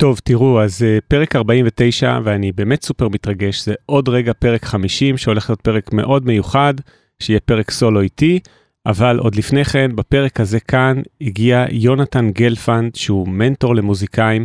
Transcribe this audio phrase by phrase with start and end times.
[0.00, 5.16] טוב, תראו, אז uh, פרק 49, ואני באמת סופר מתרגש, זה עוד רגע פרק 50,
[5.16, 6.74] שהולך להיות פרק מאוד מיוחד,
[7.22, 8.40] שיהיה פרק סולו איתי,
[8.86, 14.44] אבל עוד לפני כן, בפרק הזה כאן, הגיע יונתן גלפנד, שהוא מנטור למוזיקאים,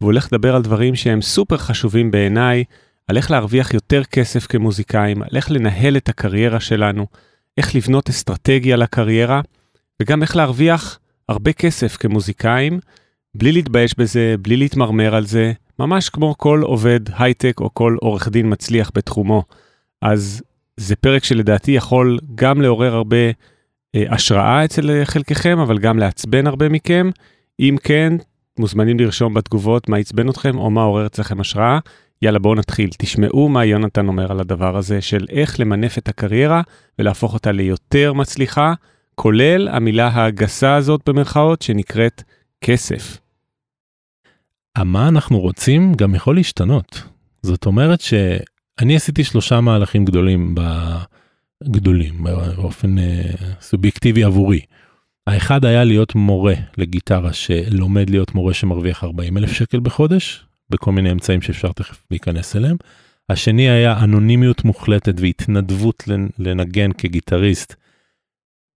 [0.00, 2.64] והוא הולך לדבר על דברים שהם סופר חשובים בעיניי,
[3.08, 7.06] על איך להרוויח יותר כסף כמוזיקאים, על איך לנהל את הקריירה שלנו,
[7.58, 9.40] איך לבנות אסטרטגיה לקריירה,
[10.02, 10.98] וגם איך להרוויח
[11.28, 12.80] הרבה כסף כמוזיקאים,
[13.34, 18.28] בלי להתבייש בזה, בלי להתמרמר על זה, ממש כמו כל עובד הייטק או כל עורך
[18.28, 19.42] דין מצליח בתחומו.
[20.02, 20.42] אז
[20.76, 23.16] זה פרק שלדעתי יכול גם לעורר הרבה
[23.94, 27.10] אה, השראה אצל חלקכם, אבל גם לעצבן הרבה מכם.
[27.60, 28.12] אם כן,
[28.58, 31.78] מוזמנים לרשום בתגובות מה עצבן אתכם או מה עורר אצלכם השראה.
[32.22, 36.62] יאללה בואו נתחיל, תשמעו מה יונתן אומר על הדבר הזה של איך למנף את הקריירה
[36.98, 38.74] ולהפוך אותה ליותר מצליחה,
[39.14, 42.22] כולל המילה הגסה הזאת במרכאות שנקראת
[42.60, 43.18] כסף.
[44.78, 47.02] מה אנחנו רוצים גם יכול להשתנות.
[47.42, 50.54] זאת אומרת שאני עשיתי שלושה מהלכים גדולים,
[51.64, 52.24] גדולים
[52.56, 53.22] באופן אה,
[53.60, 54.60] סובייקטיבי עבורי.
[55.26, 61.10] האחד היה להיות מורה לגיטרה שלומד להיות מורה שמרוויח 40 אלף שקל בחודש, בכל מיני
[61.12, 62.76] אמצעים שאפשר תכף להיכנס אליהם.
[63.28, 66.04] השני היה אנונימיות מוחלטת והתנדבות
[66.38, 67.74] לנגן כגיטריסט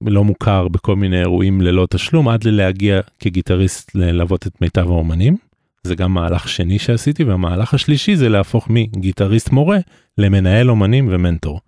[0.07, 5.54] לא מוכר בכל מיני אירועים ללא תשלום עד ללהגיע כגיטריסט ללוות את מיטב האומנים.
[5.85, 9.79] זה גם מהלך שני שעשיתי והמהלך השלישי זה להפוך מגיטריסט מורה
[10.19, 11.61] למנהל אומנים ומנטור.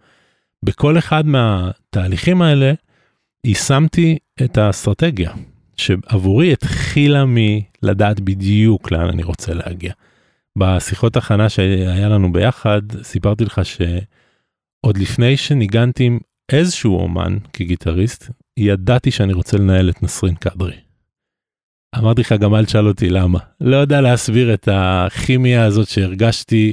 [0.62, 2.72] בכל אחד מהתהליכים האלה
[3.44, 5.32] יישמתי את האסטרטגיה
[5.76, 9.92] שעבורי התחילה מלדעת בדיוק לאן אני רוצה להגיע.
[10.58, 16.18] בשיחות הכנה שהיה לנו ביחד סיפרתי לך שעוד לפני שניגנתי עם
[16.52, 20.85] איזשהו אומן כגיטריסט ידעתי שאני רוצה לנהל את נסרין קדרי.
[21.98, 26.72] אמרתי לך גם אל תשאל אותי למה לא יודע להסביר את הכימיה הזאת שהרגשתי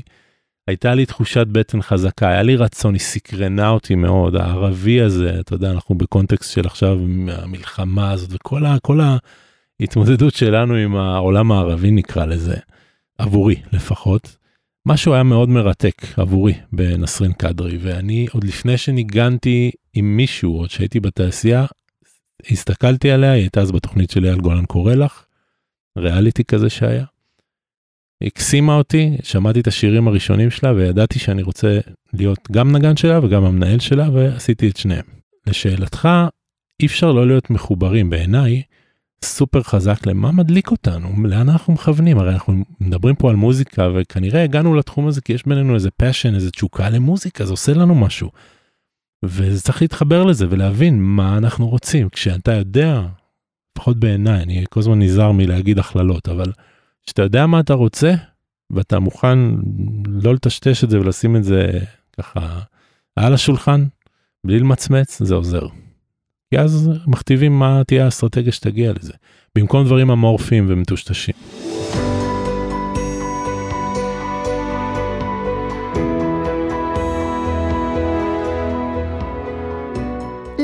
[0.67, 5.55] הייתה לי תחושת בטן חזקה היה לי רצון היא סקרנה אותי מאוד הערבי הזה אתה
[5.55, 8.99] יודע אנחנו בקונטקסט של עכשיו המלחמה הזאת וכל ה, כל
[9.79, 12.55] ההתמודדות שלנו עם העולם הערבי נקרא לזה
[13.17, 14.37] עבורי לפחות.
[14.87, 20.99] משהו היה מאוד מרתק עבורי בנסרין קדרי ואני עוד לפני שניגנתי עם מישהו עוד שהייתי
[20.99, 21.65] בתעשייה
[22.51, 25.25] הסתכלתי עליה היא הייתה אז בתוכנית של אייל גולן קורא לך
[25.97, 27.05] ריאליטי כזה שהיה.
[28.23, 31.79] הקסימה אותי שמעתי את השירים הראשונים שלה וידעתי שאני רוצה
[32.13, 35.05] להיות גם נגן שלה וגם המנהל שלה ועשיתי את שניהם.
[35.47, 36.09] לשאלתך
[36.79, 38.61] אי אפשר לא להיות מחוברים בעיניי
[39.23, 44.43] סופר חזק למה מדליק אותנו לאן אנחנו מכוונים הרי אנחנו מדברים פה על מוזיקה וכנראה
[44.43, 48.29] הגענו לתחום הזה כי יש בינינו איזה passion איזה תשוקה למוזיקה זה עושה לנו משהו.
[49.23, 53.01] וצריך להתחבר לזה ולהבין מה אנחנו רוצים כשאתה יודע
[53.77, 56.51] לפחות בעיניי אני כל הזמן נזהר מלהגיד הכללות אבל
[57.05, 58.13] כשאתה יודע מה אתה רוצה
[58.71, 59.39] ואתה מוכן
[60.05, 61.79] לא לטשטש את זה ולשים את זה
[62.19, 62.59] ככה
[63.15, 63.85] על השולחן
[64.45, 65.67] בלי למצמץ זה עוזר.
[66.49, 69.13] כי אז מכתיבים מה תהיה האסטרטגיה שתגיע לזה
[69.55, 71.35] במקום דברים אמורפיים ומטושטשים.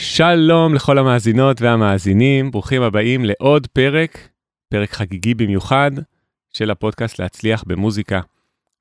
[0.00, 4.28] שלום לכל המאזינות והמאזינים, ברוכים הבאים לעוד פרק,
[4.68, 5.90] פרק חגיגי במיוחד,
[6.52, 8.20] של הפודקאסט להצליח במוזיקה.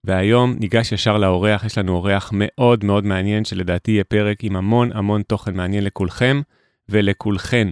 [0.03, 4.91] והיום ניגש ישר לאורח, יש לנו אורח מאוד מאוד מעניין, שלדעתי יהיה פרק עם המון
[4.94, 6.41] המון תוכן מעניין לכולכם
[6.90, 7.68] ולכולכן.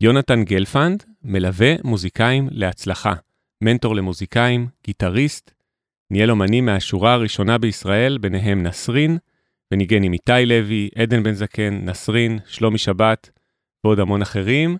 [0.00, 3.12] יונתן גלפנד מלווה מוזיקאים להצלחה,
[3.60, 5.50] מנטור למוזיקאים, גיטריסט,
[6.10, 9.18] ניהל אומנים מהשורה הראשונה בישראל, ביניהם נסרין,
[9.72, 13.30] וניגן עם איתי לוי, עדן בן זקן, נסרין, שלומי שבת
[13.84, 14.76] ועוד המון אחרים.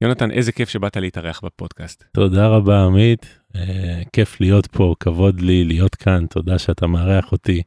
[0.00, 2.04] יונתן, איזה כיף שבאת להתארח בפודקאסט.
[2.12, 7.62] תודה רבה עמית, אה, כיף להיות פה, כבוד לי להיות כאן, תודה שאתה מארח אותי.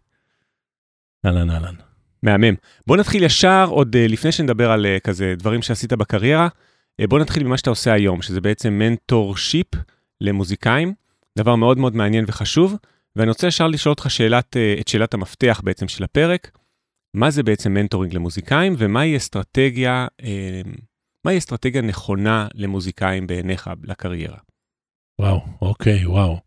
[1.26, 1.74] אהלן אהלן.
[2.24, 2.56] מהמם.
[2.88, 6.48] בוא נתחיל ישר, עוד uh, לפני שנדבר על uh, כזה דברים שעשית בקריירה,
[7.02, 9.68] uh, בוא נתחיל ממה שאתה עושה היום, שזה בעצם mentorship
[10.22, 10.94] למוזיקאים,
[11.38, 12.76] דבר מאוד מאוד מעניין וחשוב.
[13.18, 16.58] ואני רוצה ישר לשאול אותך שאלת, אה, את שאלת המפתח בעצם של הפרק,
[17.14, 20.62] מה זה בעצם mentoring למוזיקאים ומהי אסטרטגיה, אה,
[21.26, 24.38] מהי אסטרטגיה נכונה למוזיקאים בעיניך לקריירה?
[25.22, 26.40] וואו, אוקיי, וואו.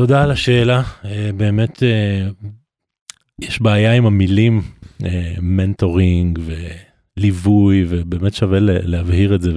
[0.00, 1.82] תודה על השאלה, אה, באמת
[3.40, 4.62] יש בעיה עם המילים
[5.42, 6.38] מנטורינג
[7.16, 9.50] וליווי ובאמת שווה להבהיר את זה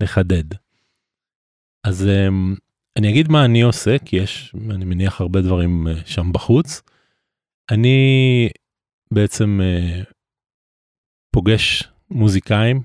[0.00, 0.54] ולחדד.
[1.86, 2.08] אז
[2.98, 6.82] אני אגיד מה אני עושה כי יש אני מניח הרבה דברים אה, שם בחוץ.
[7.70, 8.48] אני
[9.12, 9.60] בעצם
[11.34, 12.80] פוגש מוזיקאים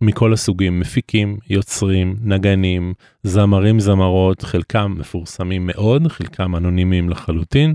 [0.00, 7.74] מכל הסוגים מפיקים יוצרים נגנים זמרים זמרות חלקם מפורסמים מאוד חלקם אנונימיים לחלוטין.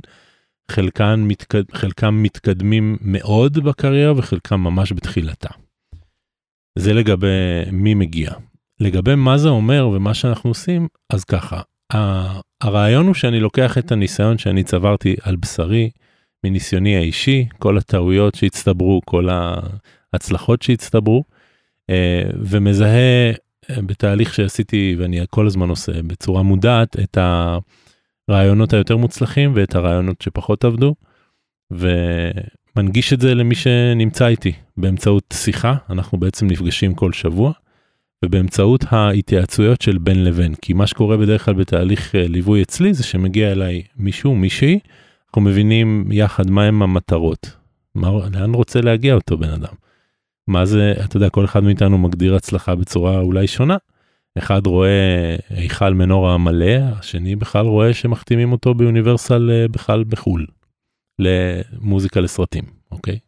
[0.71, 1.63] חלקם, מתקד...
[1.73, 5.49] חלקם מתקדמים מאוד בקריירה וחלקם ממש בתחילתה.
[6.79, 8.31] זה לגבי מי מגיע.
[8.79, 11.61] לגבי מה זה אומר ומה שאנחנו עושים אז ככה
[12.61, 15.89] הרעיון הוא שאני לוקח את הניסיון שאני צברתי על בשרי
[16.45, 19.29] מניסיוני האישי כל הטעויות שהצטברו כל
[20.13, 21.23] ההצלחות שהצטברו
[21.89, 23.31] אה, ומזהה
[23.69, 27.17] אה, בתהליך שעשיתי ואני כל הזמן עושה בצורה מודעת את
[28.29, 30.95] הרעיונות היותר מוצלחים ואת הרעיונות שפחות עבדו.
[31.71, 37.51] ומנגיש את זה למי שנמצא איתי באמצעות שיחה אנחנו בעצם נפגשים כל שבוע.
[38.25, 43.03] ובאמצעות ההתייעצויות של בין לבין כי מה שקורה בדרך כלל בתהליך אה, ליווי אצלי זה
[43.03, 44.79] שמגיע אליי מישהו מישהי
[45.27, 47.55] אנחנו מבינים יחד מהם המטרות
[47.95, 49.73] מה, לאן רוצה להגיע אותו בן אדם.
[50.47, 53.77] מה זה אתה יודע כל אחד מאיתנו מגדיר הצלחה בצורה אולי שונה.
[54.37, 60.45] אחד רואה היכל מנורה מלא השני בכלל רואה שמחתימים אותו באוניברסל אה, בכלל בחול.
[61.19, 63.19] למוזיקה לסרטים אוקיי.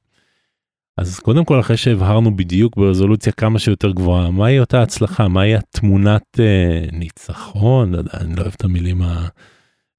[0.97, 6.39] אז קודם כל אחרי שהבהרנו בדיוק ברזולוציה כמה שיותר גבוהה מהי אותה הצלחה מהי התמונת
[6.39, 9.01] אה, ניצחון אני לא אוהב את המילים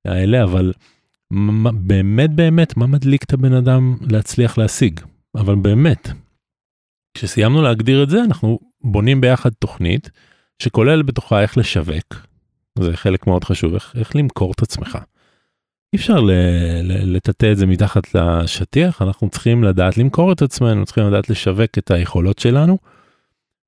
[0.04, 0.72] האלה אבל
[1.30, 5.00] מה, באמת באמת מה מדליק את הבן אדם להצליח להשיג
[5.34, 6.08] אבל באמת.
[7.14, 10.10] כשסיימנו להגדיר את זה אנחנו בונים ביחד תוכנית
[10.62, 12.14] שכולל בתוכה איך לשווק
[12.78, 14.98] זה חלק מאוד חשוב איך, איך למכור את עצמך.
[15.92, 16.20] אי אפשר
[16.84, 21.90] לטאטא את זה מתחת לשטיח אנחנו צריכים לדעת למכור את עצמנו צריכים לדעת לשווק את
[21.90, 22.78] היכולות שלנו.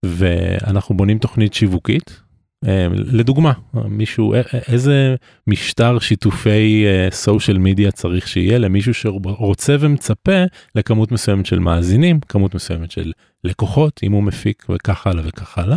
[0.04, 2.20] ואנחנו בונים תוכנית שיווקית
[2.66, 4.34] אה, לדוגמה מישהו
[4.68, 5.14] איזה
[5.46, 10.44] משטר שיתופי סושיאל מדיה צריך שיהיה למישהו שרוצה ומצפה
[10.74, 13.12] לכמות מסוימת של מאזינים כמות מסוימת של
[13.44, 15.76] לקוחות אם הוא מפיק וכך הלאה וכך הלאה.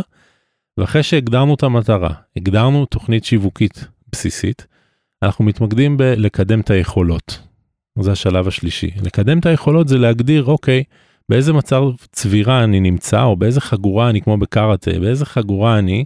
[0.78, 4.66] ואחרי שהגדרנו את המטרה הגדרנו תוכנית שיווקית בסיסית
[5.24, 7.40] אנחנו מתמקדים בלקדם את היכולות.
[7.98, 8.90] זה השלב השלישי.
[9.02, 10.84] לקדם את היכולות זה להגדיר אוקיי
[11.28, 11.82] באיזה מצב
[12.12, 16.04] צבירה אני נמצא או באיזה חגורה אני כמו בקארטה באיזה חגורה אני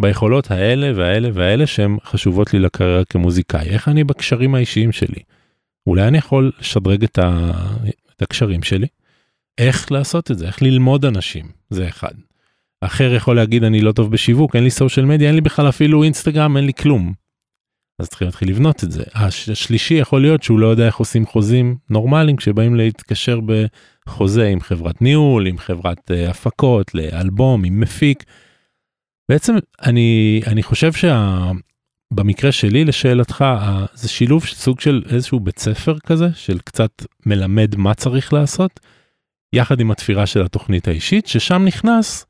[0.00, 5.20] ביכולות האלה והאלה והאלה שהן חשובות לי לקריירה כמוזיקאי איך אני בקשרים האישיים שלי.
[5.86, 7.50] אולי אני יכול לשדרג את, ה...
[8.16, 8.86] את הקשרים שלי.
[9.58, 12.14] איך לעשות את זה איך ללמוד אנשים זה אחד.
[12.80, 16.02] אחר יכול להגיד אני לא טוב בשיווק אין לי סושיאל מדיה אין לי בכלל אפילו
[16.02, 17.21] אינסטגרם אין לי כלום.
[18.02, 19.02] אז צריכים להתחיל לבנות את זה.
[19.14, 23.40] השלישי יכול להיות שהוא לא יודע איך עושים חוזים נורמליים כשבאים להתקשר
[24.06, 28.24] בחוזה עם חברת ניהול, עם חברת uh, הפקות, לאלבום, עם מפיק.
[29.28, 33.44] בעצם אני, אני חושב שבמקרה שלי לשאלתך
[33.94, 36.90] זה שילוב סוג של איזשהו בית ספר כזה של קצת
[37.26, 38.80] מלמד מה צריך לעשות
[39.52, 42.26] יחד עם התפירה של התוכנית האישית ששם נכנס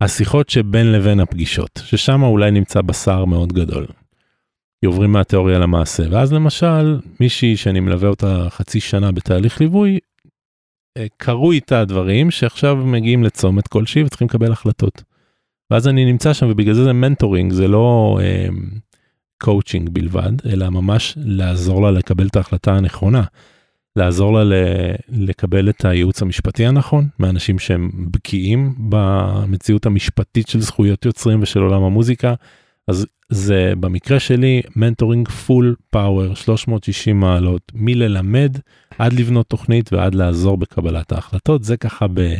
[0.00, 3.86] השיחות שבין לבין הפגישות ששם אולי נמצא בשר מאוד גדול.
[4.84, 9.98] עוברים מהתיאוריה למעשה ואז למשל מישהי שאני מלווה אותה חצי שנה בתהליך ליווי
[10.98, 15.02] אה, קרו איתה דברים שעכשיו מגיעים לצומת כלשהי וצריכים לקבל החלטות.
[15.70, 18.18] ואז אני נמצא שם ובגלל זה זה mentoring זה לא
[19.42, 23.22] קואוצ'ינג אה, בלבד אלא ממש לעזור לה לקבל את ההחלטה הנכונה.
[23.96, 24.54] לעזור לה
[25.08, 31.82] לקבל את הייעוץ המשפטי הנכון מאנשים שהם בקיאים במציאות המשפטית של זכויות יוצרים ושל עולם
[31.82, 32.34] המוזיקה
[32.88, 38.56] אז זה במקרה שלי mentoring full power 360 מעלות מללמד
[38.98, 42.34] עד לבנות תוכנית ועד לעזור בקבלת ההחלטות זה ככה ב...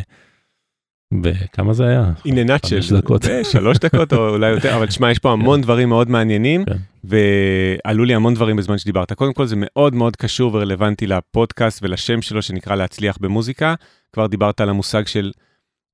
[1.23, 2.13] בכמה זה היה?
[2.19, 3.25] A nutshell, דקות.
[3.43, 5.63] שלוש דקות או אולי יותר אבל שמע יש פה המון כן.
[5.63, 6.77] דברים מאוד מעניינים כן.
[7.05, 12.23] ועלו לי המון דברים בזמן שדיברת קודם כל זה מאוד מאוד קשור ורלוונטי לפודקאסט ולשם
[12.23, 13.75] שלו שנקרא להצליח במוזיקה
[14.13, 15.33] כבר דיברת על המושג של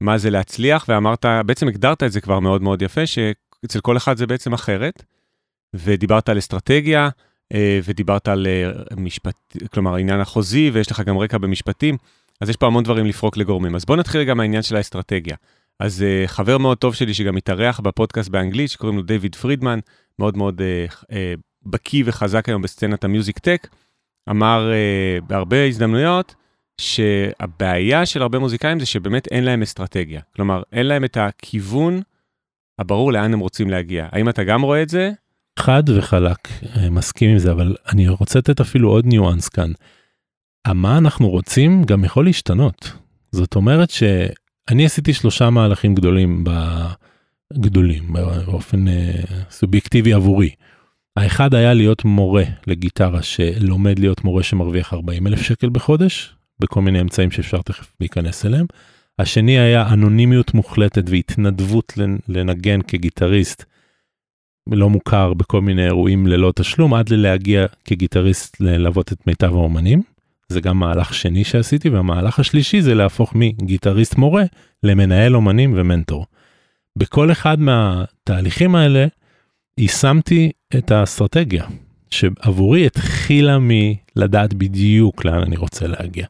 [0.01, 3.19] מה זה להצליח ואמרת בעצם הגדרת את זה כבר מאוד מאוד יפה ש...
[3.65, 5.03] אצל כל אחד זה בעצם אחרת.
[5.75, 7.09] ודיברת על אסטרטגיה,
[7.55, 11.97] אה, ודיברת על אה, משפט, כלומר העניין החוזי, ויש לך גם רקע במשפטים,
[12.41, 13.75] אז יש פה המון דברים לפרוק לגורמים.
[13.75, 15.37] אז בוא נתחיל גם מהעניין של האסטרטגיה.
[15.81, 19.79] אז uh, חבר מאוד טוב שלי שגם התארח בפודקאסט באנגלית, שקוראים לו דיוויד פרידמן,
[20.19, 20.61] מאוד מאוד
[21.67, 23.69] בקיא וחזק היום בסצנת המיוזיק טק,
[24.31, 24.73] אמר
[25.27, 26.35] בהרבה הזדמנויות
[26.81, 30.21] שהבעיה של הרבה מוזיקאים זה שבאמת אין להם אסטרטגיה.
[30.37, 32.03] כלומר, אין להם את הכיוון
[32.81, 34.09] הברור לאן הם רוצים להגיע.
[34.13, 35.11] האם אתה גם רואה את זה?
[35.59, 39.73] חד וחלק, אה, מסכים עם זה, אבל אני רוצה לתת אפילו עוד ניואנס כאן.
[40.65, 42.93] המה אנחנו רוצים גם יכול להשתנות.
[43.33, 46.51] זאת אומרת שאני עשיתי שלושה מהלכים גדולים, ב...
[47.53, 48.13] גדולים
[48.47, 49.13] באופן אה,
[49.51, 50.51] סובייקטיבי עבורי.
[51.17, 57.01] האחד היה להיות מורה לגיטרה שלומד להיות מורה שמרוויח 40 אלף שקל בחודש, בכל מיני
[57.01, 58.67] אמצעים שאפשר תכף להיכנס אליהם.
[59.21, 61.93] השני היה אנונימיות מוחלטת והתנדבות
[62.29, 63.65] לנגן כגיטריסט
[64.67, 70.03] לא מוכר בכל מיני אירועים ללא תשלום עד ללהגיע כגיטריסט ללוות את מיטב האומנים.
[70.49, 74.45] זה גם מהלך שני שעשיתי והמהלך השלישי זה להפוך מגיטריסט מורה
[74.83, 76.27] למנהל אומנים ומנטור.
[76.99, 79.07] בכל אחד מהתהליכים האלה
[79.79, 81.65] יישמתי את האסטרטגיה
[82.11, 86.27] שעבורי התחילה מלדעת בדיוק לאן אני רוצה להגיע.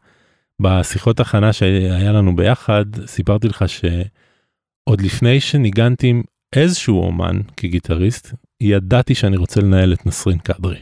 [0.61, 6.23] בשיחות הכנה שהיה לנו ביחד סיפרתי לך שעוד לפני שניגנתי עם
[6.57, 10.79] איזשהו אומן כגיטריסט ידעתי שאני רוצה לנהל את נסרין קדרי.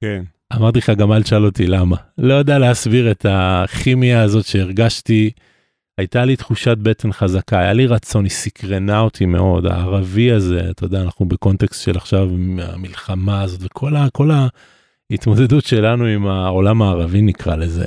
[0.00, 0.22] כן.
[0.56, 5.30] אמרתי לך גם אל תשאל אותי למה לא יודע להסביר את הכימיה הזאת שהרגשתי.
[5.98, 10.84] הייתה לי תחושת בטן חזקה היה לי רצון היא סקרנה אותי מאוד הערבי הזה אתה
[10.84, 12.30] יודע אנחנו בקונטקסט של עכשיו
[12.62, 14.30] המלחמה הזאת וכל ה, כל
[15.10, 17.86] ההתמודדות שלנו עם העולם הערבי נקרא לזה.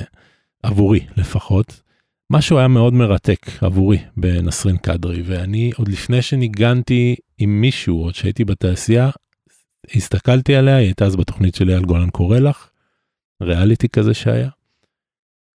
[0.62, 1.82] עבורי לפחות.
[2.32, 8.44] משהו היה מאוד מרתק עבורי בנסרין קדרי ואני עוד לפני שניגנתי עם מישהו עוד שהייתי
[8.44, 9.10] בתעשייה
[9.94, 12.70] הסתכלתי עליה היא הייתה אז בתוכנית של אייל גולן קורא לך
[13.42, 14.48] ריאליטי כזה שהיה.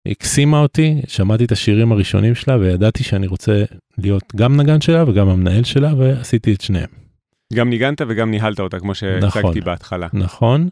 [0.08, 3.64] הקסימה אותי שמעתי את השירים הראשונים שלה וידעתי שאני רוצה
[3.98, 6.88] להיות גם נגן שלה וגם המנהל שלה ועשיתי את שניהם.
[7.54, 10.08] גם ניגנת וגם ניהלת אותה כמו שהצגתי נכון, בהתחלה.
[10.12, 10.68] נכון.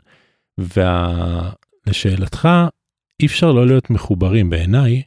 [1.88, 2.49] ולשאלתך
[3.21, 5.03] אי אפשר לא להיות מחוברים בעיניי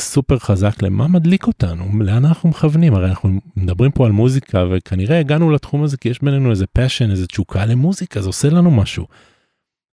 [0.00, 5.18] סופר חזק למה מדליק אותנו לאן אנחנו מכוונים הרי אנחנו מדברים פה על מוזיקה וכנראה
[5.18, 9.06] הגענו לתחום הזה כי יש בינינו איזה passion איזה תשוקה למוזיקה זה עושה לנו משהו.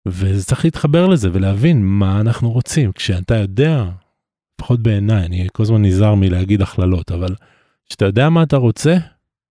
[0.08, 3.86] וצריך להתחבר לזה ולהבין מה אנחנו רוצים כשאתה יודע
[4.56, 7.36] לפחות בעיניי אני כל הזמן נזהר מלהגיד הכללות אבל
[7.89, 8.98] כשאתה יודע מה אתה רוצה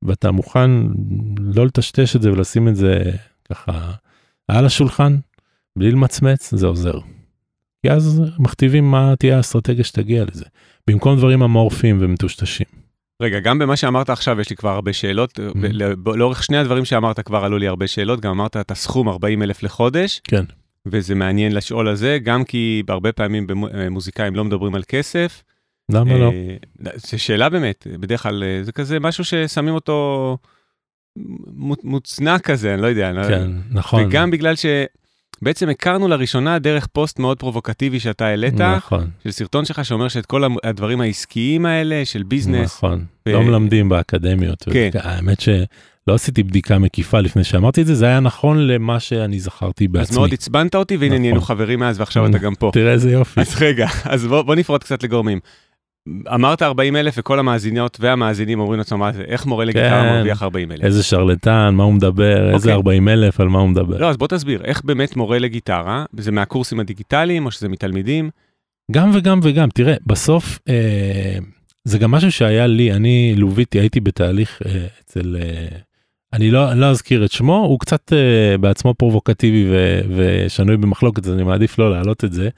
[0.03, 0.71] ואתה מוכן
[1.39, 3.13] לא לטשטש את זה ולשים את זה
[3.53, 3.93] ככה
[4.49, 5.17] על השולחן
[5.79, 6.99] בלי למצמץ זה עוזר.
[7.83, 10.45] כי אז מכתיבים מה תהיה האסטרטגיה שתגיע לזה,
[10.87, 12.67] במקום דברים אמורפיים ומטושטשים.
[13.23, 16.15] רגע, גם במה שאמרת עכשיו יש לי כבר הרבה שאלות, mm-hmm.
[16.17, 19.63] לאורך שני הדברים שאמרת כבר עלו לי הרבה שאלות, גם אמרת את הסכום 40 אלף
[19.63, 20.21] לחודש.
[20.25, 20.45] כן.
[20.87, 25.43] וזה מעניין לשאול על זה, גם כי הרבה פעמים במוזיקאים לא מדברים על כסף.
[25.93, 26.33] למה לא?
[26.33, 30.39] אה, זו שאלה באמת, בדרך כלל אה, זה כזה משהו ששמים אותו
[31.85, 33.13] מוצנע כזה, אני לא יודע.
[33.29, 34.05] כן, נכון.
[34.05, 34.67] וגם בגלל ש...
[35.43, 39.11] בעצם הכרנו לראשונה דרך פוסט מאוד פרובוקטיבי שאתה העלית, נכון.
[39.25, 42.77] של סרטון שלך שאומר שאת כל הדברים העסקיים האלה של ביזנס.
[42.77, 43.33] נכון, ו...
[43.33, 44.65] לא מלמדים באקדמיות.
[44.73, 44.91] כן.
[44.95, 49.89] האמת שלא עשיתי בדיקה מקיפה לפני שאמרתי את זה, זה היה נכון למה שאני זכרתי
[49.89, 50.11] בעצמי.
[50.11, 51.21] אז מאוד עצבנת אותי והנה נכון.
[51.21, 52.71] נהיינו חברים מאז ועכשיו אתה גם פה.
[52.73, 53.41] תראה איזה יופי.
[53.41, 55.41] אז רגע, אז בוא, בוא נפרוט קצת לגורמים.
[56.35, 60.15] אמרת 40 אלף וכל המאזיניות והמאזינים אומרים לעצמם מה זה איך מורה לגיטרה כן.
[60.15, 60.85] מרוויח 40 אלף.
[60.85, 62.55] איזה שרלטן מה הוא מדבר אוקיי.
[62.55, 63.99] איזה 40 אלף על מה הוא מדבר.
[63.99, 68.31] לא אז בוא תסביר איך באמת מורה לגיטרה זה מהקורסים הדיגיטליים או שזה מתלמידים.
[68.93, 71.39] גם וגם וגם תראה בסוף אה,
[71.85, 75.79] זה גם משהו שהיה לי אני לוויתי הייתי בתהליך אה, אצל אה,
[76.33, 81.33] אני לא, לא אזכיר את שמו הוא קצת אה, בעצמו פרובוקטיבי ו, ושנוי במחלוקת אז
[81.33, 82.49] אני מעדיף לא להעלות את זה.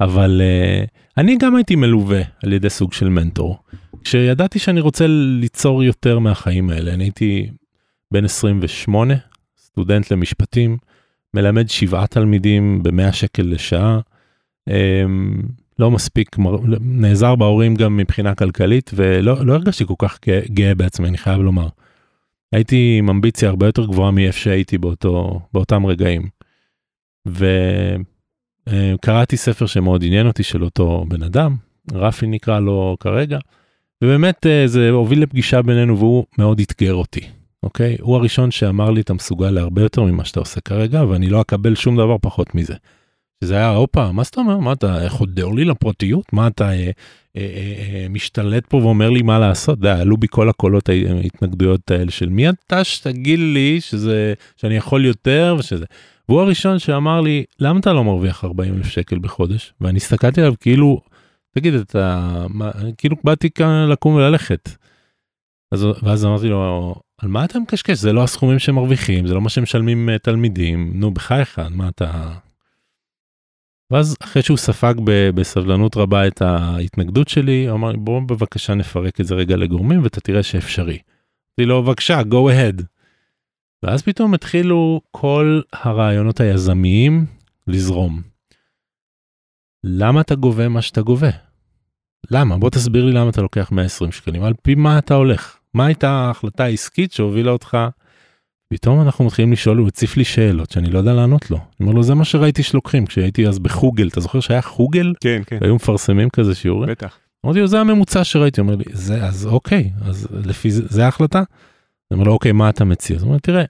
[0.00, 3.58] אבל uh, אני גם הייתי מלווה על ידי סוג של מנטור.
[4.04, 5.06] כשידעתי שאני רוצה
[5.40, 7.50] ליצור יותר מהחיים האלה, אני הייתי
[8.10, 9.14] בן 28,
[9.58, 10.76] סטודנט למשפטים,
[11.34, 14.00] מלמד שבעה תלמידים ב-100 שקל לשעה,
[14.70, 14.72] um,
[15.78, 16.36] לא מספיק,
[16.80, 20.18] נעזר בהורים גם מבחינה כלכלית, ולא לא הרגשתי כל כך
[20.50, 21.68] גאה בעצמי, אני חייב לומר.
[22.52, 26.28] הייתי עם אמביציה הרבה יותר גבוהה מאיפה שהייתי באותו, באותם רגעים.
[27.28, 27.46] ו...
[28.72, 31.56] אה, קראתי ספר שמאוד עניין אותי של אותו בן אדם,
[31.92, 33.38] רפי נקרא לו כרגע,
[34.04, 37.20] ובאמת אה, זה הוביל לפגישה בינינו והוא מאוד אתגר אותי,
[37.62, 37.96] אוקיי?
[38.00, 41.74] הוא הראשון שאמר לי אתה מסוגל להרבה יותר ממה שאתה עושה כרגע ואני לא אקבל
[41.74, 42.74] שום דבר פחות מזה.
[43.44, 44.58] שזה היה הופה מה זאת אומרת?
[44.58, 46.32] מה אתה חודר לי לפרטיות?
[46.32, 46.90] מה אתה אה,
[47.36, 49.80] אה, אה, משתלט פה ואומר לי מה לעשות?
[49.80, 55.04] די, עלו בי כל הקולות ההתנגדויות האלה של מי אתה שתגיד לי שזה שאני יכול
[55.04, 55.56] יותר?
[55.58, 55.84] ושזה
[56.28, 60.54] והוא הראשון שאמר לי למה אתה לא מרוויח 40 אלף שקל בחודש ואני הסתכלתי עליו
[60.60, 61.00] כאילו
[61.54, 64.70] תגיד אתה מה, כאילו באתי כאן לקום וללכת.
[65.72, 69.48] אז ואז אמרתי לו על מה אתה מקשקש זה לא הסכומים שמרוויחים זה לא מה
[69.48, 72.32] שמשלמים אה, תלמידים נו בחייך מה אתה.
[73.90, 74.94] ואז אחרי שהוא ספג
[75.34, 80.20] בסבלנות רבה את ההתנגדות שלי אמר לי בוא בבקשה נפרק את זה רגע לגורמים ואתה
[80.20, 80.98] תראה שאפשרי.
[81.58, 82.82] אמרתי לו בבקשה go ahead.
[83.82, 87.26] ואז פתאום התחילו כל הרעיונות היזמיים
[87.66, 88.22] לזרום.
[89.84, 91.30] למה אתה גובה מה שאתה גובה?
[92.30, 92.58] למה?
[92.58, 95.56] בוא תסביר לי למה אתה לוקח 120 שקלים, על פי מה אתה הולך?
[95.74, 97.78] מה הייתה ההחלטה העסקית שהובילה אותך?
[98.72, 101.56] פתאום אנחנו מתחילים לשאול, הוא הציף לי שאלות שאני לא יודע לענות לו.
[101.56, 105.12] אני אומר לו, זה מה שראיתי שלוקחים כשהייתי אז בחוגל, אתה זוכר שהיה חוגל?
[105.20, 106.90] כן, כן, והיו מפרסמים כזה שיעורים?
[106.90, 107.18] בטח.
[107.44, 111.42] אמרתי לו, זה הממוצע שראיתי, אומר לי, זה, אז אוקיי, אז לפי זה, זה ההחלטה?
[112.10, 113.16] אני אומר לו, אוקיי, מה אתה מציע?
[113.16, 113.64] אז הוא אומר, תראה,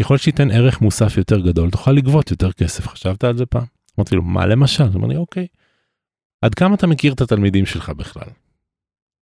[0.00, 3.64] ככל שייתן ערך מוסף יותר גדול, תוכל לגבות יותר כסף, חשבת על זה פעם?
[3.98, 4.84] אמרתי לו, מה למשל?
[4.84, 5.46] הוא אומר לי, אוקיי.
[6.42, 8.28] עד כמה אתה מכיר את התלמידים שלך בכלל?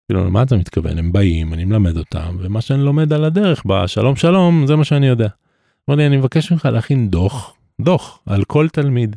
[0.08, 0.98] כאילו, למה אתה מתכוון?
[0.98, 5.08] הם באים, אני מלמד אותם, ומה שאני לומד על הדרך, בשלום שלום, זה מה שאני
[5.08, 5.28] יודע.
[5.90, 9.16] אמר לי, אני מבקש ממך להכין דוח, דוח, על כל תלמיד.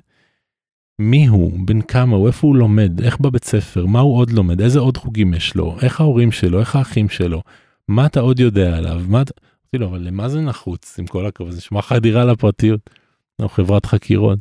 [0.99, 4.61] מי הוא, בן כמה הוא, איפה הוא לומד, איך בבית ספר, מה הוא עוד לומד,
[4.61, 7.43] איזה עוד חוגים יש לו, איך ההורים שלו, איך האחים שלו,
[7.89, 9.33] מה אתה עוד יודע עליו, מה אתה...
[9.75, 12.91] אמרתי לו, אבל למה זה נחוץ, עם כל הכבוד, זה נשמע חדירה לפרטיות,
[13.41, 14.39] אנחנו חברת חקירות.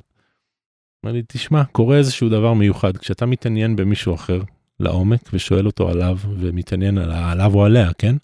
[1.05, 4.41] אמר לי, תשמע, קורה איזשהו דבר מיוחד, כשאתה מתעניין במישהו אחר
[4.79, 8.15] לעומק ושואל אותו עליו ומתעניין על, עליו או עליה, כן?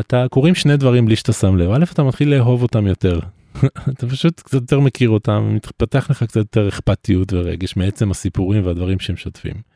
[0.00, 3.20] אתה קוראים שני דברים בלי שאתה שם לב, א', אתה מתחיל לאהוב אותם יותר.
[3.92, 8.98] אתה פשוט קצת יותר מכיר אותם, מתפתח לך קצת יותר אכפתיות ורגש מעצם הסיפורים והדברים
[8.98, 9.75] שהם שוטפים.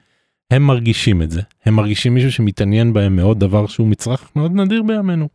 [0.50, 4.82] הם מרגישים את זה, הם מרגישים מישהו שמתעניין בהם מאוד, דבר שהוא מצרך מאוד נדיר
[4.82, 5.28] בימינו.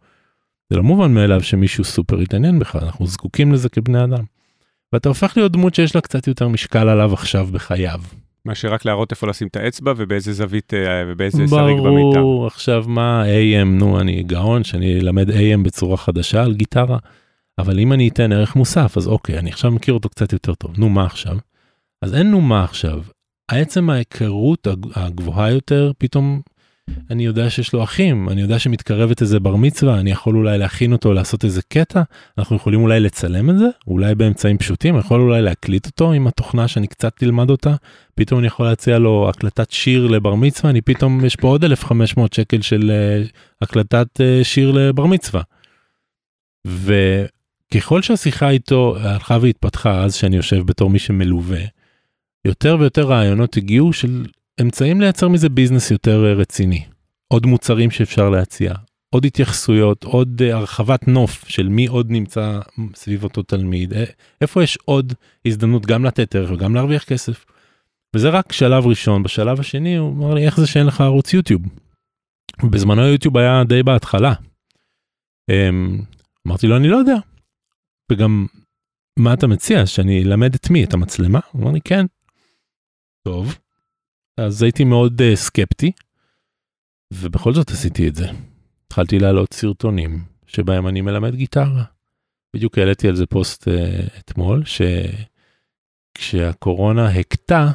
[0.69, 4.23] זה לא מובן מאליו שמישהו סופר יתעניין בך, אנחנו זקוקים לזה כבני אדם.
[4.93, 8.01] ואתה הופך להיות דמות שיש לה קצת יותר משקל עליו עכשיו בחייו.
[8.45, 12.19] מאשר רק להראות איפה לשים את האצבע ובאיזה זווית אה, ובאיזה שריג במיטה.
[12.19, 16.97] ברור, עכשיו מה AM, נו אני גאון שאני אלמד AM בצורה חדשה על גיטרה,
[17.57, 20.73] אבל אם אני אתן ערך מוסף אז אוקיי, אני עכשיו מכיר אותו קצת יותר טוב,
[20.77, 21.37] נו מה עכשיו?
[22.01, 23.01] אז אין נו מה עכשיו,
[23.47, 26.41] עצם ההיכרות הגבוהה יותר פתאום
[27.09, 30.93] אני יודע שיש לו אחים, אני יודע שמתקרבת איזה בר מצווה, אני יכול אולי להכין
[30.93, 32.01] אותו לעשות איזה קטע,
[32.37, 36.67] אנחנו יכולים אולי לצלם את זה, אולי באמצעים פשוטים, יכול אולי להקליט אותו עם התוכנה
[36.67, 37.75] שאני קצת תלמד אותה,
[38.15, 42.33] פתאום אני יכול להציע לו הקלטת שיר לבר מצווה, אני פתאום יש פה עוד 1500
[42.33, 45.41] שקל של uh, הקלטת uh, שיר לבר מצווה.
[46.67, 51.61] וככל שהשיחה איתו הלכה והתפתחה אז שאני יושב בתור מי שמלווה,
[52.45, 54.25] יותר ויותר רעיונות הגיעו של
[54.61, 56.85] אמצעים לייצר מזה ביזנס יותר אה, רציני.
[57.27, 58.73] עוד מוצרים שאפשר להציע,
[59.13, 62.59] עוד התייחסויות, עוד uh, הרחבת נוף של מי עוד נמצא
[62.95, 63.93] סביב אותו תלמיד,
[64.41, 65.13] איפה יש עוד
[65.45, 67.45] הזדמנות גם לתת ערך וגם להרוויח כסף.
[68.15, 71.61] וזה רק שלב ראשון, בשלב השני הוא אמר לי איך זה שאין לך ערוץ יוטיוב.
[72.71, 74.33] בזמנו יוטיוב היה די בהתחלה.
[75.51, 76.03] Um,
[76.47, 77.15] אמרתי לו אני לא יודע.
[78.11, 78.45] וגם
[79.19, 81.39] מה אתה מציע שאני אלמד את מי את המצלמה?
[81.51, 82.05] הוא אמר לי כן.
[83.25, 83.57] טוב.
[84.37, 85.91] אז הייתי מאוד uh, סקפטי,
[87.13, 88.27] ובכל זאת עשיתי את זה.
[88.87, 91.83] התחלתי להעלות סרטונים שבהם אני מלמד גיטרה.
[92.55, 93.71] בדיוק העליתי על זה פוסט uh,
[94.19, 94.63] אתמול,
[96.17, 97.71] שכשהקורונה הכתה,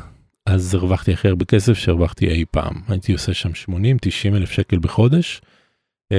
[0.46, 2.82] אז הרווחתי הכי הרבה כסף שהרווחתי אי פעם.
[2.88, 3.72] הייתי עושה שם 80-90
[4.26, 5.40] אלף שקל בחודש,
[6.14, 6.16] um,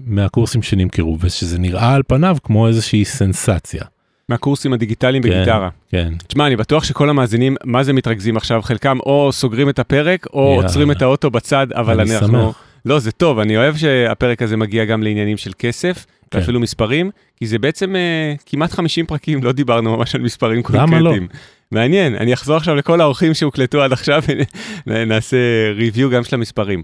[0.00, 3.84] מהקורסים שנמכרו, ושזה נראה על פניו כמו איזושהי סנסציה.
[4.28, 5.68] מהקורסים הדיגיטליים כן, בגיטרה.
[5.88, 6.12] כן.
[6.26, 8.62] תשמע, אני בטוח שכל המאזינים, מה זה מתרכזים עכשיו?
[8.62, 10.66] חלקם או סוגרים את הפרק, או יאללה.
[10.66, 12.42] עוצרים את האוטו בצד, אבל אני אנחנו...
[12.42, 12.62] שמח.
[12.86, 16.38] לא, זה טוב, אני אוהב שהפרק הזה מגיע גם לעניינים של כסף, כן.
[16.38, 21.00] ואפילו מספרים, כי זה בעצם uh, כמעט 50 פרקים, לא דיברנו ממש על מספרים למה
[21.00, 21.10] לא?
[21.10, 21.28] קונקרטיים.
[21.72, 24.22] מעניין, אני אחזור עכשיו לכל האורחים שהוקלטו עד עכשיו,
[24.86, 25.36] ונעשה
[25.74, 26.82] ריוויו גם של המספרים.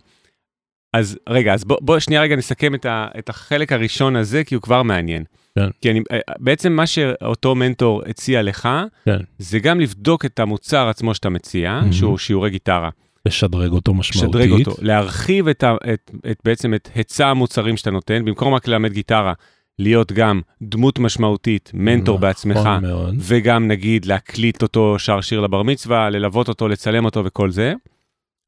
[0.92, 4.54] אז רגע, אז בוא, בוא שנייה רגע נסכם את, ה, את החלק הראשון הזה, כי
[4.54, 5.24] הוא כבר מעניין.
[5.58, 5.68] כן.
[5.80, 8.68] כי אני, אה, בעצם מה שאותו מנטור הציע לך,
[9.04, 9.18] כן.
[9.38, 11.92] זה גם לבדוק את המוצר עצמו שאתה מציע, מהמם.
[11.92, 12.90] שהוא שיעורי גיטרה.
[13.26, 14.40] לשדרג אותו משמעותית.
[14.40, 18.68] לשדרג אותו, להרחיב את, ה, את, את בעצם את היצע המוצרים שאתה נותן, במקום רק
[18.68, 19.32] ללמד גיטרה,
[19.78, 23.14] להיות גם דמות משמעותית, מנטור נכון בעצמך, מאוד.
[23.18, 27.74] וגם נגיד להקליט אותו שר שיר לבר מצווה, ללוות אותו, לצלם אותו וכל זה,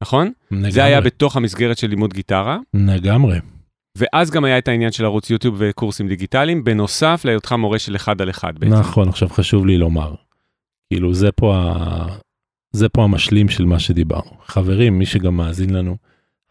[0.03, 0.31] נכון?
[0.51, 0.71] לגמרי.
[0.71, 3.39] זה היה בתוך המסגרת של לימוד גיטרה, לגמרי.
[3.95, 8.21] ואז גם היה את העניין של ערוץ יוטיוב וקורסים דיגיטליים, בנוסף להיותך מורה של אחד
[8.21, 8.73] על אחד בעצם.
[8.73, 10.13] נכון, עכשיו חשוב לי לומר.
[10.93, 12.07] כאילו זה פה, ה...
[12.71, 14.31] זה פה המשלים של מה שדיברנו.
[14.45, 15.97] חברים, מי שגם מאזין לנו,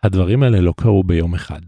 [0.02, 1.60] הדברים האלה לא קרו ביום אחד.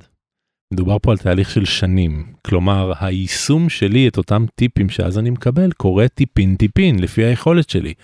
[0.72, 5.72] מדובר פה על תהליך של שנים, כלומר היישום שלי את אותם טיפים שאז אני מקבל
[5.72, 7.94] קורה טיפין טיפין לפי היכולת שלי.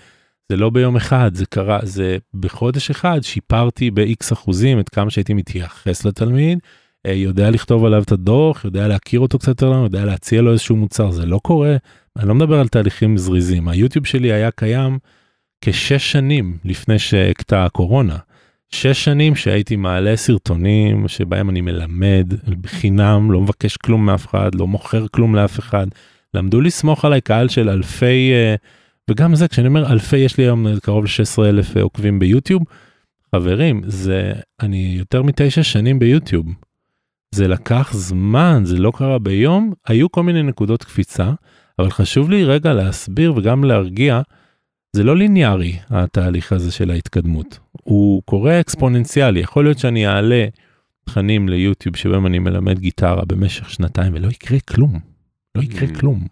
[0.51, 5.33] זה לא ביום אחד, זה קרה, זה בחודש אחד שיפרתי ב-X אחוזים את כמה שהייתי
[5.33, 6.59] מתייחס לתלמיד,
[7.07, 10.75] יודע לכתוב עליו את הדוח, יודע להכיר אותו קצת יותר לעומק, יודע להציע לו איזשהו
[10.75, 11.75] מוצר, זה לא קורה,
[12.17, 14.97] אני לא מדבר על תהליכים זריזים, היוטיוב שלי היה קיים
[15.61, 18.17] כשש שנים לפני שהכתה הקורונה.
[18.69, 24.67] שש שנים שהייתי מעלה סרטונים שבהם אני מלמד בחינם, לא מבקש כלום מאף אחד, לא
[24.67, 25.87] מוכר כלום לאף אחד.
[26.33, 28.59] למדו לסמוך עליי קהל של אלפי uh,
[29.09, 32.63] וגם זה כשאני אומר אלפי יש לי היום קרוב ל-16 אלף עוקבים ביוטיוב.
[33.35, 36.45] חברים זה אני יותר מתשע שנים ביוטיוב.
[37.33, 41.31] זה לקח זמן זה לא קרה ביום היו כל מיני נקודות קפיצה
[41.79, 44.21] אבל חשוב לי רגע להסביר וגם להרגיע.
[44.95, 50.45] זה לא ליניארי התהליך הזה של ההתקדמות הוא קורה אקספוננציאלי יכול להיות שאני אעלה
[51.05, 54.99] תכנים ליוטיוב שבהם אני מלמד גיטרה במשך שנתיים ולא יקרה כלום
[55.55, 55.99] לא יקרה Mm.
[55.99, 56.27] כלום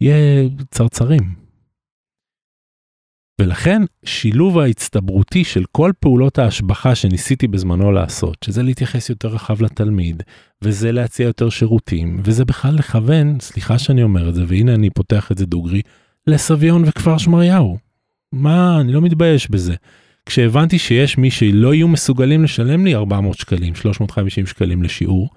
[0.00, 1.47] יהיה צרצרים.
[3.40, 10.22] ולכן שילוב ההצטברותי של כל פעולות ההשבחה שניסיתי בזמנו לעשות שזה להתייחס יותר רחב לתלמיד
[10.62, 15.32] וזה להציע יותר שירותים וזה בכלל לכוון סליחה שאני אומר את זה והנה אני פותח
[15.32, 15.82] את זה דוגרי
[16.26, 17.78] לסביון וכפר שמריהו.
[18.32, 19.74] מה אני לא מתבייש בזה.
[20.26, 25.30] כשהבנתי שיש מי שלא יהיו מסוגלים לשלם לי 400 שקלים 350 שקלים לשיעור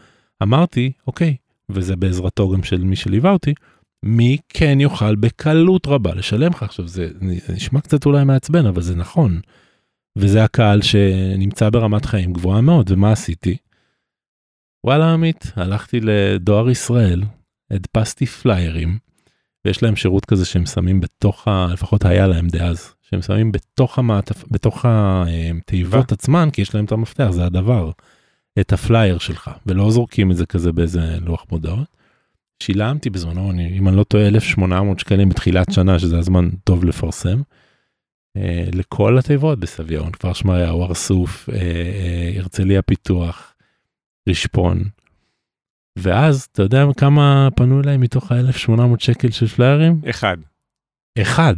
[0.44, 1.36] אמרתי אוקיי
[1.70, 3.54] וזה בעזרתו גם של מי שליווה אותי
[4.06, 8.82] מי כן יוכל בקלות רבה לשלם לך עכשיו זה זה נשמע קצת אולי מעצבן אבל
[8.82, 9.40] זה נכון.
[10.18, 13.58] וזה הקהל שנמצא ברמת חיים גבוהה מאוד ומה עשיתי.
[14.86, 17.24] וואלה עמית הלכתי לדואר ישראל
[17.72, 18.98] הדפסתי פליירים.
[19.66, 21.68] ויש להם שירות כזה שהם שמים בתוך ה...
[21.74, 24.44] לפחות היה להם דאז שהם שמים בתוך המעטפ...
[24.52, 27.92] בתוך התיבות עצמן כי יש להם את המפתח זה הדבר.
[28.60, 32.01] את הפלייר שלך ולא זורקים את זה כזה באיזה לוח מודעות.
[32.62, 37.42] שילמתי בזמנו אני אם אני לא טועה 1800 שקלים בתחילת שנה שזה הזמן טוב לפרסם.
[38.38, 43.54] אה, לכל התיבות בסביון כפר שמריהו ארסוף אה, אה, הרצליה פיתוח
[44.30, 44.84] רשפון.
[45.98, 50.02] ואז אתה יודע כמה פנו אליי מתוך ה-1800 שקל של פליירים?
[50.10, 50.38] אחד.
[51.22, 51.56] אחד.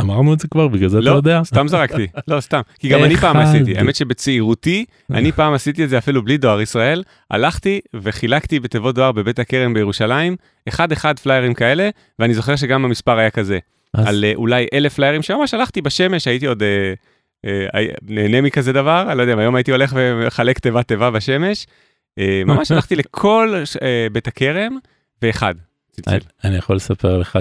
[0.00, 1.40] אמרנו את זה כבר בגלל זה אתה לא, יודע?
[1.44, 2.06] סתם זרקתי.
[2.28, 2.60] לא, סתם.
[2.78, 3.48] כי גם אני פעם אחד.
[3.48, 3.78] עשיתי.
[3.78, 7.02] האמת שבצעירותי, אני פעם עשיתי את זה אפילו בלי דואר ישראל.
[7.30, 10.36] הלכתי וחילקתי בתיבות דואר בבית הכרם בירושלים,
[10.68, 13.58] אחד-אחד פליירים כאלה, ואני זוכר שגם המספר היה כזה.
[13.92, 16.62] על אה, אולי אלף פליירים שממש הלכתי בשמש, הייתי עוד
[17.46, 21.66] אה, אה, נהנה מכזה דבר, אני לא יודע, היום הייתי הולך ומחלק תיבה-תיבה בשמש.
[22.18, 23.62] אה, ממש הלכתי לכל
[24.12, 24.78] בית הכרם,
[25.22, 25.54] ואחד.
[26.44, 27.38] אני, יכול לספר לך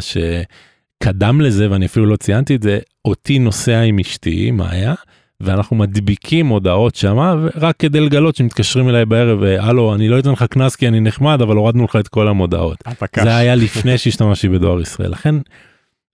[1.06, 4.94] שקדם לזה ואני אפילו לא ציינתי את זה אותי נוסע עם אשתי מאיה
[5.41, 10.44] ואנחנו מדביקים הודעות שמה רק כדי לגלות שמתקשרים אליי בערב הלו אני לא אתן לך
[10.44, 12.78] קנס כי אני נחמד אבל הורדנו לך את כל המודעות.
[13.24, 15.36] זה היה לפני שהשתמשתי בדואר ישראל לכן.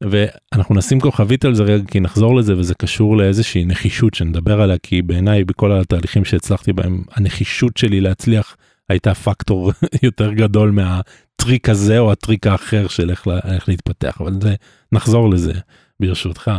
[0.04, 4.78] ואנחנו נשים כוכבית על זה רגע כי נחזור לזה וזה קשור לאיזושהי נחישות שנדבר עליה
[4.84, 8.56] כי בעיניי בכל התהליכים שהצלחתי בהם הנחישות שלי להצליח
[8.92, 9.72] הייתה פקטור
[10.04, 14.56] יותר גדול מהטריק הזה או הטריק האחר של איך, איך להתפתח אבל זה
[14.92, 15.54] נחזור לזה
[16.00, 16.52] ברשותך.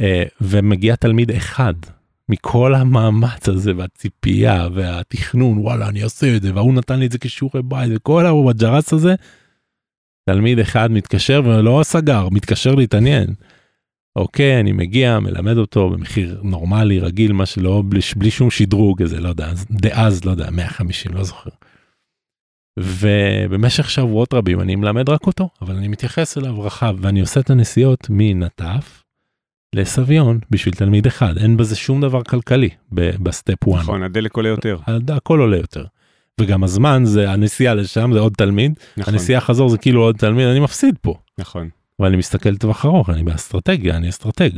[0.00, 1.74] אה, ומגיע תלמיד אחד
[2.28, 7.18] מכל המאמץ הזה והציפייה והתכנון וואלה אני אעשה את זה והוא נתן לי את זה
[7.18, 9.14] כשיעורי בית וכל הווג'רס הזה.
[10.24, 13.34] תלמיד אחד מתקשר ולא סגר מתקשר להתעניין.
[14.16, 19.20] אוקיי אני מגיע מלמד אותו במחיר נורמלי רגיל מה שלא בלי, בלי שום שדרוג איזה
[19.20, 21.50] לא יודע אז- דאז לא יודע 150 לא זוכר.
[22.78, 27.50] ובמשך שבועות רבים אני מלמד רק אותו אבל אני מתייחס אליו רחב ואני עושה את
[27.50, 29.02] הנסיעות מנטף
[29.74, 33.80] לסביון בשביל תלמיד אחד אין בזה שום דבר כלכלי ב step 1.
[33.82, 34.78] נכון, הדלק עולה יותר.
[35.08, 35.84] הכל עולה יותר.
[36.40, 40.46] וגם הזמן זה הנסיעה לשם זה עוד תלמיד נכון, הנסיעה חזור זה כאילו עוד תלמיד
[40.46, 41.14] אני מפסיד פה.
[41.38, 41.68] נכון.
[42.00, 44.50] אבל אני מסתכל לטווח ארוך אני באסטרטגיה אני אסטרטג.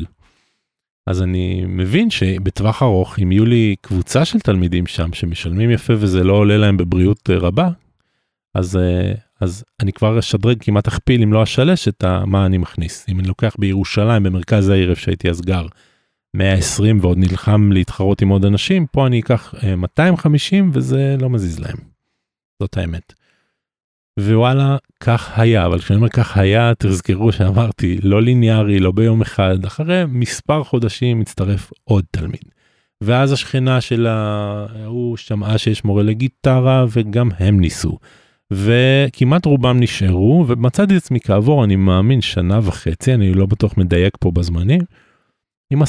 [1.06, 6.24] אז אני מבין שבטווח ארוך אם יהיו לי קבוצה של תלמידים שם שמשלמים יפה וזה
[6.24, 7.70] לא עולה להם בבריאות אה, רבה
[8.54, 13.06] אז אה, אז אני כבר אשדרג כמעט אכפיל אם לא אשלש את מה אני מכניס
[13.08, 15.66] אם אני לוקח בירושלים במרכז העיר איפה שהייתי אז גר
[16.34, 21.58] 120 ועוד נלחם להתחרות עם עוד אנשים פה אני אקח אה, 250 וזה לא מזיז
[21.58, 21.76] להם.
[22.62, 23.12] זאת האמת.
[24.20, 29.64] ווואלה כך היה אבל כשאני אומר כך היה תזכרו שאמרתי לא ליניארי לא ביום אחד
[29.64, 32.44] אחרי מספר חודשים מצטרף עוד תלמיד.
[33.00, 37.98] ואז השכנה של ההוא שמעה שיש מורה לגיטרה וגם הם ניסו.
[38.50, 44.16] וכמעט רובם נשארו ומצאתי את עצמי כעבור אני מאמין שנה וחצי אני לא בטוח מדייק
[44.20, 44.80] פה בזמנים.
[45.72, 45.86] עם 10-12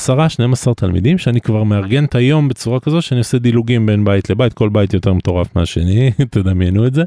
[0.77, 4.69] תלמידים שאני כבר מארגן את היום בצורה כזו שאני עושה דילוגים בין בית לבית כל
[4.69, 7.03] בית יותר מטורף מהשני תדמיינו את זה.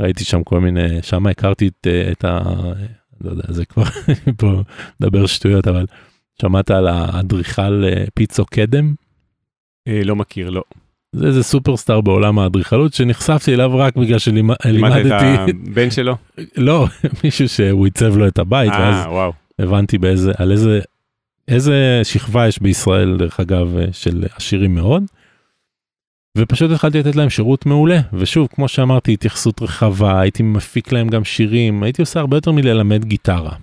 [0.00, 2.40] ראיתי שם כל מיני שם הכרתי את, אה, את ה...
[3.20, 3.84] לא יודע זה כבר
[4.38, 4.62] פה
[5.00, 5.86] מדבר שטויות אבל
[6.42, 8.94] שמעת על האדריכל אה, פיצו קדם
[9.88, 10.62] אה, לא מכיר, לא.
[11.12, 16.16] זה איזה סופרסטאר בעולם האדריכלות שנחשפתי אליו רק בגלל לימדת את שלימדתי הבן שלו?
[16.56, 16.86] לא
[17.24, 19.32] מישהו שהוא עיצב לו את הבית ואז אה, וואו.
[19.58, 20.80] הבנתי באיזה על איזה
[21.48, 25.02] איזה שכבה יש בישראל דרך אגב אה, של עשירים מאוד.
[26.38, 28.00] ופשוט התחלתי לתת להם שירות מעולה.
[28.12, 33.04] ושוב כמו שאמרתי התייחסות רחבה הייתי מפיק להם גם שירים הייתי עושה הרבה יותר מללמד
[33.04, 33.56] גיטרה.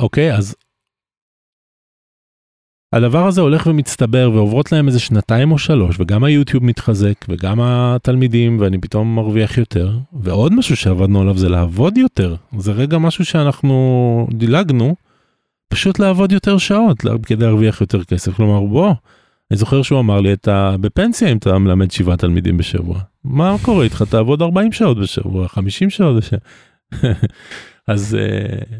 [0.00, 0.54] אוקיי, אז
[2.94, 8.60] הדבר הזה הולך ומצטבר ועוברות להם איזה שנתיים או שלוש וגם היוטיוב מתחזק וגם התלמידים
[8.60, 9.98] ואני פתאום מרוויח יותר.
[10.12, 12.36] ועוד משהו שעבדנו עליו זה לעבוד יותר.
[12.58, 14.94] זה רגע משהו שאנחנו דילגנו
[15.70, 18.34] פשוט לעבוד יותר שעות כדי להרוויח יותר כסף.
[18.34, 18.94] כלומר בוא
[19.50, 23.00] אני זוכר שהוא אמר לי אתה בפנסיה אם אתה מלמד שבעה תלמידים בשבוע.
[23.24, 24.04] מה קורה איתך?
[24.10, 26.40] תעבוד 40 שעות בשבוע 50 שעות בשבוע.
[27.86, 28.14] אז.
[28.20, 28.76] אה,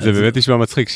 [0.00, 0.88] זה באמת נשמע מצחיק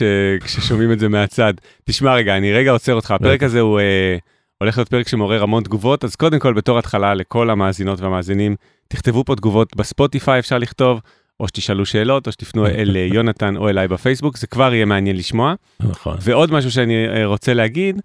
[0.44, 1.54] כששומעים את זה מהצד.
[1.84, 4.16] תשמע רגע, אני רגע עוצר אותך, הפרק הזה הוא אה,
[4.58, 8.56] הולך להיות פרק שמעורר המון תגובות, אז קודם כל בתור התחלה לכל המאזינות והמאזינים,
[8.88, 9.76] תכתבו פה תגובות.
[9.76, 11.00] בספוטיפיי אפשר לכתוב,
[11.40, 15.16] או שתשאלו שאלות, או שתפנו אל אה, יונתן או אליי בפייסבוק, זה כבר יהיה מעניין
[15.16, 15.54] לשמוע.
[15.80, 16.16] נכון.
[16.20, 18.00] ועוד משהו שאני אה, רוצה להגיד,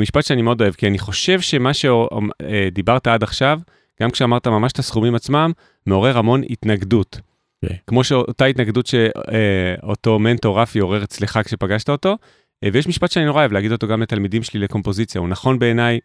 [0.00, 3.60] משפט שאני מאוד אוהב, כי אני חושב שמה שדיברת עד עכשיו,
[4.02, 5.52] גם כשאמרת ממש את הסכומים עצמם,
[5.86, 7.16] מעורר המון התנגדות.
[7.16, 7.66] Okay.
[7.66, 7.78] אוקיי.
[7.86, 12.16] כמו שאותה התנגדות שאותו מנטור רפי עורר אצלך כשפגשת אותו,
[12.64, 16.00] אה, ויש משפט שאני נורא אוהב להגיד אותו גם לתלמידים שלי לקומפוזיציה, הוא נכון בעיניי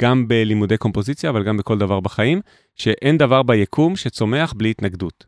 [0.00, 2.40] גם בלימודי קומפוזיציה, אבל גם בכל דבר בחיים,
[2.74, 5.24] שאין דבר ביקום שצומח בלי התנגדות.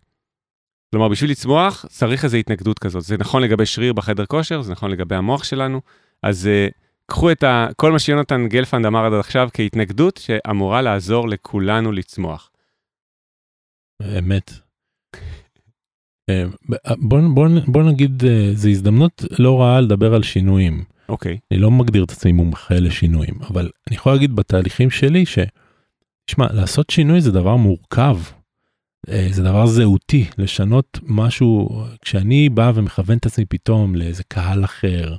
[0.90, 3.02] כלומר, בשביל לצמוח צריך איזו התנגדות כזאת.
[3.02, 5.80] זה נכון לגבי שריר בחדר כושר, זה נכון לגבי המוח שלנו,
[6.22, 6.72] אז uh,
[7.06, 12.50] קחו את ה, כל מה שיונתן גלפנד אמר עד עכשיו כהתנגדות שאמורה לעזור לכולנו לצמוח.
[14.18, 14.52] אמת.
[16.30, 16.44] אה,
[16.98, 20.84] בוא, בוא, בוא נגיד אה, זו הזדמנות לא רעה לדבר על שינויים.
[21.08, 21.34] אוקיי.
[21.34, 21.38] Okay.
[21.50, 25.38] אני לא מגדיר את עצמי מומחה לשינויים אבל אני יכול להגיד בתהליכים שלי ש...
[26.26, 28.16] שמע לעשות שינוי זה דבר מורכב.
[29.08, 35.16] אה, זה דבר זהותי לשנות משהו כשאני בא ומכוון את עצמי פתאום לאיזה קהל אחר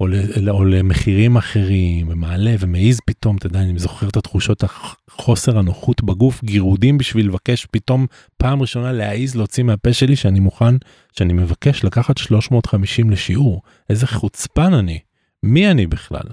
[0.00, 0.06] או,
[0.48, 6.44] או למחירים אחרים ומעלה ומעיז פתאום אתה יודע אני זוכר את התחושות החוסר הנוחות בגוף
[6.44, 10.74] גירודים בשביל לבקש פתאום פעם ראשונה להעיז להוציא מהפה שלי שאני מוכן
[11.12, 13.62] שאני מבקש לקחת 350 לשיעור.
[13.90, 14.98] איזה חוצפן אני.
[15.42, 16.28] מי אני בכלל.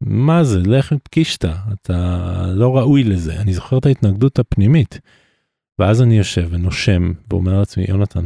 [0.00, 0.58] מה זה?
[0.66, 3.40] לחם קישטה אתה לא ראוי לזה.
[3.40, 5.00] אני זוכר את ההתנגדות הפנימית.
[5.78, 8.24] ואז אני יושב ונושם ואומר לעצמי יונתן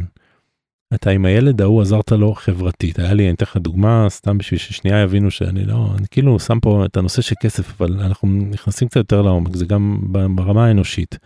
[0.93, 4.59] אתה עם הילד ההוא עזרת לו חברתית היה לי אני אתן לך דוגמה סתם בשביל
[4.59, 8.87] ששנייה יבינו שאני לא אני כאילו שם פה את הנושא של כסף אבל אנחנו נכנסים
[8.87, 9.99] קצת יותר לעומק זה גם
[10.35, 11.17] ברמה האנושית.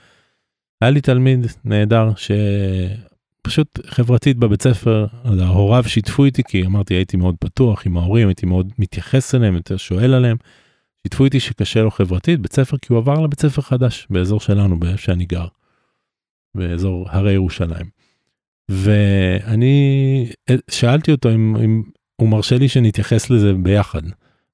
[0.82, 5.08] היה לי תלמיד נהדר שפשוט חברתית בבית ספר
[5.48, 9.78] הוריו שיתפו איתי כי אמרתי הייתי מאוד פתוח עם ההורים הייתי מאוד מתייחס אליהם יותר
[9.78, 10.38] שואל עליהם.
[11.04, 14.80] שיתפו איתי שקשה לו חברתית בית ספר כי הוא עבר לבית ספר חדש באזור שלנו
[14.80, 15.48] באיפה שאני גר.
[16.56, 17.86] באזור הרי ירושלים.
[18.70, 20.30] ואני
[20.70, 21.84] שאלתי אותו אם, אם
[22.16, 24.02] הוא מרשה לי שנתייחס לזה ביחד.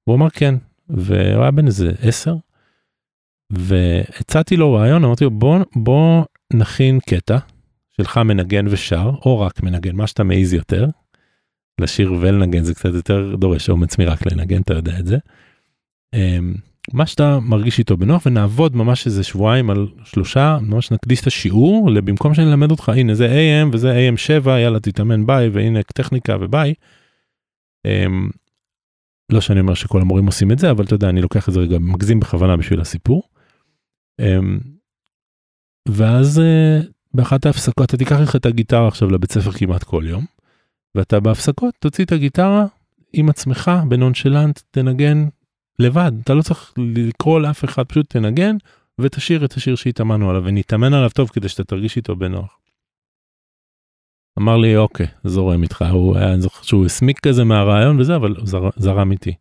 [0.04, 0.54] הוא אמר כן,
[0.88, 2.36] והוא היה בן איזה עשר.
[3.52, 7.38] והצעתי לו רעיון, אמרתי לו בוא, בוא נכין קטע
[7.96, 10.86] שלך מנגן ושר, או רק מנגן, מה שאתה מעז יותר.
[11.80, 15.18] לשיר ולנגן זה קצת יותר דורש אומץ מרק לנגן, אתה יודע את זה.
[16.92, 21.90] מה שאתה מרגיש איתו בנוח ונעבוד ממש איזה שבועיים על שלושה ממש נקדיש את השיעור
[22.04, 26.36] במקום שאני אלמד אותך הנה זה AM וזה AM 7 יאללה תתאמן ביי והנה טכניקה
[26.40, 26.74] וביי.
[27.86, 28.32] Um,
[29.32, 31.60] לא שאני אומר שכל המורים עושים את זה אבל אתה יודע אני לוקח את זה
[31.60, 33.22] רגע מגזים בכוונה בשביל הסיפור.
[34.20, 34.24] Um,
[35.88, 40.24] ואז uh, באחת ההפסקות אתה תיקח לך את הגיטרה עכשיו לבית ספר כמעט כל יום.
[40.94, 42.66] ואתה בהפסקות תוציא את הגיטרה
[43.12, 45.28] עם עצמך בנונשלנט תנגן
[45.78, 48.56] לבד, אתה לא צריך לקרוא לאף אחד, פשוט תנגן
[49.00, 52.58] ותשאיר את השיר שהתאמנו עליו ונתאמן עליו טוב כדי שאתה תרגיש איתו בנוח.
[54.38, 58.34] אמר לי אוקיי זורם איתך הוא היה אני זוכר שהוא הסמיק כזה מהרעיון וזה אבל
[58.44, 59.34] זר, זרם איתי.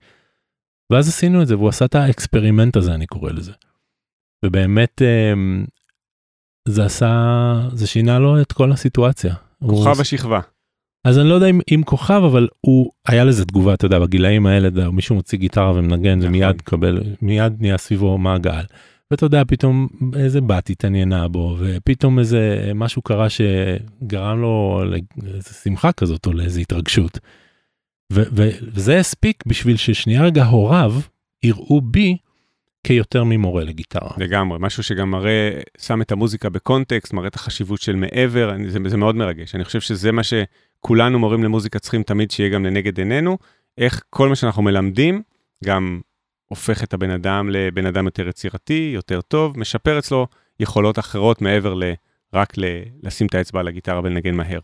[0.92, 3.52] ואז עשינו את זה והוא עשה את ה experiment הזה אני קורא לזה.
[4.46, 5.66] ובאמת אמ,
[6.68, 7.14] זה עשה
[7.74, 9.36] זה שינה לו את כל הסיטואציה.
[9.60, 10.02] כוכב הוא...
[10.02, 10.40] השכבה.
[11.06, 14.46] אז אני לא יודע אם, אם כוכב אבל הוא היה לזה תגובה אתה יודע בגילאים
[14.46, 16.40] האלה דה, מישהו מוציא גיטרה ומנגן זה נכון.
[16.40, 18.64] מיד קבל מיד נהיה סביבו מעגל.
[19.12, 24.84] ואתה יודע פתאום איזה בת התעניינה בו ופתאום איזה משהו קרה שגרם לו
[25.24, 27.20] לאיזה שמחה כזאת או לאיזה התרגשות.
[28.14, 30.94] ו- ו- וזה הספיק בשביל ששנייה רגע הוריו
[31.44, 32.18] יראו בי
[32.84, 34.12] כיותר ממורה לגיטרה.
[34.18, 38.98] לגמרי, משהו שגם מראה, שם את המוזיקה בקונטקסט, מראה את החשיבות של מעבר, זה, זה
[38.98, 39.56] מאוד מרגש.
[39.56, 40.34] אני חושב שזה מה ש...
[40.80, 43.38] כולנו מורים למוזיקה צריכים תמיד שיהיה גם לנגד עינינו,
[43.78, 45.22] איך כל מה שאנחנו מלמדים
[45.66, 46.02] גם
[46.46, 50.28] הופך את הבן אדם לבן אדם יותר יצירתי, יותר טוב, משפר אצלו
[50.60, 54.60] יכולות אחרות מעבר לרק ל- לשים את האצבע על הגיטרה ולנגן מהר.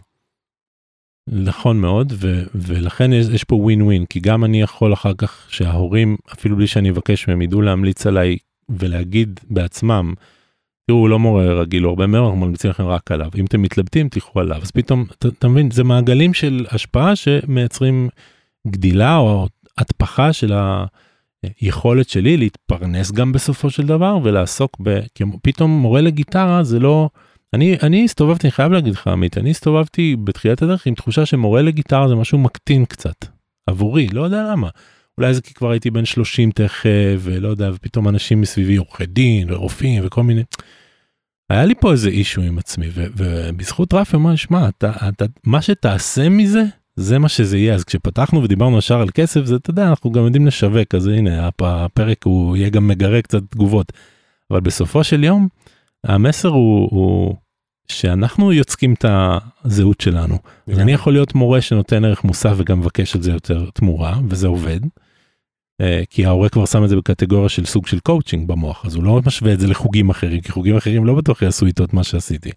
[1.28, 5.48] נכון מאוד ו- ולכן יש, יש פה ווין ווין כי גם אני יכול אחר כך
[5.50, 8.38] שההורים אפילו בלי שאני אבקש מהם ידעו להמליץ עליי
[8.70, 10.14] ולהגיד בעצמם
[10.88, 13.30] תראו, הוא לא מורה רגיל, הוא הרבה מאוד, אנחנו ממליצים לכם רק עליו.
[13.36, 14.62] אם אתם מתלבטים, תלכו עליו.
[14.62, 18.10] אז פתאום, אתה, מבין, זה מעגלים של השפעה שמייצרים
[18.68, 20.54] גדילה או התפחה של
[21.62, 25.00] היכולת שלי להתפרנס גם בסופו של דבר ולעסוק ב...
[25.42, 27.10] פתאום מורה לגיטרה זה לא...
[27.54, 31.62] אני, אני הסתובבתי, אני חייב להגיד לך עמית, אני הסתובבתי בתחילת הדרך עם תחושה שמורה
[31.62, 33.26] לגיטרה זה משהו מקטין קצת.
[33.70, 34.70] עבורי, לא יודע למה.
[35.18, 39.52] אולי זה כי כבר הייתי בן 30 תכף, ולא יודע, ופתאום אנשים מסביבי עורכי דין
[39.52, 40.44] ורופאים וכל מיני.
[41.50, 45.62] היה לי פה איזה אישו עם עצמי, ו- ובזכות רפי אמר, שמע, אתה, אתה, מה
[45.62, 46.64] שתעשה מזה,
[46.96, 47.76] זה מה שזה יהיה.
[47.76, 51.50] אז כשפתחנו ודיברנו ישר על כסף, זה, אתה יודע, אנחנו גם יודעים לשווק, אז הנה,
[51.62, 53.94] הפרק הוא יהיה גם מגרה קצת תגובות.
[54.52, 55.48] אבל בסופו של יום,
[56.04, 57.36] המסר הוא, הוא
[57.88, 59.06] שאנחנו יוצקים את
[59.64, 60.38] הזהות שלנו.
[60.68, 64.48] אז אני יכול להיות מורה שנותן ערך מוסף וגם מבקש על זה יותר תמורה, וזה
[64.48, 64.80] עובד.
[65.82, 69.04] אה, כי ההורה כבר שם את זה בקטגוריה של סוג של קואוצ'ינג במוח, אז הוא
[69.04, 72.04] לא משווה את זה לחוגים אחרים, כי חוגים אחרים לא בטוח יעשו איתו את מה
[72.04, 72.52] שעשיתי.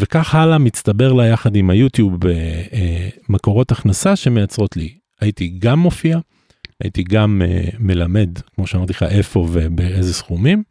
[0.00, 4.94] וכך הלאה מצטבר לה יחד עם היוטיוב אה, אה, מקורות הכנסה שמייצרות לי.
[5.20, 6.18] הייתי גם מופיע,
[6.82, 7.42] הייתי גם
[7.78, 10.62] מלמד, כמו שאמרתי לך, איפה ובאיזה סכומים.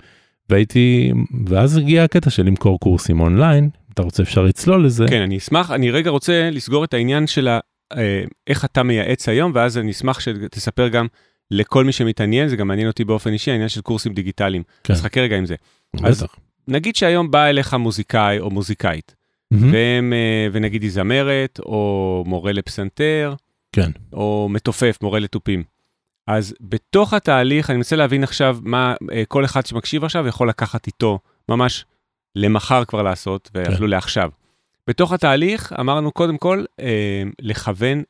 [0.50, 1.12] והייתי,
[1.46, 5.06] ואז הגיע הקטע של למכור קורסים אונליין, אתה רוצה אפשר לצלול לזה.
[5.10, 7.60] כן, אני אשמח, אני רגע רוצה לסגור את העניין של ה,
[7.98, 11.08] אה, איך אתה מייעץ היום, ואז אני אשמח שתספר גם
[11.52, 14.64] לכל מי שמתעניין, זה גם מעניין אותי באופן אישי, העניין של קורסים דיגיטליים.
[14.84, 14.94] כן.
[14.94, 15.56] אז חכה רגע עם זה.
[15.96, 16.06] בטח.
[16.06, 16.26] אז
[16.68, 19.16] נגיד שהיום בא אליך מוזיקאי או מוזיקאית,
[19.54, 19.58] mm-hmm.
[19.72, 23.34] והם, אה, ונגיד היא זמרת, או מורה לפסנתר,
[23.72, 23.92] כן.
[24.14, 25.64] או מתופף, מורה לתופים.
[26.28, 30.88] אז בתוך התהליך, אני מנסה להבין עכשיו מה אה, כל אחד שמקשיב עכשיו יכול לקחת
[30.88, 31.86] איתו, ממש
[32.36, 33.90] למחר כבר לעשות, ואפילו כן.
[33.90, 34.30] לעכשיו.
[34.88, 38.04] בתוך התהליך אמרנו קודם כל אה, לכוון,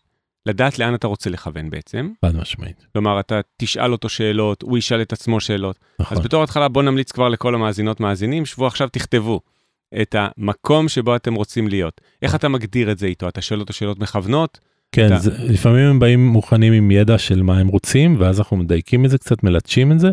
[0.45, 2.11] לדעת לאן אתה רוצה לכוון בעצם.
[2.25, 2.85] חד משמעית.
[2.93, 5.79] כלומר, אתה תשאל אותו שאלות, הוא ישאל את עצמו שאלות.
[5.99, 6.17] נכון.
[6.17, 9.41] אז בתור התחלה בוא נמליץ כבר לכל המאזינות מאזינים, שבו עכשיו תכתבו
[10.01, 12.01] את המקום שבו אתם רוצים להיות.
[12.21, 13.29] איך אתה מגדיר את זה איתו?
[13.29, 14.59] אתה שואל אותו שאלות מכוונות?
[14.91, 15.17] כן, אתה...
[15.17, 19.09] זה, לפעמים הם באים מוכנים עם ידע של מה הם רוצים, ואז אנחנו מדייקים את
[19.09, 20.11] זה קצת, מלטשים את זה.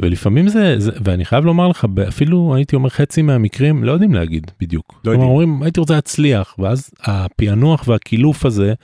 [0.00, 4.50] ולפעמים זה, זה ואני חייב לומר לך אפילו הייתי אומר חצי מהמקרים לא יודעים להגיד
[4.60, 5.00] בדיוק.
[5.04, 5.28] לא יודעים.
[5.28, 8.74] אומרים הייתי רוצה להצליח ואז הפענוח והקילוף הזה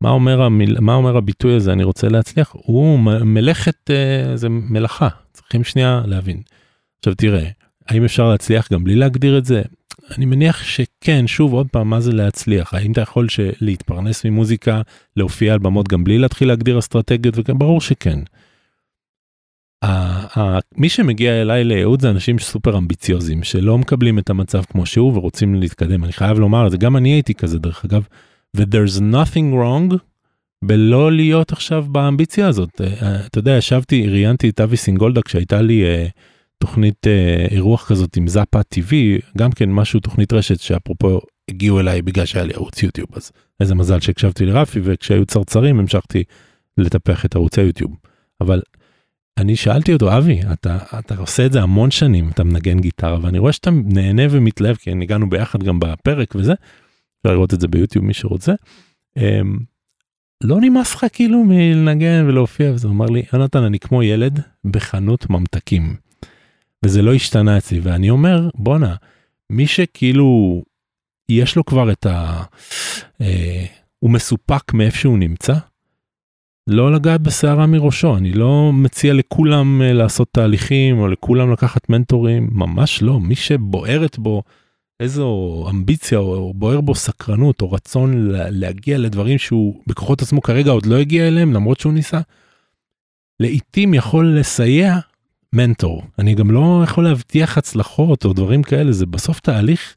[0.00, 5.08] מה אומר המיל, מה אומר הביטוי הזה אני רוצה להצליח הוא מלאכת אה, זה מלאכה
[5.32, 6.42] צריכים שנייה להבין.
[6.98, 7.48] עכשיו תראה
[7.88, 9.62] האם אפשר להצליח גם בלי להגדיר את זה
[10.16, 12.74] אני מניח שכן שוב עוד פעם מה זה להצליח?
[12.74, 13.26] האם אתה יכול
[13.60, 14.82] להתפרנס ממוזיקה
[15.16, 17.50] להופיע על במות גם בלי להתחיל להגדיר אסטרטגיות?
[17.50, 18.18] ברור שכן.
[20.76, 25.54] מי שמגיע אליי לייעוד זה אנשים סופר אמביציוזים שלא מקבלים את המצב כמו שהוא ורוצים
[25.54, 26.04] להתקדם.
[26.04, 28.06] אני חייב לומר את זה גם אני הייתי כזה דרך אגב
[28.56, 29.94] ו-there's nothing wrong
[30.64, 32.80] בלא להיות עכשיו באמביציה הזאת.
[32.80, 36.06] אה, אתה יודע ישבתי ראיינתי את אבי סינגולדה כשהייתה לי אה,
[36.58, 38.92] תוכנית אה, אירוח כזאת עם זאפה TV
[39.38, 43.74] גם כן משהו תוכנית רשת שאפרופו הגיעו אליי בגלל שהיה לי ערוץ יוטיוב אז איזה
[43.74, 46.24] מזל שהקשבתי לרפי וכשהיו צרצרים המשכתי
[46.78, 47.96] לטפח את ערוץ היוטיוב
[48.40, 48.62] אבל
[49.38, 53.38] אני שאלתי אותו, אבי, אתה, אתה עושה את זה המון שנים, אתה מנגן גיטרה, ואני
[53.38, 56.52] רואה שאתה נהנה ומתלהב, כי ניגענו ביחד גם בפרק וזה,
[57.20, 58.52] אפשר לראות את זה ביוטיוב מי שרוצה.
[59.16, 59.58] אמ,
[60.44, 65.96] לא נמאס לך כאילו מלנגן ולהופיע וזה, אמר לי, יונתן, אני כמו ילד בחנות ממתקים.
[66.84, 68.94] וזה לא השתנה אצלי, ואני אומר, בואנה,
[69.50, 70.62] מי שכאילו,
[71.28, 72.42] יש לו כבר את ה...
[73.20, 73.66] אה,
[73.98, 75.54] הוא מסופק מאיפה שהוא נמצא,
[76.66, 82.48] לא לגעת בשערה מראשו, אני לא מציע לכולם אה, לעשות תהליכים או לכולם לקחת מנטורים,
[82.52, 84.42] ממש לא, מי שבוערת בו
[85.00, 90.86] איזו אמביציה או בוער בו סקרנות או רצון להגיע לדברים שהוא בכוחות עצמו כרגע עוד
[90.86, 92.20] לא הגיע אליהם למרות שהוא ניסה,
[93.40, 94.98] לעתים יכול לסייע
[95.54, 96.02] מנטור.
[96.18, 99.96] אני גם לא יכול להבטיח הצלחות או דברים כאלה, זה בסוף תהליך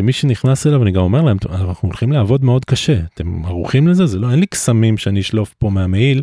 [0.00, 4.06] שמי שנכנס אליו אני גם אומר להם אנחנו הולכים לעבוד מאוד קשה אתם ערוכים לזה
[4.06, 6.22] זה לא אין לי קסמים שאני אשלוף פה מהמעיל.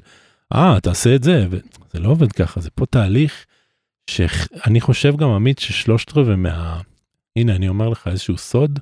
[0.53, 3.45] אה תעשה את זה וזה לא עובד ככה זה פה תהליך
[4.09, 6.81] שאני חושב גם עמית ששלושת רבעי מה...
[7.35, 8.79] הנה אני אומר לך איזשהו סוד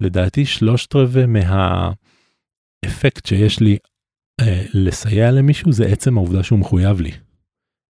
[0.00, 3.76] לדעתי שלושת רבעי מהאפקט שיש לי
[4.40, 7.10] אה, לסייע למישהו זה עצם העובדה שהוא מחויב לי.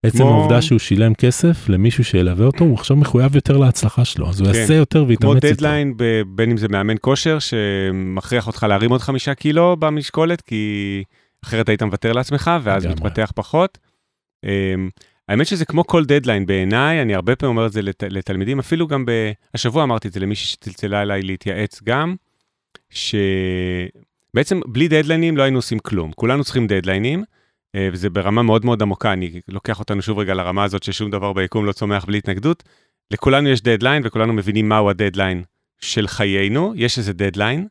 [0.07, 0.29] עצם כמו...
[0.29, 4.49] העובדה שהוא שילם כסף למישהו שילווה אותו הוא עכשיו מחויב יותר להצלחה שלו אז הוא
[4.51, 4.59] כן.
[4.59, 9.01] יעשה יותר ויתאמץ כמו דדליין ב- בין אם זה מאמן כושר שמכריח אותך להרים עוד
[9.01, 11.03] חמישה קילו במשקולת כי
[11.45, 13.77] אחרת היית מוותר לעצמך ואז גם מתפתח פחות.
[14.45, 14.49] Um,
[15.29, 18.87] האמת שזה כמו כל דדליין בעיניי אני הרבה פעמים אומר את זה לת- לתלמידים אפילו
[18.87, 19.05] גם
[19.53, 22.15] השבוע אמרתי את זה למישהי שצלצלה אליי להתייעץ גם.
[22.89, 27.23] שבעצם בלי דדליינים לא היינו עושים כלום כולנו צריכים דדליינים.
[27.77, 31.33] אה, וזה ברמה מאוד מאוד עמוקה, אני לוקח אותנו שוב רגע לרמה הזאת ששום דבר
[31.33, 32.63] ביקום לא צומח בלי התנגדות.
[33.11, 35.43] לכולנו יש דדליין וכולנו מבינים מהו הדדליין
[35.81, 37.67] של חיינו, יש איזה דדליין,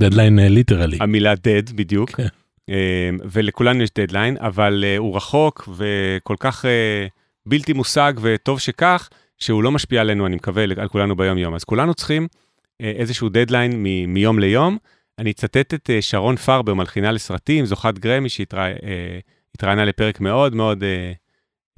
[0.00, 0.98] דדליין ליטרלי.
[1.00, 2.26] המילה dead בדיוק, כן.
[2.70, 7.06] אה, ולכולנו יש דדליין, אבל אה, הוא רחוק וכל כך אה,
[7.46, 11.54] בלתי מושג וטוב שכך, שהוא לא משפיע עלינו, אני מקווה, על כולנו ביום יום.
[11.54, 12.28] אז כולנו צריכים
[12.80, 14.78] אה, איזשהו דדליין מ- מיום ליום.
[15.18, 18.28] אני אצטט את אה, שרון פרבר, מלחינה לסרטים, זוכת גרמי,
[19.58, 21.12] שהתראיינה לפרק מאוד מאוד אה,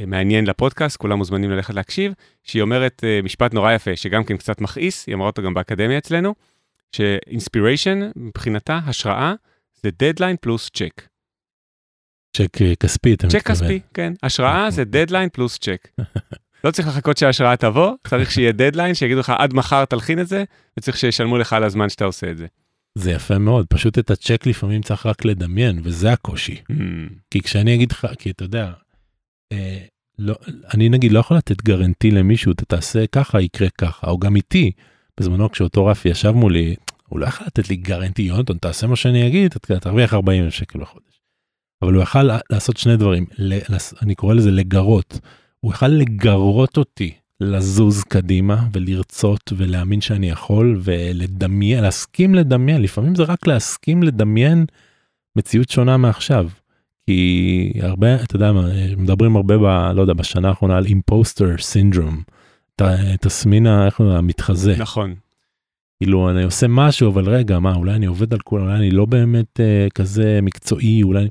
[0.07, 2.13] מעניין לפודקאסט, כולם מוזמנים ללכת להקשיב,
[2.45, 5.99] שהיא אומרת אה, משפט נורא יפה, שגם כן קצת מכעיס, היא אמרה אותו גם באקדמיה
[5.99, 6.35] אצלנו,
[6.97, 9.35] ש inspiration, מבחינתה, השראה,
[9.83, 11.09] זה דדליין פלוס צ'ק.
[12.37, 13.57] צ'ק כספי, אתה צ'ק מתכוון.
[13.57, 14.13] כספי, כן.
[14.23, 15.89] השראה זה דדליין פלוס צ'ק.
[16.65, 20.45] לא צריך לחכות שההשראה תבוא, צריך שיהיה דדליין, שיגידו לך עד מחר תלחין את זה,
[20.79, 22.47] וצריך שישלמו לך על הזמן שאתה עושה את זה.
[22.95, 26.63] זה יפה מאוד, פשוט את הצ'ק לפעמים צריך רק לדמיין, וזה הקושי.
[27.31, 28.73] כי כשאני אגיד לך, כי אתה יודע,
[29.53, 29.79] אה,
[30.19, 30.35] לא,
[30.75, 34.73] אני נגיד לא יכול לתת גרנטי למישהו, אתה תעשה ככה, יקרה ככה, או גם איתי,
[35.21, 36.75] בזמנו כשאותו רפי ישב מולי,
[37.09, 40.55] הוא לא יכול לתת לי גרנטי, יונתון, תעשה מה שאני אגיד, אתה תרוויח 40 אלף
[40.55, 41.21] שקל בחודש.
[41.83, 43.27] אבל הוא יכל לעשות שני דברים,
[44.03, 45.19] אני קורא לזה לגרות.
[45.61, 53.23] הוא יכל לגרות אותי לזוז קדימה ולרצות ולהאמין שאני יכול ולדמיין, להסכים לדמיין, לפעמים זה
[53.23, 54.67] רק להסכים לדמיין
[55.37, 56.49] מציאות שונה מעכשיו.
[57.07, 59.63] כי הרבה, אתה יודע מה, מדברים הרבה, ב,
[59.95, 62.23] לא יודע, בשנה האחרונה על אימפוסטר סינדרום,
[63.21, 64.77] תסמין איך המתחזה.
[64.79, 65.15] נכון.
[66.01, 69.05] כאילו אני עושה משהו אבל רגע מה אולי אני עובד על כולם אולי אני לא
[69.05, 71.29] באמת אה, כזה מקצועי אולי.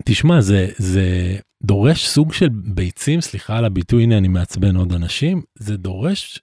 [0.00, 5.42] ותשמע זה זה דורש סוג של ביצים סליחה על הביטוי הנה אני מעצבן עוד אנשים
[5.54, 6.40] זה דורש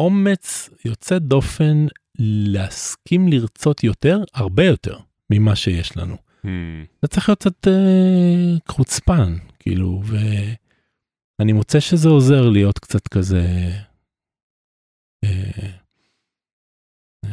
[0.00, 1.86] אומץ יוצא דופן
[2.18, 4.98] להסכים לרצות יותר הרבה יותר
[5.30, 6.16] ממה שיש לנו.
[7.02, 10.02] זה צריך להיות קצת אה, חוצפן כאילו
[11.38, 13.70] ואני מוצא שזה עוזר להיות קצת כזה.
[15.24, 15.70] אה,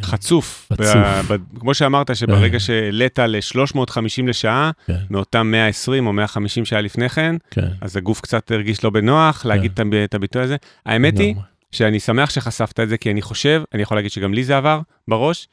[0.03, 0.69] חצוף.
[0.73, 1.31] חצוף.
[1.59, 7.67] כמו שאמרת, שברגע שהעלית ל-350 לשעה, כן, מאותם 120 או 150 שהיה לפני כן, כן.
[7.81, 10.55] אז הגוף קצת הרגיש לא בנוח להגיד את הב- את הביטוי הזה.
[10.85, 11.35] האמת היא.
[11.71, 14.79] שאני שמח שחשפת את זה, כי אני חושב, אני יכול להגיד שגם לי זה עבר
[15.07, 15.47] בראש,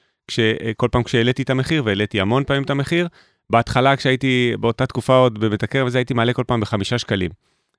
[0.77, 3.09] כל פעם כשהעליתי את המחיר, והעליתי המון פעמים את המחיר,
[3.51, 7.31] בהתחלה כשהייתי באותה תקופה עוד בבית הכרם וזה, הייתי מעלה כל פעם בחמישה שקלים.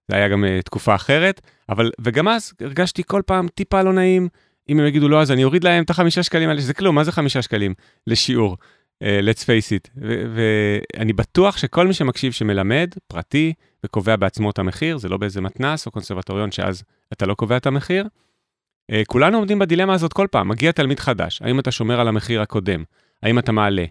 [0.07, 4.27] זה היה גם uh, תקופה אחרת, אבל, וגם אז הרגשתי כל פעם טיפה לא נעים,
[4.69, 7.03] אם הם יגידו לא, אז אני אוריד להם את החמישה שקלים האלה, שזה כלום, מה
[7.03, 7.73] זה חמישה שקלים
[8.07, 8.57] לשיעור?
[9.03, 9.89] Uh, let's face it.
[10.35, 13.53] ואני בטוח שכל מי שמקשיב שמלמד, פרטי,
[13.85, 17.65] וקובע בעצמו את המחיר, זה לא באיזה מתנס או קונסרבטוריון שאז אתה לא קובע את
[17.65, 18.05] המחיר.
[18.91, 22.41] Uh, כולנו עומדים בדילמה הזאת כל פעם, מגיע תלמיד חדש, האם אתה שומר על המחיר
[22.41, 22.83] הקודם?
[23.23, 23.85] האם אתה מעלה?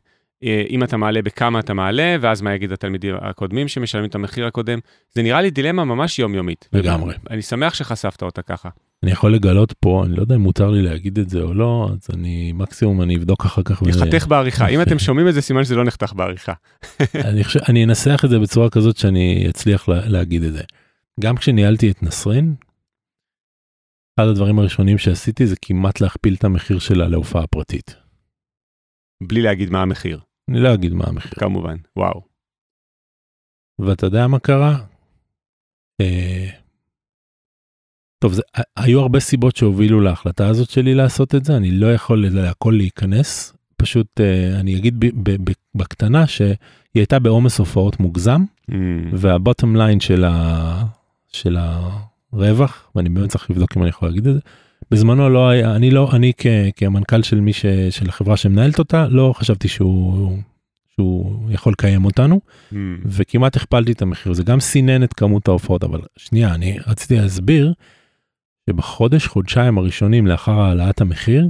[0.45, 4.47] אה, אם אתה מעלה בכמה אתה מעלה, ואז מה יגיד התלמידים הקודמים שמשלמים את המחיר
[4.47, 4.79] הקודם.
[5.13, 6.69] זה נראה לי דילמה ממש יומיומית.
[6.73, 7.15] לגמרי.
[7.31, 8.69] אני שמח שחשפת אותה ככה.
[9.05, 11.89] אני יכול לגלות פה, אני לא יודע אם מותר לי להגיד את זה או לא,
[11.93, 13.83] אז אני מקסימום אני אבדוק אחר כך.
[13.87, 14.69] ייחתך בעריכה.
[14.69, 16.53] אם אתם שומעים את זה, סימן שזה לא נחתך בעריכה.
[17.31, 20.63] אני חושב, אני אנסח את זה בצורה כזאת שאני אצליח לה, להגיד את זה.
[21.21, 22.55] גם כשניהלתי את נסרין,
[24.21, 27.97] אחד הדברים הראשונים שעשיתי זה כמעט להכפיל את המחיר שלה להופעה פרטית.
[29.23, 31.33] בלי להגיד מה המחיר, אני לא אגיד מה המחיר.
[31.39, 31.77] כמובן.
[31.97, 32.23] וואו.
[33.79, 34.77] ואתה יודע מה קרה?
[36.01, 36.64] אה,
[38.25, 38.43] טוב, זה,
[38.77, 43.53] היו הרבה סיבות שהובילו להחלטה הזאת שלי לעשות את זה, אני לא יכול להכל להיכנס,
[43.77, 46.57] פשוט אה, אני אגיד ב, ב, ב, בקטנה שהיא
[46.95, 48.75] הייתה בעומס הופעות מוגזם, Mm,
[49.13, 50.85] והבוטום ליין של, ה,
[51.33, 51.57] של
[52.33, 54.41] הרווח, ואני באמת צריך לבדוק אם אני יכול להגיד את זה,
[54.91, 56.47] בזמנו לא היה, אני לא, אני כ,
[56.77, 60.39] כמנכ"ל של מי ש, של החברה שמנהלת אותה, לא חשבתי שהוא,
[60.95, 62.41] שהוא יכול לקיים אותנו.
[62.73, 62.75] mm,
[63.07, 67.75] וכמעט הכפלתי את המחיר זה גם סינן את כמות ההופעות אבל שנייה אני רציתי להסביר
[68.71, 71.49] שבחודש חודשיים הראשונים לאחר העלאת המחיר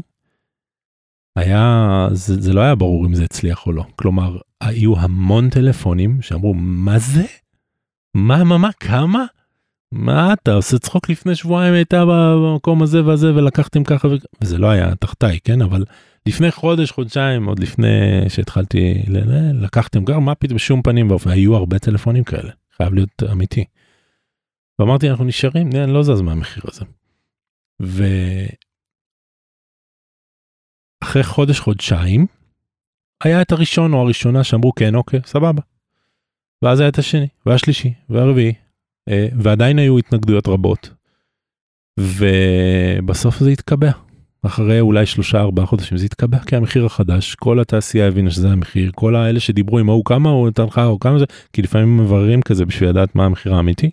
[1.36, 6.22] היה זה, זה לא היה ברור אם זה הצליח או לא כלומר היו המון טלפונים
[6.22, 7.24] שאמרו מה זה
[8.14, 9.24] מה מה מה כמה
[9.92, 14.08] מה אתה עושה צחוק לפני שבועיים הייתה במקום הזה והזה ולקחתם ככה.
[14.40, 15.84] וזה לא היה תחתיי כן אבל
[16.26, 17.88] לפני חודש חודשיים עוד לפני
[18.28, 23.22] שהתחלתי ל- לקחתם גם מה פתאום בשום פנים ואופן היו הרבה טלפונים כאלה חייב להיות
[23.32, 23.64] אמיתי.
[24.78, 26.84] ואמרתי אנחנו נשארים אני לא זז מהמחיר הזה.
[27.80, 28.12] ואחרי
[31.22, 32.26] חודש חודשיים
[33.24, 35.62] היה את הראשון או הראשונה שאמרו כן אוקיי סבבה.
[36.62, 38.54] ואז היה את השני והשלישי והרביעי
[39.08, 40.90] אה, ועדיין היו התנגדויות רבות.
[42.00, 43.90] ובסוף זה התקבע.
[44.46, 48.90] אחרי אולי שלושה ארבעה חודשים זה התקבע כי המחיר החדש כל התעשייה הבינה שזה המחיר
[48.94, 52.42] כל האלה שדיברו עם ההוא כמה הוא נתן לך או כמה זה כי לפעמים מבררים
[52.42, 53.90] כזה בשביל לדעת מה המחיר האמיתי.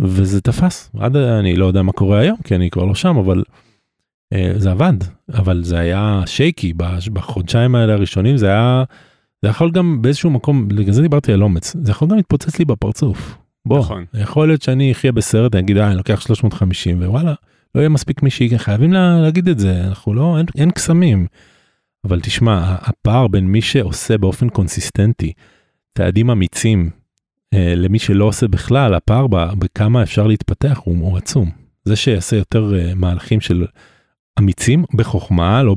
[0.00, 0.90] וזה תפס.
[0.98, 3.42] עד אני לא יודע מה קורה היום, כי אני כבר לא שם, אבל
[4.32, 4.92] אה, זה עבד.
[5.34, 6.72] אבל זה היה שייקי
[7.12, 8.84] בחודשיים האלה הראשונים, זה היה,
[9.42, 12.64] זה יכול גם באיזשהו מקום, בגלל זה דיברתי על אומץ, זה יכול גם להתפוצץ לי
[12.64, 13.38] בפרצוף.
[13.66, 14.04] בוא, נכון.
[14.14, 17.34] יכול להיות שאני אחיה בסרט, אני אגיד, אה, אני לוקח 350, ווואלה,
[17.74, 21.26] לא יהיה מספיק מי שיגע, חייבים לה, להגיד את זה, אנחנו לא, אין, אין קסמים.
[22.04, 25.32] אבל תשמע, הפער בין מי שעושה באופן קונסיסטנטי
[25.98, 26.90] צעדים אמיצים
[27.54, 29.26] למי שלא עושה בכלל, הפער
[29.58, 31.50] בכמה אפשר להתפתח הוא, הוא עצום.
[31.84, 33.66] זה שיעשה יותר אה, מהלכים של
[34.38, 35.76] אמיצים בחוכמה, לא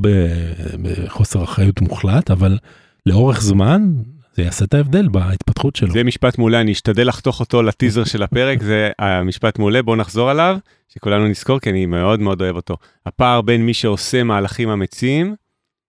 [0.81, 2.57] בחוסר אחריות מוחלט, אבל
[3.05, 3.93] לאורך זמן
[4.33, 5.93] זה יעשה את ההבדל בהתפתחות שלו.
[5.93, 10.29] זה משפט מעולה, אני אשתדל לחתוך אותו לטיזר של הפרק, זה המשפט מעולה, בוא נחזור
[10.29, 10.57] עליו,
[10.93, 12.77] שכולנו נזכור, כי אני מאוד מאוד אוהב אותו.
[13.05, 15.35] הפער בין מי שעושה מהלכים אמיצים,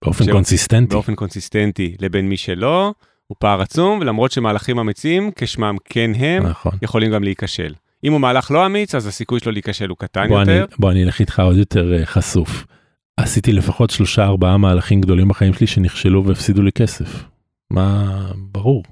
[0.05, 0.29] באופן ש...
[0.29, 0.95] קונסיסטנטי.
[0.95, 2.95] באופן קונסיסטנטי, לבין מי שלא,
[3.31, 6.73] הוא פער עצום, ולמרות שמהלכים אמיצים, כשמם כן הם, נכון.
[6.83, 7.75] יכולים גם להיכשל.
[8.05, 10.53] אם הוא מהלך לא אמיץ, אז הסיכוי שלו להיכשל הוא קטן בוא יותר.
[10.53, 12.67] אני, בוא אני אלך איתך עוד יותר uh, חשוף.
[13.17, 17.25] עשיתי לפחות שלושה ארבעה מהלכים גדולים בחיים שלי שנכשלו והפסידו לי כסף.
[17.71, 18.83] מה, ברור.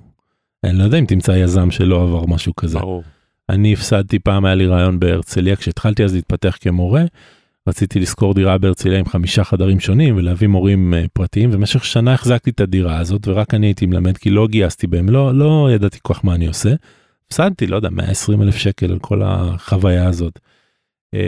[0.65, 2.79] אני לא יודע אם תמצא יזם שלא עבר משהו כזה.
[2.79, 3.03] ברור.
[3.49, 7.03] אני הפסדתי פעם, היה לי רעיון בהרצליה, כשהתחלתי אז להתפתח כמורה,
[7.69, 12.51] רציתי לשכור דירה בהרצליה עם חמישה חדרים שונים ולהביא מורים uh, פרטיים, ובמשך שנה החזקתי
[12.51, 16.15] את הדירה הזאת, ורק אני הייתי מלמד, כי לא גייסתי בהם, לא, לא ידעתי כל
[16.15, 16.75] כך מה אני עושה.
[17.27, 20.39] הפסדתי, לא יודע, 120 אלף שקל על כל החוויה הזאת.
[21.15, 21.19] Uh,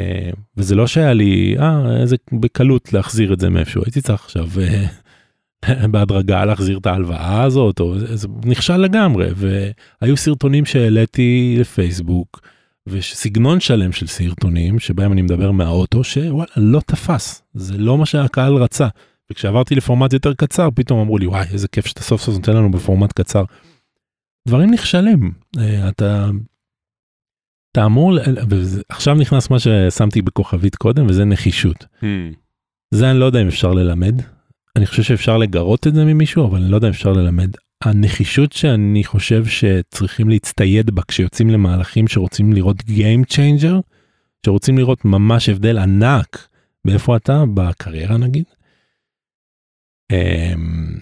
[0.56, 4.48] וזה לא שהיה לי, אה, איזה בקלות להחזיר את זה מאיפשהו, הייתי צריך עכשיו
[5.66, 12.40] uh, בהדרגה להחזיר את ההלוואה הזאת, או זה נכשל לגמרי, והיו סרטונים שהעליתי לפייסבוק.
[12.90, 18.54] וסגנון שלם של סרטונים שבהם אני מדבר מהאוטו שוואלה לא תפס זה לא מה שהקהל
[18.54, 18.88] רצה.
[19.30, 22.70] וכשעברתי לפורמט יותר קצר פתאום אמרו לי וואי איזה כיף שאתה סוף סוף נותן לנו
[22.70, 23.44] בפורמט קצר.
[24.48, 26.30] דברים נכשלים אה, אתה.
[27.72, 28.18] אתה אמור
[28.88, 31.84] עכשיו נכנס מה ששמתי בכוכבית קודם וזה נחישות.
[32.00, 32.04] Hmm.
[32.90, 34.22] זה אני לא יודע אם אפשר ללמד.
[34.76, 37.50] אני חושב שאפשר לגרות את זה ממישהו אבל אני לא יודע אם אפשר ללמד.
[37.84, 43.80] הנחישות שאני חושב שצריכים להצטייד בה כשיוצאים למהלכים שרוצים לראות Game Changer,
[44.46, 46.48] שרוצים לראות ממש הבדל ענק
[46.84, 48.44] באיפה אתה בקריירה נגיד.
[50.12, 50.98] אמ,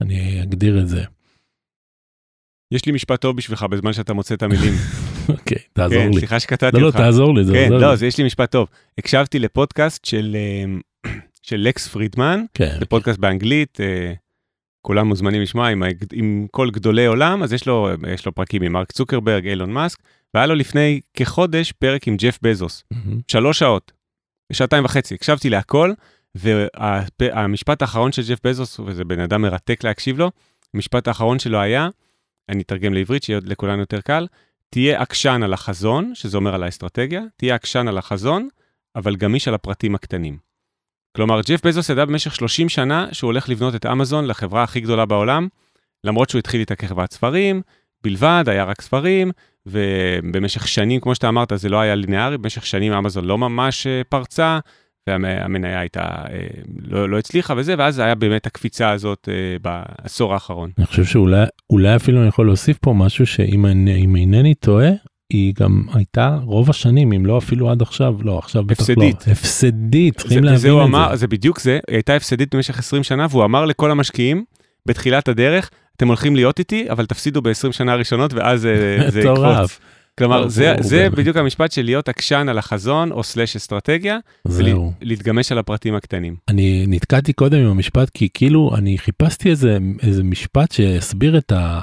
[0.00, 1.04] אני אגדיר את זה.
[2.74, 4.72] יש לי משפט טוב בשבילך בזמן שאתה מוצא את המילים.
[5.38, 6.18] אוקיי, תעזור כן, לי.
[6.18, 6.98] סליחה שקטעתי לא, לא, אותך.
[6.98, 8.68] תעזור לי, זה כן, לא, יש לי משפט טוב.
[8.98, 10.80] הקשבתי לפודקאסט של אמ,
[11.48, 14.12] של לקס פרידמן, כן, זה פודקאסט באנגלית, אה,
[14.86, 15.82] כולם מוזמנים לשמוע עם,
[16.12, 19.98] עם כל גדולי עולם, אז יש לו, יש לו פרקים עם מרק צוקרברג, אילון מאסק,
[20.34, 23.20] והיה לו לפני כחודש פרק עם ג'ף בזוס, מהמם.
[23.28, 23.92] שלוש שעות,
[24.52, 25.92] שעתיים וחצי, הקשבתי להכל,
[26.34, 30.30] והמשפט האחרון של ג'ף בזוס, וזה בן אדם מרתק להקשיב לו,
[30.74, 31.88] המשפט האחרון שלו היה,
[32.48, 34.26] אני אתרגם לעברית, שיהיה לכולנו יותר קל,
[34.70, 38.48] תהיה עקשן על החזון, שזה אומר על האסטרטגיה, תהיה עקשן על החזון,
[38.96, 40.47] אבל גמיש על הפרטים הקטנים.
[41.18, 45.06] כלומר, ג'ף בזוס ידע במשך 30 שנה שהוא הולך לבנות את אמזון לחברה הכי גדולה
[45.06, 45.48] בעולם,
[46.04, 47.62] למרות שהוא התחיל איתה כחברת ספרים,
[48.04, 49.32] בלבד, היה רק ספרים,
[49.66, 54.02] ובמשך שנים, כמו שאתה אמרת, זה לא היה לינארי, במשך שנים אמזון לא ממש אה,
[54.08, 54.58] פרצה,
[55.08, 56.46] והמניה הייתה, אה,
[56.82, 60.70] לא, לא הצליחה וזה, ואז היה באמת הקפיצה הזאת אה, בעשור האחרון.
[60.78, 64.90] אני חושב שאולי אולי אפילו אני יכול להוסיף פה משהו שאם אינני טועה
[65.32, 69.26] היא גם הייתה רוב השנים אם לא אפילו עד עכשיו לא עכשיו בטח הפסדית.
[69.26, 71.16] לא הפסדית צריכים זה, להבין את אמר, זה.
[71.16, 74.44] זה בדיוק זה, היא הייתה הפסדית במשך 20 שנה, והוא אמר לכל המשקיעים,
[74.86, 79.80] בתחילת הדרך, אתם הולכים להיות איתי, אבל תפסידו ב-20 שנה הראשונות, ואז זה, זה יקפוץ.
[80.18, 81.10] כלומר, לא, זה, זה.
[81.10, 84.18] בדיוק המשפט של להיות עקשן על החזון, או סלאש אסטרטגיה.
[84.46, 86.36] ולהתגמש על הפרטים הקטנים.
[86.48, 91.80] אני נתקעתי קודם עם המשפט כי כאילו אני חיפשתי איזה איזה משפט שיסביר את ה...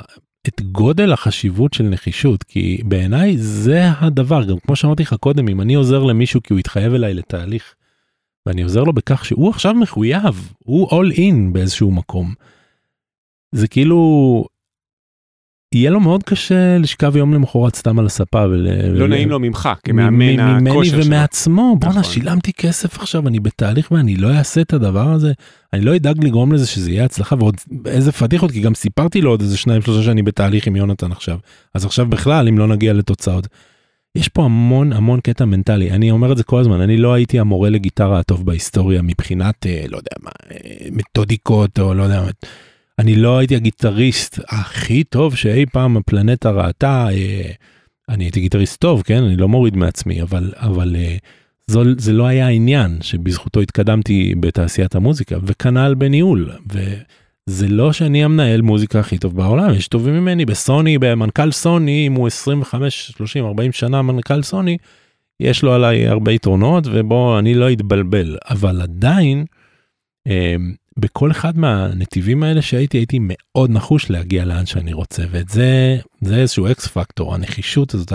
[0.47, 5.61] את גודל החשיבות של נחישות כי בעיניי זה הדבר גם כמו שאמרתי לך קודם אם
[5.61, 7.75] אני עוזר למישהו כי הוא התחייב אליי לתהליך.
[8.45, 12.33] ואני עוזר לו בכך שהוא עכשיו מחויב הוא all in באיזשהו מקום.
[13.51, 14.45] זה כאילו
[15.75, 18.67] יהיה לו מאוד קשה לשכב יום למחרת סתם על הספה ול...
[18.93, 21.05] לא ול- נעים לו ממך, כמאמן ממני הכושר שלו.
[21.05, 22.13] ומעצמו בואנה נכון.
[22.13, 25.33] שילמתי כסף עכשיו אני בתהליך ואני לא אעשה את הדבר הזה
[25.73, 27.55] אני לא אדאג לגרום לזה שזה יהיה הצלחה ועוד
[27.85, 31.37] איזה פדיחות כי גם סיפרתי לו עוד איזה שניים שלושה שאני בתהליך עם יונתן עכשיו
[31.73, 33.47] אז עכשיו בכלל אם לא נגיע לתוצאות.
[34.15, 37.39] יש פה המון המון קטע מנטלי אני אומר את זה כל הזמן אני לא הייתי
[37.39, 42.29] המורה לגיטרה הטוב בהיסטוריה מבחינת אה, לא יודע מה אה, מתודיקות או לא יודע מה.
[42.99, 47.07] אני לא הייתי הגיטריסט הכי טוב שאי פעם הפלנטה ראתה.
[47.11, 47.51] אה,
[48.09, 51.17] אני הייתי גיטריסט טוב כן אני לא מוריד מעצמי אבל אבל אה,
[51.67, 56.51] זו, זה לא היה העניין שבזכותו התקדמתי בתעשיית המוזיקה וכנ"ל בניהול
[57.49, 62.13] זה לא שאני המנהל מוזיקה הכי טוב בעולם, יש טובים ממני בסוני, במנכ"ל סוני, אם
[62.13, 64.77] הוא 25, 30, 40 שנה מנכ"ל סוני,
[65.39, 69.45] יש לו עליי הרבה יתרונות ובוא אני לא אתבלבל, אבל עדיין,
[70.27, 70.55] אה,
[70.99, 76.35] בכל אחד מהנתיבים האלה שהייתי הייתי מאוד נחוש להגיע לאן שאני רוצה ואת זה זה
[76.35, 78.13] איזשהו אקס פקטור הנחישות הזאת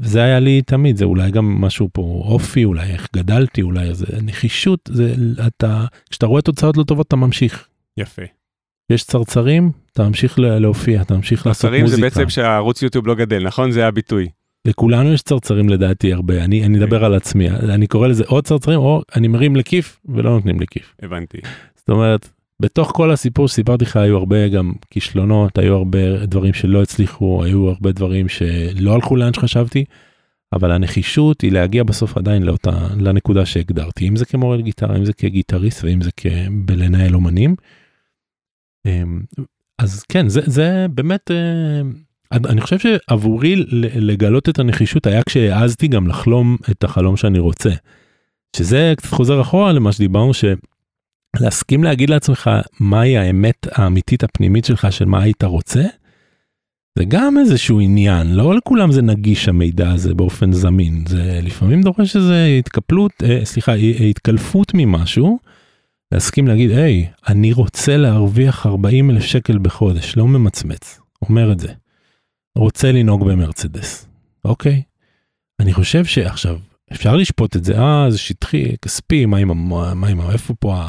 [0.00, 4.06] זה היה לי תמיד זה אולי גם משהו פה אופי אולי איך גדלתי אולי זה
[4.22, 5.14] נחישות זה
[5.46, 7.68] אתה כשאתה רואה תוצאות לא טובות אתה ממשיך.
[7.96, 8.22] יפה.
[8.90, 11.86] יש צרצרים אתה ממשיך להופיע אתה ממשיך לעשות מוזיקה.
[11.86, 14.28] צרצרים זה בעצם שהערוץ יוטיוב לא גדל נכון זה הביטוי.
[14.66, 18.78] לכולנו יש צרצרים לדעתי הרבה אני אני אדבר על עצמי אני קורא לזה עוד צרצרים
[18.78, 20.94] או אני מרים לכיף ולא נותנים לכיף.
[21.02, 21.38] הבנתי.
[21.86, 22.28] זאת אומרת
[22.60, 27.68] בתוך כל הסיפור שסיפרתי לך היו הרבה גם כישלונות היו הרבה דברים שלא הצליחו היו
[27.68, 29.84] הרבה דברים שלא הלכו לאן שחשבתי.
[30.54, 35.12] אבל הנחישות היא להגיע בסוף עדיין לאותה לנקודה שהגדרתי אם זה כמורה לגיטרה אם זה
[35.12, 36.10] כגיטריסט ואם זה
[36.64, 37.54] בלנהל אומנים.
[38.86, 39.20] אמ,
[39.78, 41.80] אז כן זה זה באמת אה,
[42.32, 47.70] אני חושב שעבורי לגלות את הנחישות היה כשהעזתי גם לחלום את החלום שאני רוצה.
[48.56, 50.34] שזה קצת חוזר אחורה למה שדיברנו
[51.38, 55.82] שלהסכים להגיד לעצמך מהי האמת האמיתית הפנימית שלך של מה היית רוצה.
[56.98, 62.16] זה גם איזשהו עניין לא לכולם זה נגיש המידע הזה באופן זמין זה לפעמים דורש
[62.16, 63.72] איזה התקפלות אה, סליחה
[64.10, 65.38] התקלפות ממשהו.
[66.12, 71.68] להסכים להגיד היי אני רוצה להרוויח 40 אלף שקל בחודש לא ממצמץ אומר את זה.
[72.58, 74.08] רוצה לנהוג במרצדס,
[74.44, 74.82] אוקיי?
[75.60, 76.58] אני חושב שעכשיו
[76.94, 80.82] אפשר לשפוט את זה, אה זה שטחי, כספי, מה עם, מה עם, איפה פה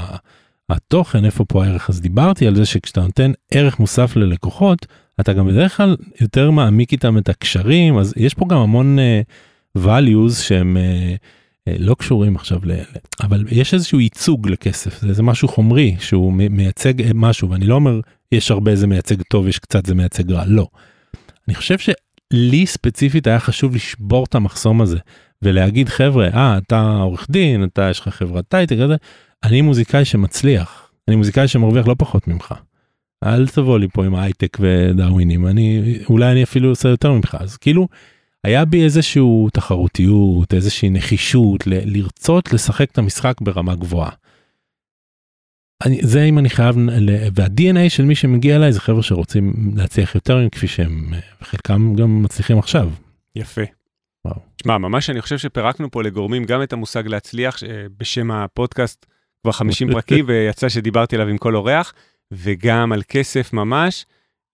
[0.69, 4.85] התוכן, איפה פה הערך, אז דיברתי על זה שכשאתה נותן ערך מוסף ללקוחות,
[5.19, 9.81] אתה גם בדרך כלל יותר מעמיק איתם את הקשרים, אז יש פה גם המון uh,
[9.85, 12.71] values שהם uh, uh, לא קשורים עכשיו, ל,
[13.21, 17.99] אבל יש איזשהו ייצוג לכסף, זה, זה משהו חומרי שהוא מייצג משהו, ואני לא אומר
[18.31, 20.67] יש הרבה זה מייצג טוב, יש קצת זה מייצג רע, לא.
[21.47, 24.97] אני חושב שלי ספציפית היה חשוב לשבור את המחסום הזה
[25.45, 28.95] ולהגיד חבר'ה אה אתה עורך דין אתה יש לך חברת טייטק כזה
[29.43, 32.53] אני מוזיקאי שמצליח אני מוזיקאי שמרוויח לא פחות ממך.
[33.23, 37.57] אל תבוא לי פה עם הייטק ודרווינים אני אולי אני אפילו עושה יותר ממך אז
[37.57, 37.87] כאילו
[38.43, 44.09] היה בי איזשהו תחרותיות איזושהי נחישות ל- לרצות לשחק את המשחק ברמה גבוהה.
[45.85, 46.75] אני, זה אם אני חייב,
[47.35, 52.59] וה-DNA של מי שמגיע אליי זה חבר'ה שרוצים להצליח יותר כפי שהם, חלקם גם מצליחים
[52.59, 52.89] עכשיו.
[53.35, 53.61] יפה.
[54.25, 54.35] וואו.
[54.63, 57.57] שמע, ממש אני חושב שפירקנו פה לגורמים גם את המושג להצליח,
[57.97, 59.05] בשם הפודקאסט
[59.41, 61.93] כבר 50 פרקים, ויצא שדיברתי עליו עם כל אורח,
[62.31, 64.05] וגם על כסף ממש,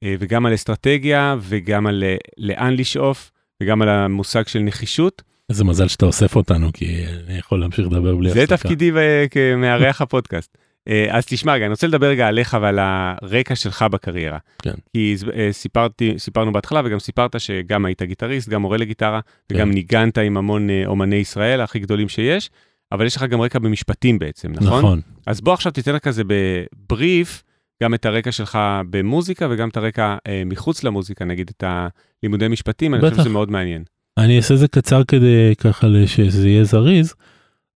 [0.03, 3.31] אה, וגם על אסטרטגיה, וגם על אה, לאן לשאוף,
[3.63, 5.21] וגם על המושג של נחישות.
[5.49, 8.45] איזה מזל שאתה אוסף אותנו, כי אני יכול להמשיך לדבר בלי הפסקה.
[8.45, 8.91] זה תפקידי
[9.31, 10.57] כמארח הפודקאסט.
[10.87, 14.37] אה, אז תשמע, אני רוצה לדבר רגע עליך ועל הרקע שלך בקריירה.
[14.61, 14.73] כן.
[14.93, 19.19] כי אה, סיפרתי, סיפרנו בהתחלה וגם סיפרת שגם היית גיטריסט, גם מורה לגיטרה,
[19.51, 19.73] וגם כן.
[19.73, 22.49] ניגנת עם המון אה, אומני ישראל הכי גדולים שיש,
[22.91, 24.77] אבל יש לך גם רקע במשפטים בעצם, נכון?
[24.79, 25.01] נכון.
[25.27, 27.43] אז בוא עכשיו תיתן כזה בבריף,
[27.83, 28.59] גם את הרקע שלך
[28.89, 33.51] במוזיקה וגם את הרקע אה, מחוץ למוזיקה, נגיד את הלימודי משפטים, אני חושב שזה מאוד
[33.51, 33.83] מעניין.
[34.17, 37.13] אני אעשה זה קצר כדי ככה שזה יהיה זריז.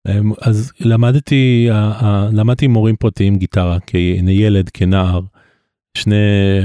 [0.10, 1.70] אמ, אז למדתי,
[2.32, 5.22] למדתי מורים פרטיים גיטרה כילד, כנער.
[5.98, 6.16] שני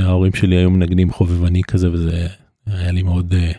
[0.01, 2.27] ההורים שלי היו מנגנים חובבני כזה וזה
[2.67, 3.53] היה לי מאוד, אה,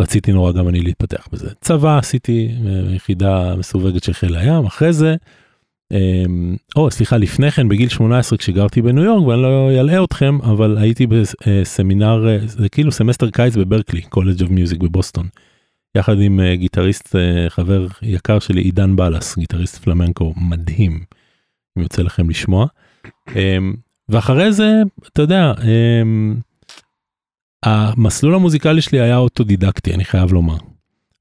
[0.00, 1.50] רציתי נורא גם אני להתפתח בזה.
[1.60, 5.16] צבא עשיתי, אה, יחידה מסווגת של חיל הים, אחרי זה,
[5.92, 10.78] אמ, או סליחה לפני כן בגיל 18 כשגרתי בניו יורק ואני לא אלאה אתכם אבל
[10.78, 15.26] הייתי בסמינר אה, זה כאילו סמסטר קיץ בברקלי College of Music בבוסטון.
[15.98, 21.00] יחד עם uh, גיטריסט uh, חבר יקר שלי עידן בלס גיטריסט פלמנקו מדהים
[21.78, 22.66] אם יוצא לכם לשמוע.
[23.28, 23.32] Um,
[24.08, 24.72] ואחרי זה
[25.12, 26.40] אתה יודע um,
[27.62, 30.56] המסלול המוזיקלי שלי היה אוטודידקטי אני חייב לומר.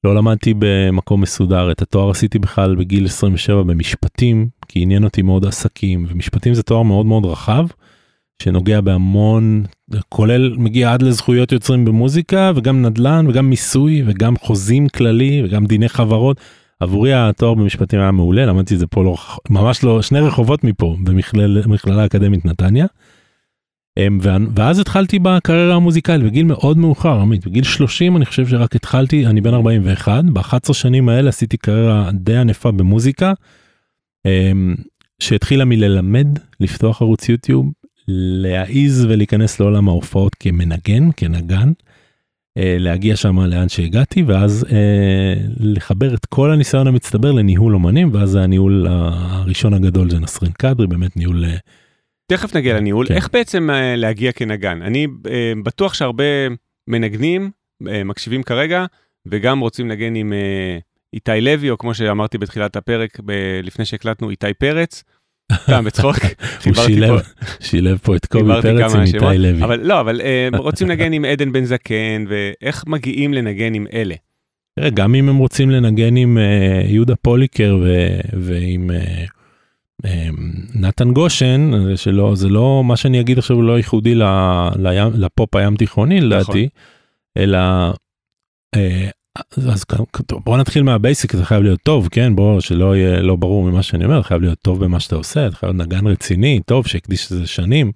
[0.03, 5.45] לא למדתי במקום מסודר את התואר עשיתי בכלל בגיל 27 במשפטים כי עניין אותי מאוד
[5.45, 7.67] עסקים ומשפטים זה תואר מאוד מאוד רחב.
[8.44, 9.64] שנוגע בהמון
[10.10, 15.90] כולל מגיע עד לזכויות יוצרים במוזיקה וגם נדל"ן וגם מיסוי וגם חוזים כללי וגם דיני
[15.90, 16.42] חברות.
[16.80, 19.16] עבורי התואר במשפטים היה מעולה למדתי את זה פה לא
[19.50, 22.86] ממש לא שני רחובות מפה במכללה האקדמית נתניה.
[23.98, 24.20] אמ,
[24.56, 29.42] ואז התחלתי בקריירה המוזיקלית בגיל מאוד מאוחר עמית בגיל 30 אני חושב שרק התחלתי אני
[29.42, 33.34] בן 41 ב-11 שנים האלה עשיתי קריירה די ענפה במוזיקה.
[34.26, 34.76] אמ,
[35.20, 36.28] שהתחילה מללמד
[36.60, 37.72] לפתוח ערוץ יוטיוב
[38.08, 41.72] להעיז ולהיכנס לעולם ההופעות כמנגן, כנגן,
[42.58, 48.36] אה, להגיע שם לאן שהגעתי ואז אה, לחבר את כל הניסיון המצטבר לניהול אומנים ואז
[48.36, 51.45] הניהול הראשון הגדול זה נסרין קדרי באמת ניהול
[52.32, 53.14] תכף נגיע לניהול, כן.
[53.14, 54.82] איך בעצם אה, להגיע כנגן?
[54.82, 56.24] אני אה, בטוח שהרבה
[56.88, 57.51] מנגנים
[57.88, 58.86] אה, מקשיבים כרגע,
[59.28, 60.78] וגם רוצים לנגן עם אה,
[61.14, 63.18] איתי לוי, או כמו שאמרתי בתחילת הפרק,
[63.64, 65.03] לפני שהקלטנו, איתי פרץ.
[65.64, 66.16] סתם בצחוק,
[66.66, 67.20] הוא שילב,
[67.68, 69.64] שילב פה את קובי פרץ עם איתי לוי.
[69.64, 74.16] אבל לא, אבל אה, רוצים לנגן עם עדן בן זקן, ואיך מגיעים לנגן עם אלה?
[74.80, 80.30] תראה, גם אם הם רוצים לנגן עם אה, יהודה פוליקר ו- ועם אה,
[80.76, 84.24] נתן גושן, זה שלא, זה לא, מה שאני אגיד עכשיו הוא לא ייחודי ל,
[84.76, 86.70] לים, לפופ הים תיכוני לדעתי,
[87.38, 87.58] אלא,
[88.76, 89.10] אה,
[89.58, 89.86] אז
[90.46, 92.36] בוא נתחיל מהבייסיק, זה חייב להיות טוב, כן?
[92.36, 95.56] בוא, שלא יהיה לא ברור ממה שאני אומר, חייב להיות טוב במה שאתה עושה, אתה
[95.56, 97.92] חייב להיות נגן רציני, טוב, שהקדיש לזה שנים.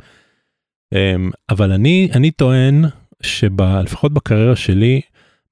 [0.93, 1.15] אה,
[1.49, 2.85] אבל אני, אני טוען
[3.21, 5.01] שלפחות בקריירה שלי,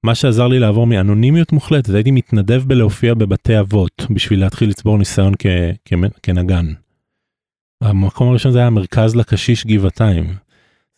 [0.04, 5.34] מה שעזר לי לעבור מאנונימיות מוחלטת, הייתי מתנדב בלהופיע בבתי אבות בשביל להתחיל לצבור ניסיון
[5.38, 5.46] כ,
[5.84, 6.66] כ, כנגן.
[7.82, 10.34] המקום הראשון זה היה המרכז לקשיש גבעתיים.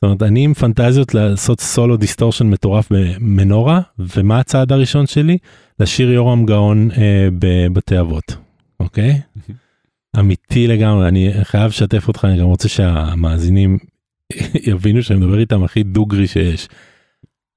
[0.02, 3.80] זאת אומרת, אני עם פנטזיות לעשות סולו distortion מטורף במנורה,
[4.16, 5.38] ומה הצעד הראשון שלי?
[5.80, 8.36] לשיר יורם גאון אה, בבתי אבות,
[8.80, 9.20] אוקיי?
[10.18, 13.78] אמיתי לגמרי, אני חייב לשתף אותך, אני גם רוצה שהמאזינים
[14.68, 16.68] יבינו שאני מדבר איתם הכי דוגרי שיש.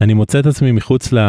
[0.02, 1.20] אני מוצא את עצמי מחוץ ל...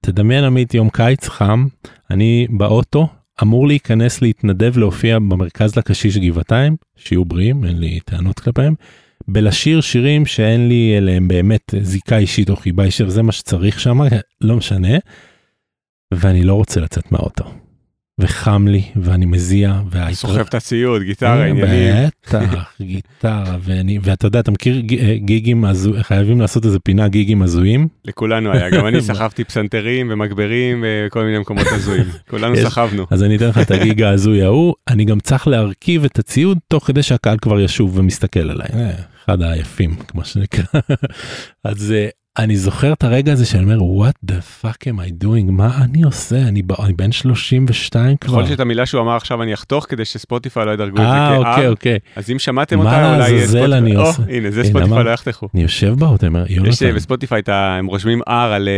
[0.00, 1.66] תדמיין עמית יום קיץ חם,
[2.10, 3.08] אני באוטו,
[3.42, 8.74] אמור להיכנס להתנדב להופיע במרכז לקשיש גבעתיים, שיהיו בריאים, אין לי טענות כלפיהם,
[9.28, 13.98] בלשיר שירים שאין לי אליהם באמת זיקה אישית או חיבה אישית, זה מה שצריך שם,
[14.40, 14.96] לא משנה,
[16.14, 17.44] ואני לא רוצה לצאת מהאוטו.
[18.20, 22.08] וחם לי, ואני מזיע, וההתר- סוחב את הציוד, גיטרה, אה, עניינים.
[22.28, 27.42] בטח, גיטרה, ואני, ואתה יודע, אתה מכיר אה, גיגים, הזו- חייבים לעשות איזה פינה גיגים
[27.42, 27.88] הזויים?
[28.04, 32.04] לכולנו היה, גם אני סחבתי פסנתרים ומגברים וכל מיני מקומות הזויים.
[32.30, 33.06] כולנו סחבנו.
[33.10, 36.86] אז אני אתן לך את הגיג ההזוי ההוא, אני גם צריך להרכיב את הציוד תוך
[36.86, 38.68] כדי שהקהל כבר ישוב ומסתכל עליי.
[39.26, 40.80] אחד היפים, כמו שנקרא.
[41.64, 42.08] אז אה,
[42.38, 45.50] אני זוכר את הרגע הזה שאני אומר, what the fuck am I doing?
[45.50, 46.36] מה אני עושה?
[46.36, 48.30] אני ב- אני בן 32 כבר.
[48.32, 51.28] יכול להיות שאת המילה שהוא אמר עכשיו אני אחתוך כדי שספוטיפיי לא ידרגו את אה,
[51.30, 51.98] זה אוקיי, אוקיי.
[52.16, 54.22] אז אם שמעתם מה אותה אולי לעזאזל ספוטיפיי, אני עושה?
[54.28, 55.48] הנה זה ספוטיפיי לא יחתכו.
[55.54, 58.68] אני יושב באוטו, אני אומר, יש אה, בספוטיפיי הם רושמים R על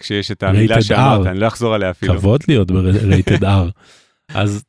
[0.00, 1.26] כשיש את המילה שאמרת.
[1.26, 2.14] אני לא אחזור עליה אפילו.
[2.18, 3.70] כבוד להיות ב-rated R.
[4.34, 4.62] אז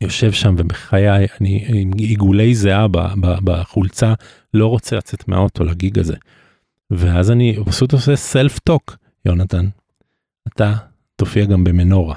[0.00, 2.86] יושב שם ובחיי אני עם עיגולי זיעה
[3.44, 4.14] בחולצה
[4.54, 6.16] לא רוצה לצאת מהאוטו לגיג הזה.
[6.90, 8.96] ואז אני פשוט עושה סלף טוק
[9.26, 9.68] יונתן.
[10.48, 10.74] אתה
[11.16, 12.14] תופיע גם במנורה.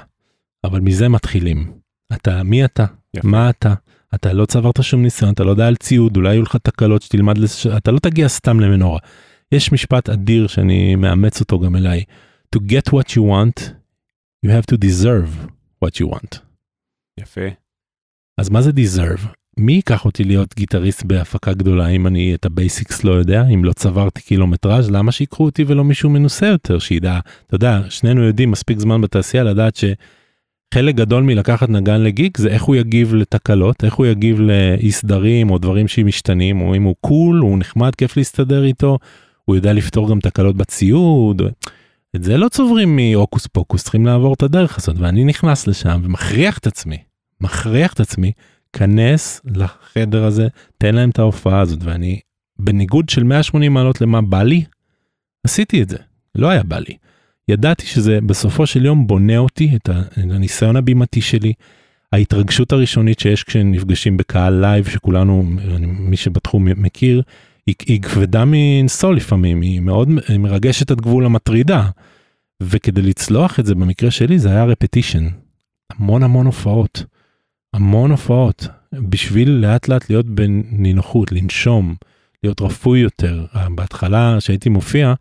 [0.64, 1.72] אבל מזה מתחילים.
[2.12, 3.28] אתה מי אתה יפה.
[3.28, 3.74] מה אתה
[4.14, 7.38] אתה לא צברת שום ניסיון אתה לא יודע על ציוד אולי יהיו לך תקלות שתלמד
[7.38, 7.66] לש...
[7.66, 8.98] אתה לא תגיע סתם למנורה.
[9.52, 12.04] יש משפט אדיר שאני מאמץ אותו גם אליי.
[12.56, 13.70] To get what you want
[14.46, 15.48] you have to deserve
[15.84, 16.38] what you want.
[17.20, 17.63] יפה.
[18.38, 19.26] אז מה זה deserve?
[19.58, 23.64] מי ייקח אותי להיות גיטריסט בהפקה גדולה אם אני את ה basics לא יודע אם
[23.64, 28.50] לא צברתי קילומטראז' למה שיקחו אותי ולא מישהו מנוסה יותר שידע אתה יודע שנינו יודעים
[28.50, 33.94] מספיק זמן בתעשייה לדעת שחלק גדול מלקחת נגן לגיג זה איך הוא יגיב לתקלות איך
[33.94, 38.64] הוא יגיב לאי סדרים או דברים שמשתנים או אם הוא cool הוא נחמד כיף להסתדר
[38.64, 38.98] איתו
[39.44, 41.42] הוא יודע לפתור גם תקלות בציוד.
[42.16, 46.58] את זה לא צוברים מהוקוס פוקוס צריכים לעבור את הדרך הזאת ואני נכנס לשם ומכריח
[46.58, 47.13] את עצמי
[47.44, 48.32] מכריח את עצמי
[48.72, 52.20] כנס לחדר הזה תן להם את ההופעה הזאת ואני
[52.58, 54.64] בניגוד של 180 מעלות למה בא לי
[55.44, 55.96] עשיתי את זה
[56.34, 56.96] לא היה בא לי.
[57.48, 61.52] ידעתי שזה בסופו של יום בונה אותי את את הניסיון הבימתי שלי.
[62.12, 65.42] ההתרגשות הראשונית שיש כשנפגשים בקהל live שכולנו
[65.80, 67.22] מי שבתחום מכיר
[67.66, 71.88] היא, היא כבדה מנשוא לפעמים היא מאוד מרגשת עד גבול המטרידה.
[72.62, 75.28] וכדי לצלוח את זה במקרה שלי זה היה רפטישן.
[75.92, 77.04] המון המון הופעות.
[77.74, 78.68] המון הופעות.
[78.92, 81.94] בשביל לאט לאט להיות בנינוחות לנשום
[82.42, 83.44] להיות רפוי יותר.
[83.74, 85.14] בהתחלה שהייתי מופיע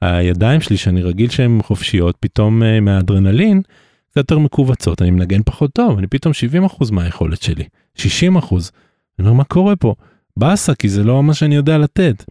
[0.00, 3.62] הידיים שלי שאני רגיל שהן חופשיות פתאום אה, מהאדרנלין
[4.10, 5.02] קצת יותר מכווצות.
[5.02, 6.32] אני מנגן פחות טוב אני פתאום
[6.68, 7.64] 70% מהיכולת שלי.
[7.96, 8.38] 60% אני
[9.18, 9.94] אומר מה קורה פה?
[10.36, 12.24] באסה כי זה לא מה שאני יודע לתת.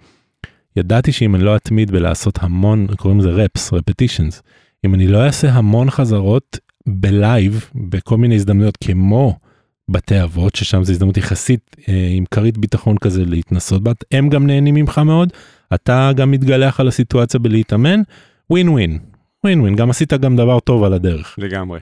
[0.75, 4.41] ידעתי שאם אני לא אתמיד בלעשות המון קוראים לזה reps repetitions
[4.85, 9.35] אם אני לא אעשה המון חזרות ב live בכל מיני הזדמנויות כמו
[9.89, 13.91] בתי אבות ששם זו הזדמנות יחסית אה, עם כרית ביטחון כזה להתנסות בה.
[14.11, 15.33] הם גם נהנים ממך מאוד.
[15.73, 18.01] אתה גם מתגלח על הסיטואציה בלהתאמן.
[18.49, 18.99] ווין ווין.
[19.43, 19.75] ווין ווין.
[19.75, 21.35] גם עשית גם דבר טוב על הדרך.
[21.37, 21.79] לגמרי.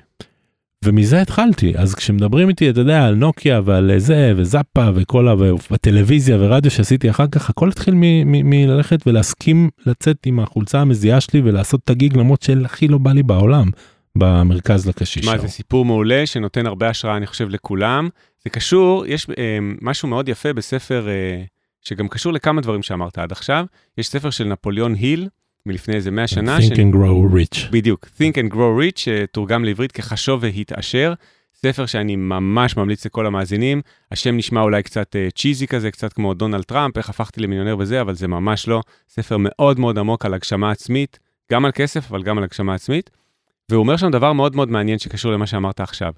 [0.86, 1.74] ומזה התחלתי.
[1.78, 5.34] אז כשמדברים איתי אתה יודע על נוקיה ועל זה וזאפה וכל ה...
[5.72, 11.22] וטלוויזיה ורדיו שעשיתי אחר כך הכל התחיל מ- מ- מללכת ולהסכים לצאת עם החולצה המזיעה
[11.22, 13.70] שלי ולעשות את הגיג למרות שהכי לא בא לי בעולם
[14.20, 15.26] במרכז לקשיש.
[15.26, 18.10] מה, זה סיפור מעולה שנותן הרבה השראה, אני חושב, לכולם.
[18.44, 21.44] זה קשור, יש אה, משהו מאוד יפה בספר, אה,
[21.82, 23.66] שגם קשור לכמה דברים שאמרת עד עכשיו.
[23.98, 25.28] יש ספר של נפוליאון היל,
[25.66, 26.58] מלפני איזה 100 שנה.
[26.58, 26.70] Think ש...
[26.72, 27.72] and grow rich.
[27.72, 31.14] בדיוק, Think and grow rich, שתורגם לעברית כחשוב והתעשר.
[31.62, 33.82] ספר שאני ממש ממליץ לכל המאזינים.
[34.12, 38.16] השם נשמע אולי קצת צ'יזי כזה, קצת כמו דונלד טראמפ, איך הפכתי למיליונר וזה, אבל
[38.16, 38.82] זה ממש לא.
[39.10, 41.20] ספר מאוד מאוד עמוק על הגשמה עצמית,
[41.52, 43.10] גם על כסף, אבל גם על הגשמה עצמית.
[43.72, 46.14] והוא אומר שם דבר מאוד מאוד מעניין שקשור למה שאמרת עכשיו.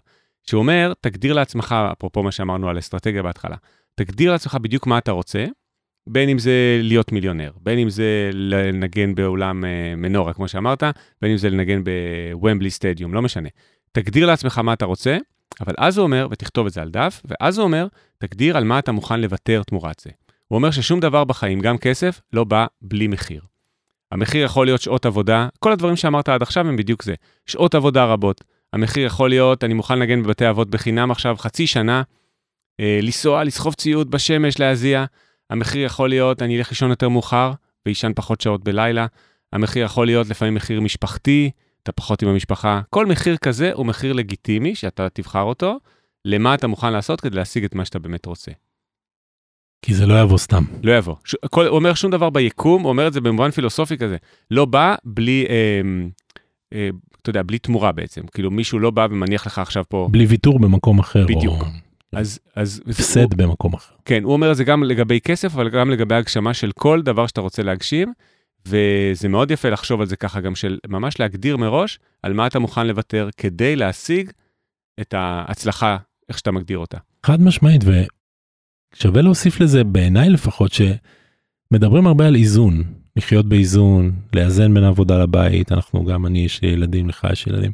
[0.47, 3.56] שהוא אומר, תגדיר לעצמך, אפרופו מה שאמרנו על אסטרטגיה בהתחלה,
[3.95, 5.45] תגדיר לעצמך בדיוק מה אתה רוצה,
[6.08, 10.84] בין אם זה להיות מיליונר, בין אם זה לנגן באולם uh, מנורה, כמו שאמרת,
[11.22, 13.50] בין אם זה לנגן בוומבלי סטדיום, לא משנה.
[13.91, 15.18] תגדיר לעצמך מה אתה רוצה,
[15.62, 17.88] אבל אז הוא אומר, ותכתוב את זה על דף, ואז הוא אומר,
[18.18, 20.10] תגדיר על מה אתה מוכן לוותר תמורת זה.
[20.47, 23.41] הוא אומר ששום דבר בחיים, גם כסף, לא בא בלי מחיר.
[24.12, 27.14] המחיר יכול להיות שעות עבודה, כל הדברים שאמרת עד עכשיו הם בדיוק זה.
[27.45, 28.43] שעות עבודה רבות.
[28.74, 32.01] המחיר יכול להיות, אני מוכן לנגן בבתי אבות בחינם עכשיו חצי שנה,
[32.80, 35.05] אה, לנסוע, לסחוב ציוד בשמש, להזיע.
[35.49, 37.51] המחיר יכול להיות, אני אלך לישון יותר מאוחר,
[37.86, 39.05] ואישן פחות שעות בלילה.
[39.53, 41.51] המחיר יכול להיות לפעמים מחיר משפחתי,
[41.84, 42.82] אתה פחות עם המשפחה.
[42.89, 45.80] כל מחיר כזה הוא מחיר לגיטימי, שאתה תבחר אותו,
[46.26, 48.51] למה אתה מוכן לעשות כדי להשיג את מה שאתה באמת רוצה.
[49.82, 50.63] כי זה לא יבוא סתם.
[50.84, 51.15] לא יבוא.
[51.25, 51.36] ש...
[51.49, 51.67] כל...
[51.67, 54.17] הוא אומר שום דבר ביקום, הוא אומר את זה במובן פילוסופי כזה.
[54.51, 55.82] לא בא בלי, אה,
[56.73, 56.89] אה,
[57.21, 58.21] אתה יודע, בלי תמורה בעצם.
[58.34, 60.07] כאילו מישהו לא בא ומניח לך עכשיו פה...
[60.11, 61.25] בלי ויתור במקום אחר.
[61.25, 61.61] בדיוק.
[61.61, 61.67] או...
[62.13, 62.39] אז...
[62.55, 63.30] אז הפסד הוא...
[63.36, 63.93] במקום אחר.
[64.05, 67.27] כן, הוא אומר את זה גם לגבי כסף, אבל גם לגבי הגשמה של כל דבר
[67.27, 68.13] שאתה רוצה להגשים.
[68.65, 72.59] וזה מאוד יפה לחשוב על זה ככה גם של ממש להגדיר מראש על מה אתה
[72.59, 74.32] מוכן לוותר כדי להשיג
[75.01, 75.97] את ההצלחה,
[76.30, 76.97] איך שאתה מגדיר אותה.
[77.25, 77.82] חד משמעית,
[78.93, 82.83] ושווה להוסיף לזה בעיניי לפחות שמדברים הרבה על איזון,
[83.15, 87.71] לחיות באיזון, לאזן בין העבודה לבית, אנחנו גם אני יש לי ילדים, לך יש ילדים,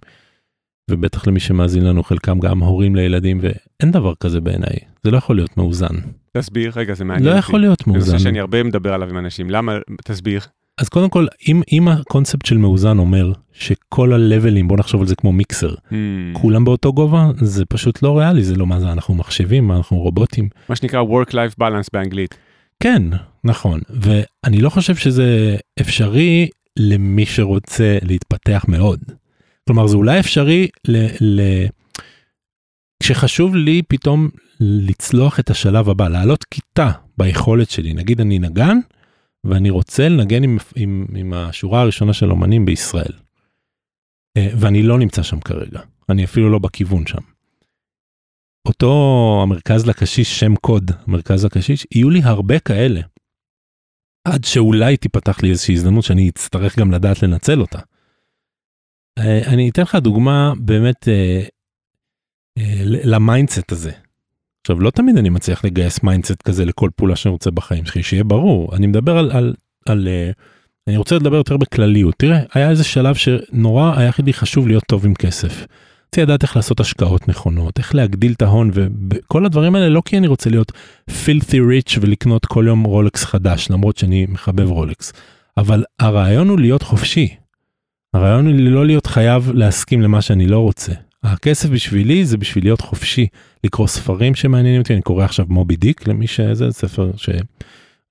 [0.91, 5.35] ובטח למי שמאזין לנו חלקם גם הורים לילדים, ואין דבר כזה בעיניי, זה לא יכול
[5.35, 5.95] להיות מאוזן.
[6.37, 7.33] תסביר, רגע, זה מעניין.
[7.33, 8.05] לא יכול להיות מאוזן.
[8.05, 10.41] זה נושא שאני הרבה מדבר עליו עם אנשים, למה, תסביר.
[10.77, 15.15] אז קודם כל אם אם הקונספט של מאוזן אומר שכל הלבלים בוא נחשוב על זה
[15.15, 15.93] כמו מיקסר hmm.
[16.33, 20.49] כולם באותו גובה זה פשוט לא ריאלי זה לא מה זה אנחנו מחשבים אנחנו רובוטים
[20.69, 22.37] מה שנקרא work life balance באנגלית.
[22.79, 23.01] כן
[23.43, 26.49] נכון ואני לא חושב שזה אפשרי
[26.79, 28.99] למי שרוצה להתפתח מאוד.
[29.67, 31.05] כלומר זה אולי אפשרי ל...
[31.21, 31.41] ל...
[33.03, 38.77] כשחשוב לי פתאום לצלוח את השלב הבא לעלות כיתה ביכולת שלי נגיד אני נגן
[39.45, 43.13] ואני רוצה לנגן עם, עם, עם השורה הראשונה של אומנים בישראל.
[44.37, 45.79] אה, ואני לא נמצא שם כרגע,
[46.09, 47.21] אני אפילו לא בכיוון שם.
[48.67, 48.89] אותו
[49.43, 53.01] המרכז לקשיש, שם קוד, מרכז לקשיש, יהיו לי הרבה כאלה.
[54.27, 57.79] עד שאולי תיפתח לי איזושהי הזדמנות שאני אצטרך גם לדעת לנצל אותה.
[59.19, 61.43] אה, אני אתן לך דוגמה באמת אה,
[62.85, 63.91] ל mindset הזה.
[64.65, 68.23] עכשיו לא תמיד אני מצליח לגייס mindset כזה לכל פעולה שאני רוצה בחיים שלי שיהיה
[68.23, 69.53] ברור אני מדבר על על
[69.85, 70.33] על uh,
[70.87, 75.05] אני רוצה לדבר יותר בכלליות תראה היה איזה שלב שנורא היה לי חשוב להיות טוב
[75.05, 75.65] עם כסף.
[76.07, 80.17] רציתי לדעת איך לעשות השקעות נכונות איך להגדיל את ההון וכל הדברים האלה לא כי
[80.17, 80.71] אני רוצה להיות
[81.09, 85.13] filthy rich ולקנות כל יום רולקס חדש למרות שאני מחבב רולקס
[85.57, 87.35] אבל הרעיון הוא להיות חופשי.
[88.13, 90.91] הרעיון הוא לא להיות חייב להסכים למה שאני לא רוצה
[91.25, 93.27] הכסף בשבילי זה בשביל להיות חופשי,
[93.63, 97.11] לקרוא ספרים שמעניינים אותי, אני קורא עכשיו מובי דיק למי שזה ספר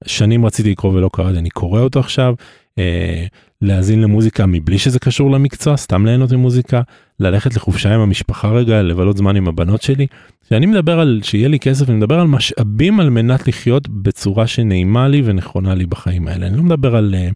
[0.04, 2.34] ששנים רציתי לקרוא ולא קראתי, אני קורא אותו עכשיו,
[2.78, 3.26] אה,
[3.62, 6.82] להאזין למוזיקה מבלי שזה קשור למקצוע, סתם ליהנות ממוזיקה,
[7.20, 10.06] ללכת לחופשה עם המשפחה רגע, לבלות זמן עם הבנות שלי.
[10.46, 15.08] כשאני מדבר על שיהיה לי כסף, אני מדבר על משאבים על מנת לחיות בצורה שנעימה
[15.08, 17.28] לי ונכונה לי בחיים האלה, אני לא מדבר על אה,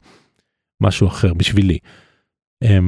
[0.80, 1.78] משהו אחר בשבילי.
[2.62, 2.78] אה,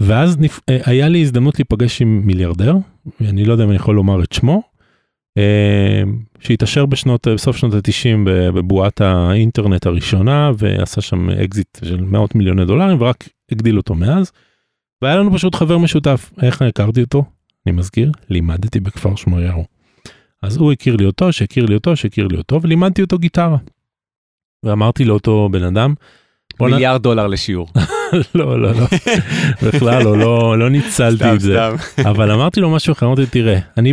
[0.00, 0.60] ואז נפ...
[0.68, 2.76] אה, היה לי הזדמנות להיפגש עם מיליארדר,
[3.20, 4.62] אני לא יודע אם אני יכול לומר את שמו,
[5.38, 6.02] אה,
[6.40, 8.18] שהתעשר בשנות, בסוף שנות ה-90
[8.54, 14.32] בבועת האינטרנט הראשונה ועשה שם אקזיט של מאות מיליוני דולרים ורק הגדיל אותו מאז.
[15.02, 17.24] והיה לנו פשוט חבר משותף, איך הכרתי אותו?
[17.66, 19.64] אני מזכיר, לימדתי בכפר שמריהו.
[20.42, 23.56] אז הוא הכיר לי אותו, שהכיר לי אותו, שהכיר לי אותו, ולימדתי אותו גיטרה.
[24.62, 25.94] ואמרתי לאותו בן אדם,
[26.70, 27.68] מיליארד דולר לשיעור.
[28.34, 28.86] לא, לא, לא,
[29.66, 31.58] בכלל לא, לא, לא ניצלתי את זה.
[32.10, 33.92] אבל אמרתי לו משהו אחר, אמרתי, תראה, אני,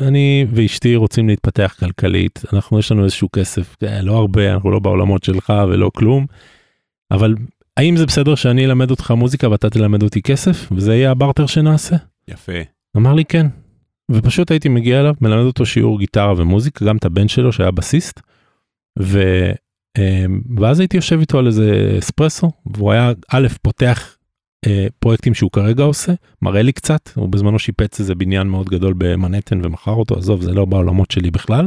[0.00, 4.78] אני ואשתי רוצים להתפתח כלכלית, אנחנו, יש לנו איזשהו כסף, אה, לא הרבה, אנחנו לא
[4.78, 6.26] בעולמות שלך ולא כלום,
[7.10, 7.34] אבל
[7.76, 11.96] האם זה בסדר שאני אלמד אותך מוזיקה ואתה תלמד אותי כסף, וזה יהיה הברטר שנעשה?
[12.28, 12.52] יפה.
[12.96, 13.46] אמר לי כן.
[14.10, 18.20] ופשוט הייתי מגיע אליו, מלמד אותו שיעור גיטרה ומוזיקה, גם את הבן שלו שהיה בסיסט,
[18.98, 19.22] ו...
[19.98, 24.16] אמ, ואז הייתי יושב איתו על איזה אספרסו והוא היה א' פותח
[24.66, 28.94] אה, פרויקטים שהוא כרגע עושה, מראה לי קצת, הוא בזמנו שיפץ איזה בניין מאוד גדול
[28.98, 31.66] במנהטן ומכר אותו, עזוב, זה לא בעולמות שלי בכלל.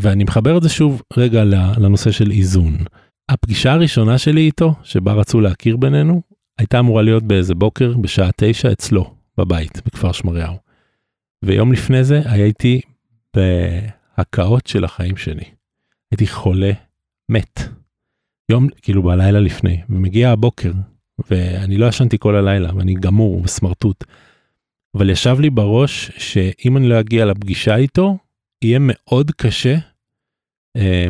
[0.00, 1.44] ואני מחבר את זה שוב רגע
[1.78, 2.76] לנושא של איזון.
[3.28, 6.22] הפגישה הראשונה שלי איתו, שבה רצו להכיר בינינו,
[6.58, 10.56] הייתה אמורה להיות באיזה בוקר בשעה תשע אצלו, בבית, בכפר שמריהו.
[11.44, 12.80] ויום לפני זה הייתי
[13.36, 15.44] בהקאות של החיים שלי.
[16.10, 16.72] הייתי חולה,
[17.28, 17.60] מת.
[18.50, 20.72] יום, כאילו בלילה לפני, ומגיע הבוקר,
[21.30, 24.04] ואני לא ישנתי כל הלילה, ואני גמור וסמרטוט.
[24.96, 28.18] אבל ישב לי בראש שאם אני לא אגיע לפגישה איתו,
[28.64, 29.76] יהיה מאוד קשה
[30.76, 31.06] אה,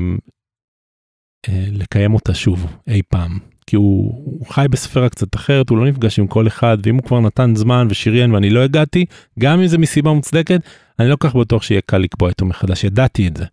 [1.48, 3.38] אה, לקיים אותה שוב אי פעם.
[3.66, 7.02] כי הוא, הוא חי בספירה קצת אחרת, הוא לא נפגש עם כל אחד, ואם הוא
[7.02, 9.04] כבר נתן זמן ושריין ואני לא הגעתי,
[9.38, 10.60] גם אם זה מסיבה מוצדקת,
[10.98, 13.44] אני לא כל כך בטוח שיהיה קל לקבוע איתו מחדש, ידעתי את זה.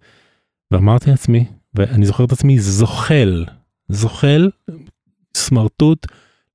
[0.74, 3.46] ואמרתי לעצמי, ואני זוכר את עצמי זוחל,
[3.90, 4.50] זוחל,
[5.38, 6.08] סמרטוט,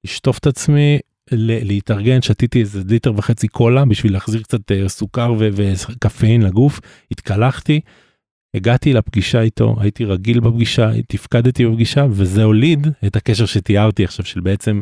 [0.05, 0.99] לשטוף את עצמי,
[1.33, 7.81] להתארגן, שתיתי איזה ליטר וחצי קולה בשביל להחזיר קצת אה, סוכר וקפאין לגוף, התקלחתי,
[8.55, 14.41] הגעתי לפגישה איתו, הייתי רגיל בפגישה, תפקדתי בפגישה, וזה הוליד את הקשר שתיארתי עכשיו של
[14.41, 14.81] בעצם,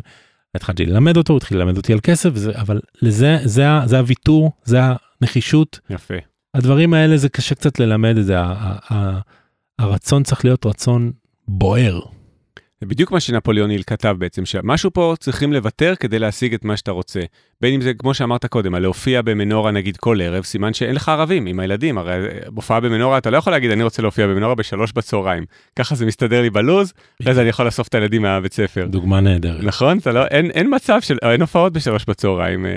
[0.55, 4.51] התחלתי ללמד אותו, הוא התחיל ללמד אותי על כסף, וזה, אבל לזה, זה, זה הוויתור,
[4.63, 4.79] זה
[5.21, 5.79] הנחישות.
[5.89, 6.13] יפה.
[6.53, 8.37] הדברים האלה זה קשה קצת ללמד את זה,
[9.79, 11.11] הרצון צריך להיות רצון
[11.47, 11.99] בוער.
[12.83, 16.77] זה בדיוק מה שנפוליאון היל כתב בעצם, שמשהו פה צריכים לוותר כדי להשיג את מה
[16.77, 17.19] שאתה רוצה.
[17.61, 21.45] בין אם זה, כמו שאמרת קודם, להופיע במנורה נגיד כל ערב, סימן שאין לך ערבים
[21.45, 25.43] עם הילדים, הרי הופעה במנורה, אתה לא יכול להגיד, אני רוצה להופיע במנורה בשלוש בצהריים.
[25.75, 28.85] ככה זה מסתדר לי בלו"ז, אחרי זה אני יכול לאסוף את הילדים מהבית ספר.
[28.85, 29.63] דוגמה נהדרת.
[29.63, 29.97] נכון?
[30.13, 32.65] לא, אין, אין מצב של, אין הופעות בשלוש בצהריים.
[32.65, 32.71] אה.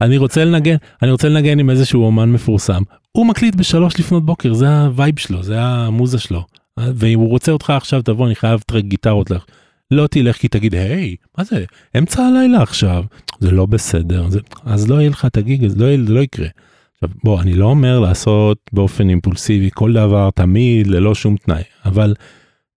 [0.00, 2.82] אני רוצה לנגן, אני רוצה לנגן עם איזשהו אומן מפורסם.
[3.12, 6.44] הוא מקליט בשלוש לפנות בוקר, זה ה vibe שלו, זה המוזה שלו.
[6.76, 9.44] ואם הוא רוצה אותך עכשיו תבוא אני חייב track גיטרות לך.
[9.90, 11.64] לא תלך כי תגיד היי מה זה
[11.98, 13.04] אמצע הלילה עכשיו
[13.40, 16.48] זה לא בסדר זה, אז לא יהיה לך תגיד זה לא, זה לא יקרה.
[16.94, 22.14] עכשיו בוא אני לא אומר לעשות באופן אימפולסיבי כל דבר תמיד ללא שום תנאי אבל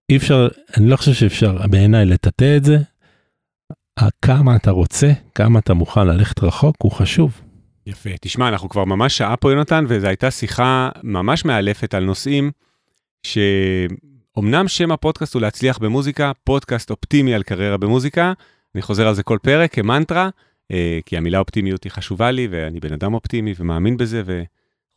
[0.10, 2.78] אי אפשר אני לא חושב שאפשר בעיניי לטאטא את זה.
[4.22, 7.42] כמה אתה רוצה כמה אתה מוכן ללכת רחוק הוא חשוב.
[7.88, 12.52] יפה תשמע אנחנו כבר ממש שעה פה יונתן וזו הייתה שיחה ממש מאלפת על נושאים.
[13.24, 18.34] שאומנם שם הפודקאסט הוא להצליח במוזיקה, פודקאסט אופטימי על קריירה במוזיקה,
[18.76, 20.30] אני חוזר על זה כל פרק כמנטרה,
[20.72, 24.24] אה, כי המילה אופטימיות היא חשובה לי, ואני בן אדם אופטימי ומאמין בזה,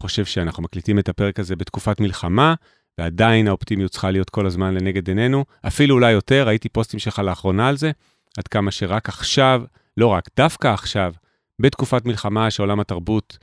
[0.01, 2.55] וחושב שאנחנו מקליטים את הפרק הזה בתקופת מלחמה,
[2.99, 7.69] ועדיין האופטימיות צריכה להיות כל הזמן לנגד עינינו, אפילו אולי יותר, ראיתי פוסטים שלך לאחרונה
[7.69, 7.91] על זה,
[8.39, 9.63] עד כמה שרק עכשיו,
[9.97, 11.13] לא רק, דווקא עכשיו,
[11.59, 13.39] בתקופת מלחמה שעולם התרבות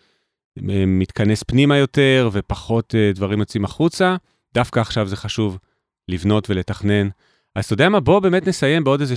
[0.57, 4.15] אה, מתכנס פנימה יותר ופחות אה, דברים יוצאים החוצה,
[4.53, 5.59] דווקא עכשיו זה חשוב
[6.07, 7.09] לבנות ולתכנן.
[7.55, 7.99] אז אתה יודע מה?
[7.99, 9.13] בוא באמת נסיים בעוד איזה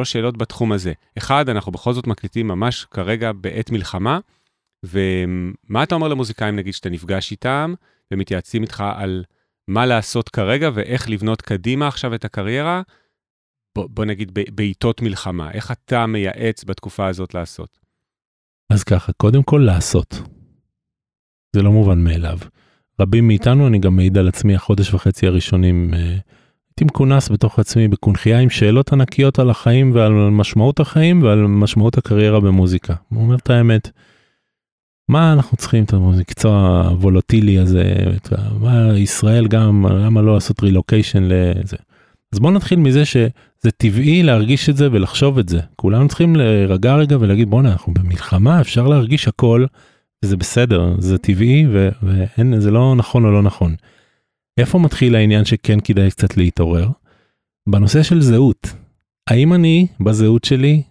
[0.00, 0.92] 2-3 שאלות בתחום הזה.
[1.18, 4.18] אחד, אנחנו בכל זאת מקליטים ממש כרגע בעת מלחמה,
[4.84, 7.74] ומה אתה אומר למוזיקאים, נגיד, שאתה נפגש איתם
[8.10, 9.24] ומתייעצים איתך על
[9.68, 12.82] מה לעשות כרגע ואיך לבנות קדימה עכשיו את הקריירה,
[13.74, 17.78] בוא, בוא נגיד בעיתות מלחמה, איך אתה מייעץ בתקופה הזאת לעשות?
[18.70, 20.22] אז ככה, קודם כל לעשות.
[21.56, 22.38] זה לא מובן מאליו.
[23.00, 26.16] רבים מאיתנו, אני גם מעיד על עצמי, החודש וחצי הראשונים, אה,
[26.78, 31.98] הייתי מכונס בתוך עצמי בקונכייה עם שאלות ענקיות על החיים ועל משמעות החיים ועל משמעות
[31.98, 32.94] הקריירה במוזיקה.
[33.08, 33.90] הוא אומר את האמת.
[35.08, 37.94] מה אנחנו צריכים את המקצוע הוולוטילי הזה,
[38.60, 41.76] מה ישראל גם, למה לא לעשות רילוקיישן לזה.
[42.32, 45.60] אז בוא נתחיל מזה שזה טבעי להרגיש את זה ולחשוב את זה.
[45.76, 49.66] כולנו צריכים להירגע רגע ולהגיד בואנה אנחנו במלחמה אפשר להרגיש הכל
[50.24, 51.66] זה בסדר, זה טבעי
[52.02, 53.74] ואין, זה לא נכון או לא נכון.
[54.58, 56.88] איפה מתחיל העניין שכן כדאי קצת להתעורר?
[57.68, 58.74] בנושא של זהות.
[59.30, 60.82] האם אני, בזהות שלי,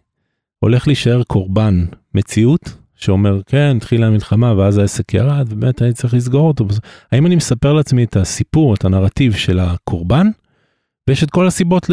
[0.60, 6.48] הולך להישאר קורבן מציאות שאומר כן התחילה המלחמה ואז העסק ירד ובאמת אני צריך לסגור
[6.48, 6.66] אותו.
[7.12, 10.28] האם אני מספר לעצמי את הסיפור את הנרטיב של הקורבן
[11.08, 11.90] ויש את כל הסיבות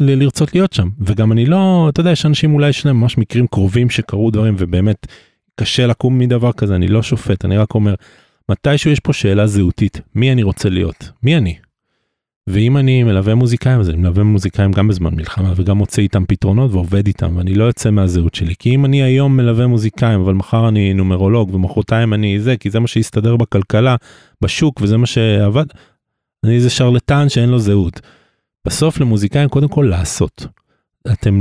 [0.00, 3.46] לרצות להיות שם וגם אני לא אתה יודע יש אנשים אולי יש להם ממש מקרים
[3.46, 5.06] קרובים שקרו דברים ובאמת
[5.60, 7.94] קשה לקום מדבר כזה, אני לא שופט, אני רק אומר,
[8.48, 11.10] מתישהו יש פה שאלה זהותית, מי אני רוצה להיות?
[11.22, 11.56] מי אני?
[12.46, 16.72] ואם אני מלווה מוזיקאים, אז אני מלווה מוזיקאים גם בזמן מלחמה וגם מוצא איתם פתרונות
[16.72, 18.54] ועובד איתם, ואני לא יוצא מהזהות שלי.
[18.58, 22.80] כי אם אני היום מלווה מוזיקאים, אבל מחר אני נומרולוג ומחרתיים אני זה, כי זה
[22.80, 23.96] מה שהסתדר בכלכלה,
[24.42, 25.66] בשוק וזה מה שעבד,
[26.46, 28.00] אני איזה שרלטן שאין לו זהות.
[28.66, 30.46] בסוף למוזיקאים קודם כל לעשות.
[31.12, 31.40] אתם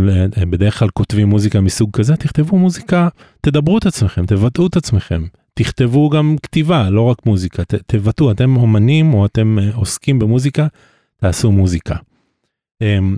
[0.49, 3.07] בדרך כלל כותבים מוזיקה מסוג כזה, תכתבו מוזיקה,
[3.41, 5.25] תדברו את עצמכם, תבטאו את עצמכם.
[5.53, 10.67] תכתבו גם כתיבה, לא רק מוזיקה, ת, תבטאו, אתם אומנים או אתם אה, עוסקים במוזיקה,
[11.17, 11.95] תעשו מוזיקה.
[12.81, 13.15] אמ,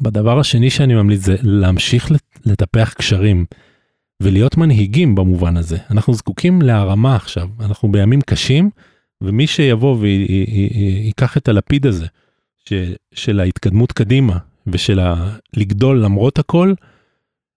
[0.00, 2.10] בדבר השני שאני ממליץ זה להמשיך
[2.44, 3.44] לטפח קשרים
[4.22, 5.78] ולהיות מנהיגים במובן הזה.
[5.90, 8.70] אנחנו זקוקים להרמה עכשיו, אנחנו בימים קשים,
[9.22, 12.06] ומי שיבוא וייקח את הלפיד הזה
[12.68, 12.72] ש,
[13.14, 16.74] של ההתקדמות קדימה ושל ה, לגדול למרות הכל,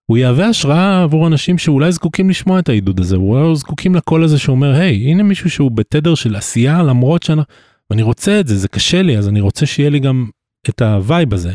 [0.06, 4.40] הוא יהווה השראה עבור אנשים שאולי זקוקים לשמוע את העידוד הזה, אולי זקוקים לקול הזה
[4.40, 7.42] שאומר, היי, hey, הנה מישהו שהוא בתדר של עשייה למרות שאני,
[7.90, 10.30] ואני רוצה את זה, זה קשה לי, אז אני רוצה שיהיה לי גם
[10.70, 11.54] את ה vibe הזה.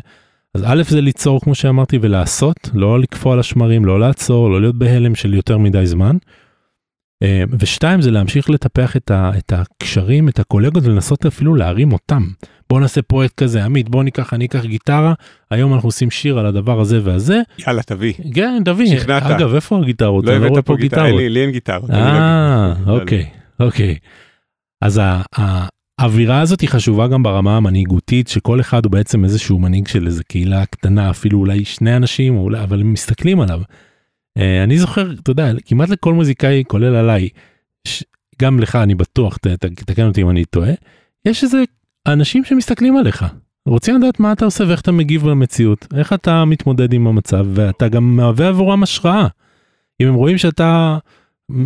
[0.55, 4.77] אז א' זה ליצור כמו שאמרתי ולעשות, לא לקפוא על השמרים, לא לעצור, לא להיות
[4.77, 6.17] בהלם של יותר מדי זמן.
[7.23, 12.23] אה, ושתיים זה להמשיך לטפח את, ה, את הקשרים, את הקולגות ולנסות אפילו להרים אותם.
[12.71, 15.15] בוא נעשה פרויקט כזה, עמית בוא ניקח, אני אקח גיטרה,
[15.51, 17.41] היום אנחנו עושים שיר על הדבר הזה והזה.
[17.59, 18.13] יאללה תביא.
[18.35, 18.99] כן, תביא.
[18.99, 19.23] שכנעת.
[19.23, 20.25] אגב, איפה הגיטרות?
[20.25, 21.91] לא הבאת פה גיטרה, לי, לי אין גיטרות.
[21.91, 23.27] אה, אוקיי,
[23.61, 23.97] אוקיי.
[24.83, 25.01] אז
[25.99, 30.25] האווירה הזאת היא חשובה גם ברמה המנהיגותית, שכל אחד הוא בעצם איזשהו מנהיג של איזה
[30.25, 33.61] קהילה קטנה, אפילו אולי שני אנשים, אבל הם מסתכלים עליו.
[34.39, 37.29] אה, אני זוכר, אתה יודע, כמעט לכל מוזיקאי, כולל עליי,
[38.43, 40.71] גם לך אני בטוח, תתקן אותי אם אני טועה,
[41.25, 41.63] יש איזה
[42.07, 43.25] אנשים שמסתכלים עליך,
[43.67, 47.89] רוצים לדעת מה אתה עושה ואיך אתה מגיב למציאות, איך אתה מתמודד עם המצב, ואתה
[47.89, 49.27] גם מהווה עבורם השראה.
[50.01, 50.99] אם הם רואים שאתה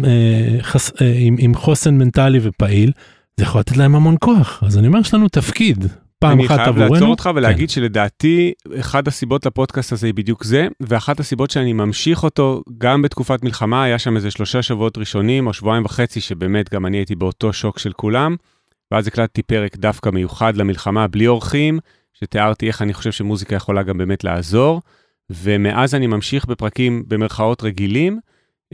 [0.04, 2.92] אה, חס, אה, עם, עם חוסן מנטלי ופעיל,
[3.36, 4.62] זה יכול לתת להם המון כוח.
[4.66, 5.86] אז אני אומר, יש לנו תפקיד,
[6.22, 6.70] פעם אחת עבורנו.
[6.70, 7.74] אני חייב לעצור אותך ולהגיד כן.
[7.74, 13.44] שלדעתי, אחת הסיבות לפודקאסט הזה היא בדיוק זה, ואחת הסיבות שאני ממשיך אותו גם בתקופת
[13.44, 17.52] מלחמה, היה שם איזה שלושה שבועות ראשונים או שבועיים וחצי, שבאמת גם אני הייתי באותו
[17.52, 18.36] שוק של כולם,
[18.90, 21.78] ואז הקלטתי פרק דווקא מיוחד למלחמה, בלי אורחים,
[22.14, 24.82] שתיארתי איך אני חושב שמוזיקה יכולה גם באמת לעזור,
[25.30, 28.20] ומאז אני ממשיך בפרקים במרכאות רגילים,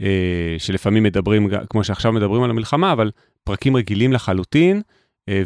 [0.01, 3.11] אה, שלפעמים מדברים, כמו שעכשיו מדברים על המלחמה, אבל
[3.43, 4.81] פרקים רגילים לחלוטין,
[5.29, 5.41] אה,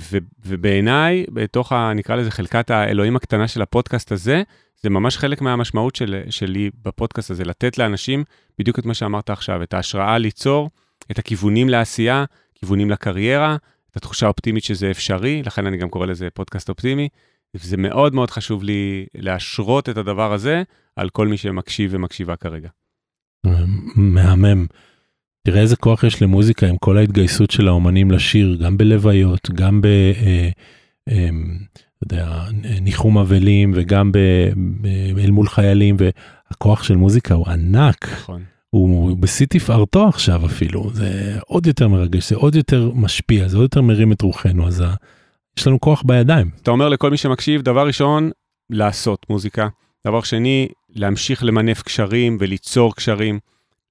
[0.45, 4.43] ובעיניי, בתוך, ה, נקרא לזה חלקת האלוהים הקטנה של הפודקאסט הזה,
[4.81, 8.23] זה ממש חלק מהמשמעות של, שלי בפודקאסט הזה, לתת לאנשים
[8.59, 10.69] בדיוק את מה שאמרת עכשיו, את ההשראה ליצור,
[11.11, 12.25] את הכיוונים לעשייה,
[12.55, 13.57] כיוונים לקריירה,
[13.91, 17.09] את התחושה האופטימית שזה אפשרי, לכן אני גם קורא לזה פודקאסט אופטימי.
[17.55, 20.63] וזה מאוד מאוד חשוב לי להשרות את הדבר הזה
[20.95, 22.69] על כל מי שמקשיב ומקשיבה כרגע.
[23.95, 24.65] מהמם.
[25.47, 29.85] תראה איזה כוח יש למוזיקה עם כל ההתגייסות של האומנים לשיר, גם בלוויות, גם ב...
[29.85, 30.49] אה,
[31.09, 31.29] אה,
[32.03, 32.43] יודע,
[32.81, 34.17] ניחום אבלים וגם ב,
[34.81, 34.87] ב,
[35.17, 38.07] אל מול חיילים והכוח של מוזיקה הוא ענק.
[38.11, 38.43] נכון.
[38.69, 43.63] הוא בשיא תפארתו עכשיו אפילו זה עוד יותר מרגש זה עוד יותר משפיע זה עוד
[43.63, 44.83] יותר מרים את רוחנו אז
[45.57, 46.49] יש לנו כוח בידיים.
[46.61, 48.31] אתה אומר לכל מי שמקשיב דבר ראשון
[48.69, 49.67] לעשות מוזיקה
[50.07, 53.39] דבר שני להמשיך למנף קשרים וליצור קשרים.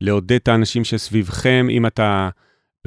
[0.03, 2.29] לעודד את האנשים שסביבכם, אם אתה,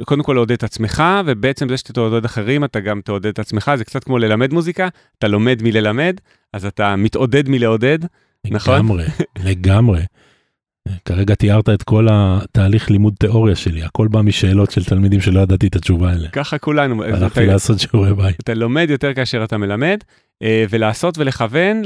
[0.04, 3.70] קודם כל לעודד את עצמך, ובעצם זה שאתה תעודד אחרים, אתה גם תעודד את עצמך,
[3.76, 4.88] זה קצת כמו ללמד מוזיקה,
[5.18, 6.20] אתה לומד מללמד,
[6.52, 7.98] אז אתה מתעודד מלעודד,
[8.50, 8.74] נכון?
[8.74, 9.04] לגמרי,
[9.44, 10.00] לגמרי.
[11.04, 15.66] כרגע תיארת את כל התהליך לימוד תיאוריה שלי, הכל בא משאלות של תלמידים שלא ידעתי
[15.66, 16.30] את התשובה עליה.
[16.30, 17.04] ככה כולנו.
[17.04, 18.40] הלכתי לעשות שיעורי בית.
[18.40, 19.98] אתה לומד יותר כאשר אתה מלמד,
[20.44, 21.82] ולעשות ולכוון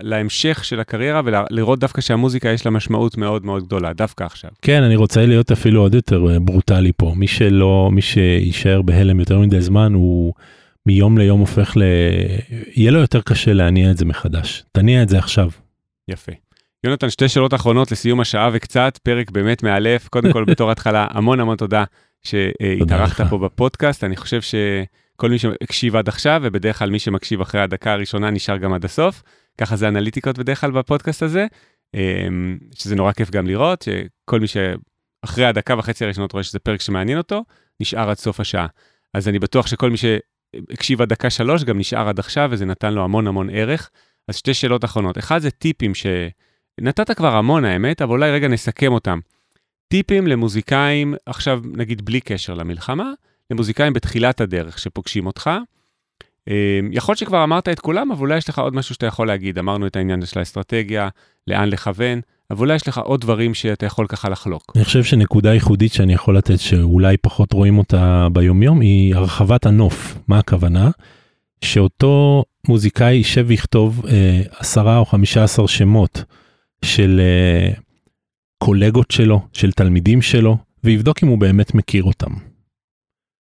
[0.00, 4.50] להמשך של הקריירה ולראות דווקא שהמוזיקה יש לה משמעות מאוד מאוד גדולה, דווקא עכשיו.
[4.62, 7.12] כן, אני רוצה להיות אפילו עוד יותר אה, ברוטלי פה.
[7.16, 10.32] מי שלא, מי שיישאר בהלם יותר מדי זמן, הוא
[10.86, 11.82] מיום ליום הופך ל...
[12.76, 14.64] יהיה לו יותר קשה להניע את זה מחדש.
[14.72, 15.50] תניע את זה עכשיו.
[16.08, 16.32] יפה.
[16.84, 20.08] יונתן, שתי שאלות אחרונות לסיום השעה וקצת, פרק באמת מאלף.
[20.08, 21.84] קודם כל, בתור התחלה, המון המון תודה
[22.22, 24.04] שהתארחת פה בפודקאסט.
[24.04, 24.40] אני חושב
[25.14, 28.84] שכל מי שהקשיב עד עכשיו, ובדרך כלל מי שמקשיב אחרי הדקה הראשונה נשאר גם עד
[28.84, 29.22] הסוף.
[29.58, 31.46] ככה זה אנליטיקות בדרך כלל בפודקאסט הזה,
[31.94, 36.80] אמ, שזה נורא כיף גם לראות, שכל מי שאחרי הדקה וחצי הראשונות רואה שזה פרק
[36.80, 37.44] שמעניין אותו,
[37.80, 38.66] נשאר עד סוף השעה.
[39.14, 42.94] אז אני בטוח שכל מי שהקשיב עד דקה שלוש גם נשאר עד עכשיו, וזה נתן
[42.94, 43.90] לו המון המון ערך.
[44.28, 45.18] אז שתי שאלות אחרונות.
[45.18, 46.06] אחד זה טיפים ש...
[46.80, 49.18] נתת כבר המון האמת, אבל אולי רגע נסכם אותם.
[49.88, 53.12] טיפים למוזיקאים, עכשיו נגיד בלי קשר למלחמה,
[53.50, 55.50] למוזיקאים בתחילת הדרך שפוגשים אותך.
[56.48, 56.54] אמ,
[56.92, 59.58] יכול שכבר אמרת את כולם, אבל אולי יש לך עוד משהו שאתה יכול להגיד.
[59.58, 61.08] אמרנו את העניין של האסטרטגיה,
[61.46, 64.72] לאן לכוון, אבל אולי יש לך עוד דברים שאתה יכול ככה לחלוק.
[64.76, 70.18] אני חושב שנקודה ייחודית שאני יכול לתת, שאולי פחות רואים אותה ביומיום, היא הרחבת הנוף.
[70.28, 70.90] מה הכוונה?
[71.64, 76.24] שאותו מוזיקאי יישב ויכתוב אה, עשרה או חמישה עשר שמות
[76.84, 77.80] של uh,
[78.58, 82.30] קולגות שלו, של תלמידים שלו, ויבדוק אם הוא באמת מכיר אותם.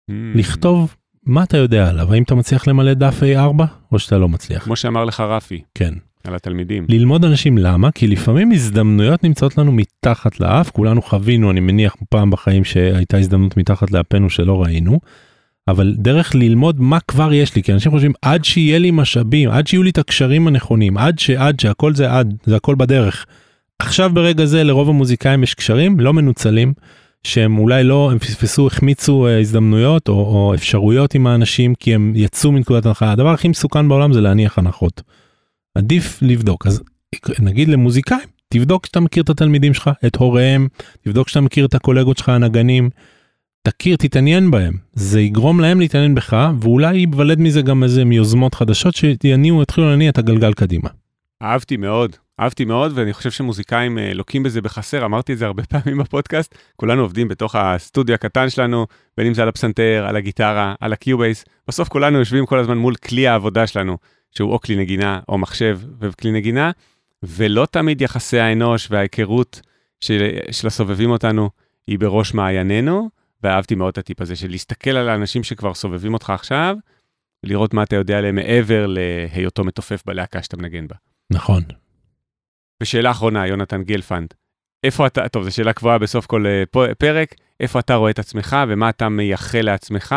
[0.09, 0.13] Mm.
[0.35, 0.95] לכתוב
[1.27, 3.63] מה אתה יודע עליו, האם אתה מצליח למלא דף A4
[3.93, 4.65] או שאתה לא מצליח.
[4.65, 5.63] כמו שאמר לך רפי.
[5.75, 5.95] כן.
[6.25, 6.87] על התלמידים.
[6.89, 7.91] ללמוד אנשים למה?
[7.91, 13.57] כי לפעמים הזדמנויות נמצאות לנו מתחת לאף, כולנו חווינו, אני מניח, פעם בחיים שהייתה הזדמנות
[13.57, 15.01] מתחת לאפנו שלא ראינו,
[15.69, 19.67] אבל דרך ללמוד מה כבר יש לי, כי אנשים חושבים עד שיהיה לי משאבים, עד
[19.67, 23.27] שיהיו לי את הקשרים הנכונים, עד שעד שהכל זה עד, זה הכל בדרך.
[23.79, 26.73] עכשיו ברגע זה לרוב המוזיקאים יש קשרים לא מנוצלים,
[27.24, 32.12] שהם אולי לא, הם פספסו, החמיצו אה, הזדמנויות או, או אפשרויות עם האנשים כי הם
[32.16, 33.12] יצאו מנקודת הנחה.
[33.12, 35.03] הדבר הכי מסוכן בעולם זה להניח הנחות.
[35.74, 36.66] עדיף לבדוק.
[36.66, 36.82] אז
[37.39, 40.69] נגיד למוזיקאים, תבדוק שאתה מכיר את התלמידים שלך, את הוריהם,
[41.03, 42.90] תבדוק שאתה מכיר את הקולגות שלך הנגנים,
[43.62, 44.74] תכיר, תתעניין בהם.
[44.93, 50.11] זה יגרום להם להתעניין בך, ואולי ייוולד מזה גם איזה מיוזמות חדשות שיניעו, יתחילו להניע
[50.11, 50.89] את הגלגל קדימה.
[51.43, 55.62] אהבתי מאוד, אהבתי מאוד, ואני חושב שמוזיקאים אה, לוקים בזה בחסר, אמרתי את זה הרבה
[55.73, 58.86] פעמים בפודקאסט, כולנו עובדים בתוך הסטודיו הקטן שלנו,
[59.16, 62.94] בין אם זה על הפסנתר, על הגיטרה, על הקיובייס, בסוף כולנו יושבים כל הזמן מול
[62.94, 63.98] כלי העבודה שלנו,
[64.31, 66.70] שהוא או כלי נגינה או מחשב וכלי נגינה,
[67.23, 69.60] ולא תמיד יחסי האנוש וההיכרות
[70.01, 71.51] של, של הסובבים אותנו
[71.86, 73.09] היא בראש מעיינינו,
[73.43, 76.77] ואהבתי מאוד את הטיפ הזה של להסתכל על האנשים שכבר סובבים אותך עכשיו,
[77.44, 80.94] לראות מה אתה יודע עליהם מעבר להיותו מתופף בלהקה שאתה מנגן בה.
[81.31, 81.62] נכון.
[82.83, 84.35] ושאלה אחרונה, יונתן גלפנד,
[84.85, 88.57] איפה אתה, טוב, זו שאלה קבועה בסוף כל uh, פרק, איפה אתה רואה את עצמך
[88.69, 90.15] ומה אתה מייחל לעצמך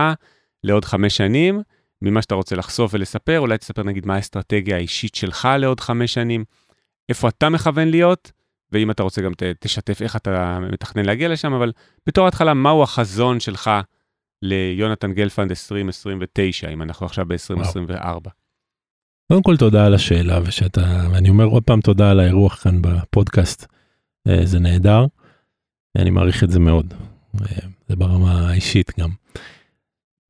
[0.64, 1.62] לעוד חמש שנים,
[2.02, 6.44] ממה שאתה רוצה לחשוף ולספר, אולי תספר נגיד מה האסטרטגיה האישית שלך לעוד חמש שנים,
[7.10, 8.32] איפה אתה מכוון להיות,
[8.72, 11.72] ואם אתה רוצה גם תשתף איך אתה מתכנן להגיע לשם, אבל
[12.08, 13.72] בתור התחלה, מהו החזון שלך
[14.42, 18.30] ליונתן גלפנד 2029, אם אנחנו עכשיו ב-2024?
[19.32, 23.66] קודם כל תודה על השאלה ושאתה, ואני אומר עוד פעם תודה על האירוח כאן בפודקאסט,
[24.28, 25.06] אה, זה נהדר,
[25.98, 26.94] אני מעריך את זה מאוד,
[27.42, 27.48] אה,
[27.90, 29.10] זה ברמה האישית גם.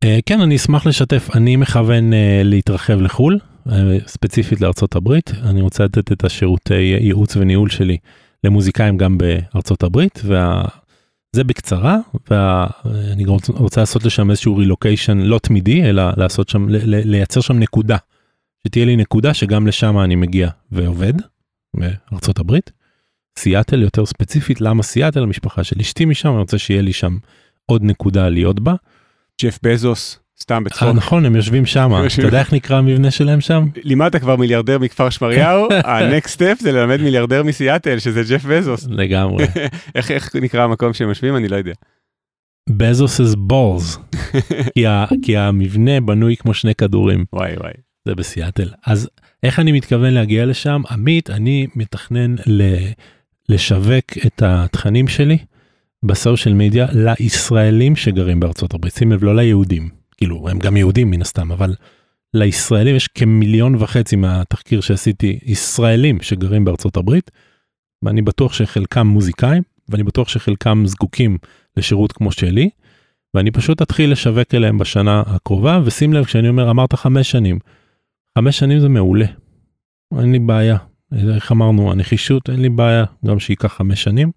[0.03, 2.11] אה, כן, אני אשמח לשתף, אני מכוון
[2.44, 3.40] להתרחב לחו"ל,
[4.07, 7.98] ספציפית לארצות הברית, אני רוצה לתת את השירותי ייעוץ וניהול שלי
[8.44, 11.98] למוזיקאים גם בארצות הברית, וזה בקצרה,
[12.32, 17.98] ואני רוצה, רוצה לעשות לשם איזשהו רילוקיישן לא תמידי, אלא לעשות שם, לייצר שם נקודה.
[18.68, 21.14] שתהיה לי נקודה שגם לשם אני מגיע ועובד
[21.74, 22.72] בארצות הברית.
[23.40, 27.18] סיאטל יותר ספציפית למה סיאטל המשפחה של אשתי משם אני רוצה שיהיה לי שם
[27.66, 28.74] עוד נקודה להיות בה.
[29.42, 30.88] ג'ף בזוס סתם בצחוק.
[30.88, 33.68] אה, נכון הם יושבים שם אתה יודע איך נקרא המבנה שלהם שם?
[33.84, 38.88] לימדת כבר מיליארדר מכפר שמריהו ה next step זה ללמד מיליארדר מסיאטל שזה ג'ף בזוס.
[38.90, 39.46] לגמרי.
[39.96, 41.74] איך, איך נקרא המקום שהם יושבים אני לא יודע.
[42.70, 43.98] בזוס בולס
[44.76, 44.86] כי,
[45.22, 47.26] כי המבנה בנוי כמו שני כדורים.
[47.34, 47.74] וואי וואי.
[48.06, 48.69] זה בסיאטל.
[48.86, 49.10] אז
[49.44, 50.82] איך אני מתכוון להגיע לשם?
[50.90, 52.91] עמית, אני מתכנן ל-
[53.49, 55.38] לשווק את התכנים שלי
[56.03, 58.94] בסושיאל מדיה לישראלים שגרים בארצות הברית.
[58.94, 59.90] שים לב, לא ליהודים.
[60.18, 61.76] כאילו, הם גם יהודים מן הסתם, אבל
[62.34, 67.32] לישראלים יש כמיליון וחצי מהתחקיר שעשיתי ישראלים שגרים בארצות הברית,
[68.03, 71.38] ואני בטוח שחלקם מוזיקאים, ואני בטוח שחלקם זקוקים
[71.78, 72.69] לשירות כמו שלי,
[73.34, 77.60] ואני פשוט אתחיל לשווק אליהם בשנה הקרובה, ושים לב, כשאני אומר, אמרת חמש שנים,
[78.38, 79.26] חמש שנים זה מעולה.
[80.20, 80.78] אין לי בעיה.
[81.36, 84.32] איך אמרנו, הנחישות, אין לי בעיה גם שייקח חמש שנים.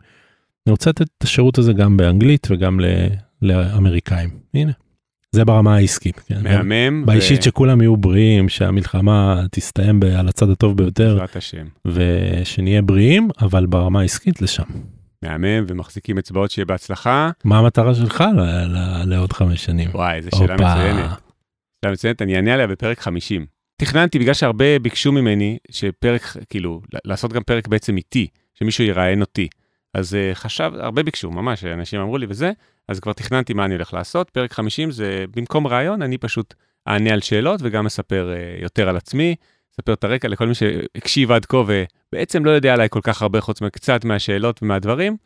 [0.66, 2.80] אני רוצה לתת את השירות הזה גם באנגלית וגם
[3.42, 4.30] לאמריקאים.
[4.54, 4.72] הנה,
[5.32, 6.20] זה ברמה העסקית.
[6.20, 6.42] כן?
[6.42, 7.06] מהמם.
[7.06, 7.42] באישית ו...
[7.42, 11.12] שכולם יהיו בריאים, שהמלחמה תסתיים על הצד הטוב ביותר.
[11.12, 11.66] בעזרת השם.
[11.86, 14.62] ושנהיה בריאים, אבל ברמה העסקית לשם.
[15.22, 17.30] מהמם ומחזיקים אצבעות שיהיה בהצלחה.
[17.44, 18.24] מה המטרה שלך
[19.06, 19.90] לעוד חמש שנים?
[19.90, 21.10] וואי, זו שאלה מצוינת.
[21.84, 23.53] שאלה מצוינת, אני אענה עליה בפרק 50.
[23.76, 29.48] תכננתי בגלל שהרבה ביקשו ממני שפרק כאילו לעשות גם פרק בעצם איתי שמישהו יראיין אותי
[29.94, 32.52] אז uh, חשב הרבה ביקשו ממש אנשים אמרו לי וזה
[32.88, 36.54] אז כבר תכננתי מה אני הולך לעשות פרק 50 זה במקום רעיון אני פשוט
[36.88, 39.34] אענה על שאלות וגם אספר uh, יותר על עצמי.
[39.74, 43.40] אספר את הרקע לכל מי שהקשיב עד כה ובעצם לא יודע עליי כל כך הרבה
[43.40, 45.16] חוץ מקצת מהשאלות ומהדברים.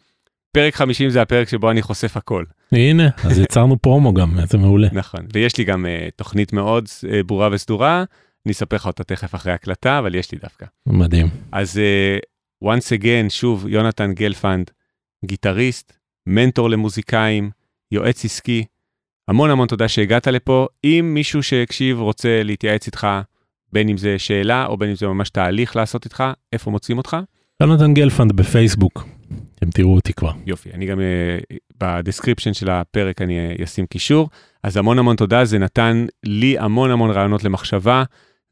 [0.52, 2.44] פרק 50 זה הפרק שבו אני חושף הכל.
[2.72, 7.26] הנה אז יצרנו פרומו גם זה מעולה נכון ויש לי גם uh, תוכנית מאוד uh,
[7.26, 8.04] ברורה וסדורה
[8.48, 10.66] אני אספר לך אותה תכף אחרי הקלטה, אבל יש לי דווקא.
[10.86, 11.26] מדהים.
[11.52, 14.70] אז uh, once again, שוב, יונתן גלפנד,
[15.24, 15.92] גיטריסט,
[16.26, 17.50] מנטור למוזיקאים,
[17.92, 18.64] יועץ עסקי,
[19.28, 20.66] המון המון תודה שהגעת לפה.
[20.84, 23.06] אם מישהו שהקשיב רוצה להתייעץ איתך,
[23.72, 27.16] בין אם זה שאלה או בין אם זה ממש תהליך לעשות איתך, איפה מוצאים אותך?
[27.62, 29.08] יונתן גלפנד בפייסבוק,
[29.54, 30.32] אתם תראו אותי כבר.
[30.46, 34.28] יופי, אני גם אה, ב description של הפרק אני אשים קישור.
[34.62, 38.04] אז המון המון תודה, זה נתן לי המון המון רעיונות למחשבה.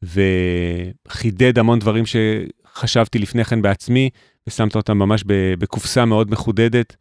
[0.03, 4.09] וחידד המון דברים שחשבתי לפני כן בעצמי,
[4.47, 5.23] ושמת אותם ממש
[5.59, 6.95] בקופסה מאוד מחודדת,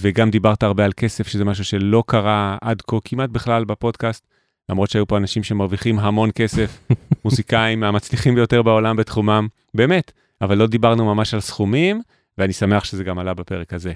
[0.00, 4.26] וגם דיברת הרבה על כסף, שזה משהו שלא קרה עד כה כמעט בכלל בפודקאסט,
[4.68, 6.78] למרות שהיו פה אנשים שמרוויחים המון כסף,
[7.24, 12.02] מוזיקאים מהמצליחים ביותר בעולם בתחומם, באמת, אבל לא דיברנו ממש על סכומים,
[12.38, 13.92] ואני שמח שזה גם עלה בפרק הזה.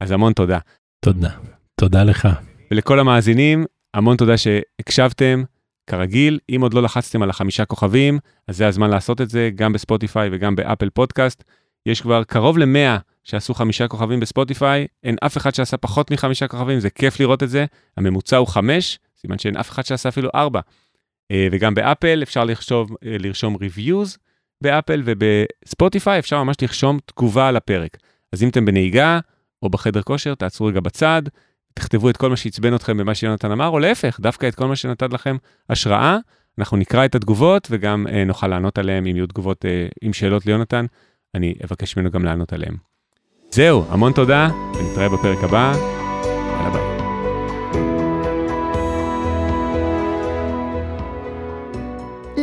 [0.00, 0.58] אז המון תודה.
[1.00, 1.30] תודה.
[1.74, 2.28] תודה לך.
[2.70, 3.64] ולכל המאזינים,
[3.94, 5.42] המון תודה שהקשבתם.
[5.86, 9.72] כרגיל, אם עוד לא לחצתם על החמישה כוכבים, אז זה הזמן לעשות את זה, גם
[9.72, 11.44] בספוטיפיי וגם באפל פודקאסט.
[11.86, 16.80] יש כבר קרוב למאה שעשו חמישה כוכבים בספוטיפיי, אין אף אחד שעשה פחות מחמישה כוכבים,
[16.80, 17.64] זה כיף לראות את זה.
[17.96, 20.60] הממוצע הוא חמש, סימן שאין אף אחד שעשה אפילו ארבע.
[21.30, 24.18] אה, וגם באפל אפשר לחשוב, אה, לרשום reviews
[24.60, 27.96] באפל ובספוטיפיי אפשר ממש לרשום תגובה על הפרק.
[28.32, 29.20] אז אם אתם בנהיגה
[29.62, 31.22] או בחדר כושר, תעצרו רגע בצד,
[31.74, 34.76] תכתבו את כל מה שעצבן אתכם במה שיונתן אמר, או להפך, דווקא את כל מה
[34.76, 35.36] שנתן לכם
[35.70, 36.18] השראה.
[36.58, 40.46] אנחנו נקרא את התגובות וגם אה, נוכל לענות עליהן, אם יהיו תגובות אה, עם שאלות
[40.46, 40.86] ליונתן,
[41.34, 42.74] אני אבקש ממנו גם לענות עליהן.
[43.50, 45.72] זהו, המון תודה, ונתראה בפרק הבא.
[46.56, 46.93] יאללה ביי.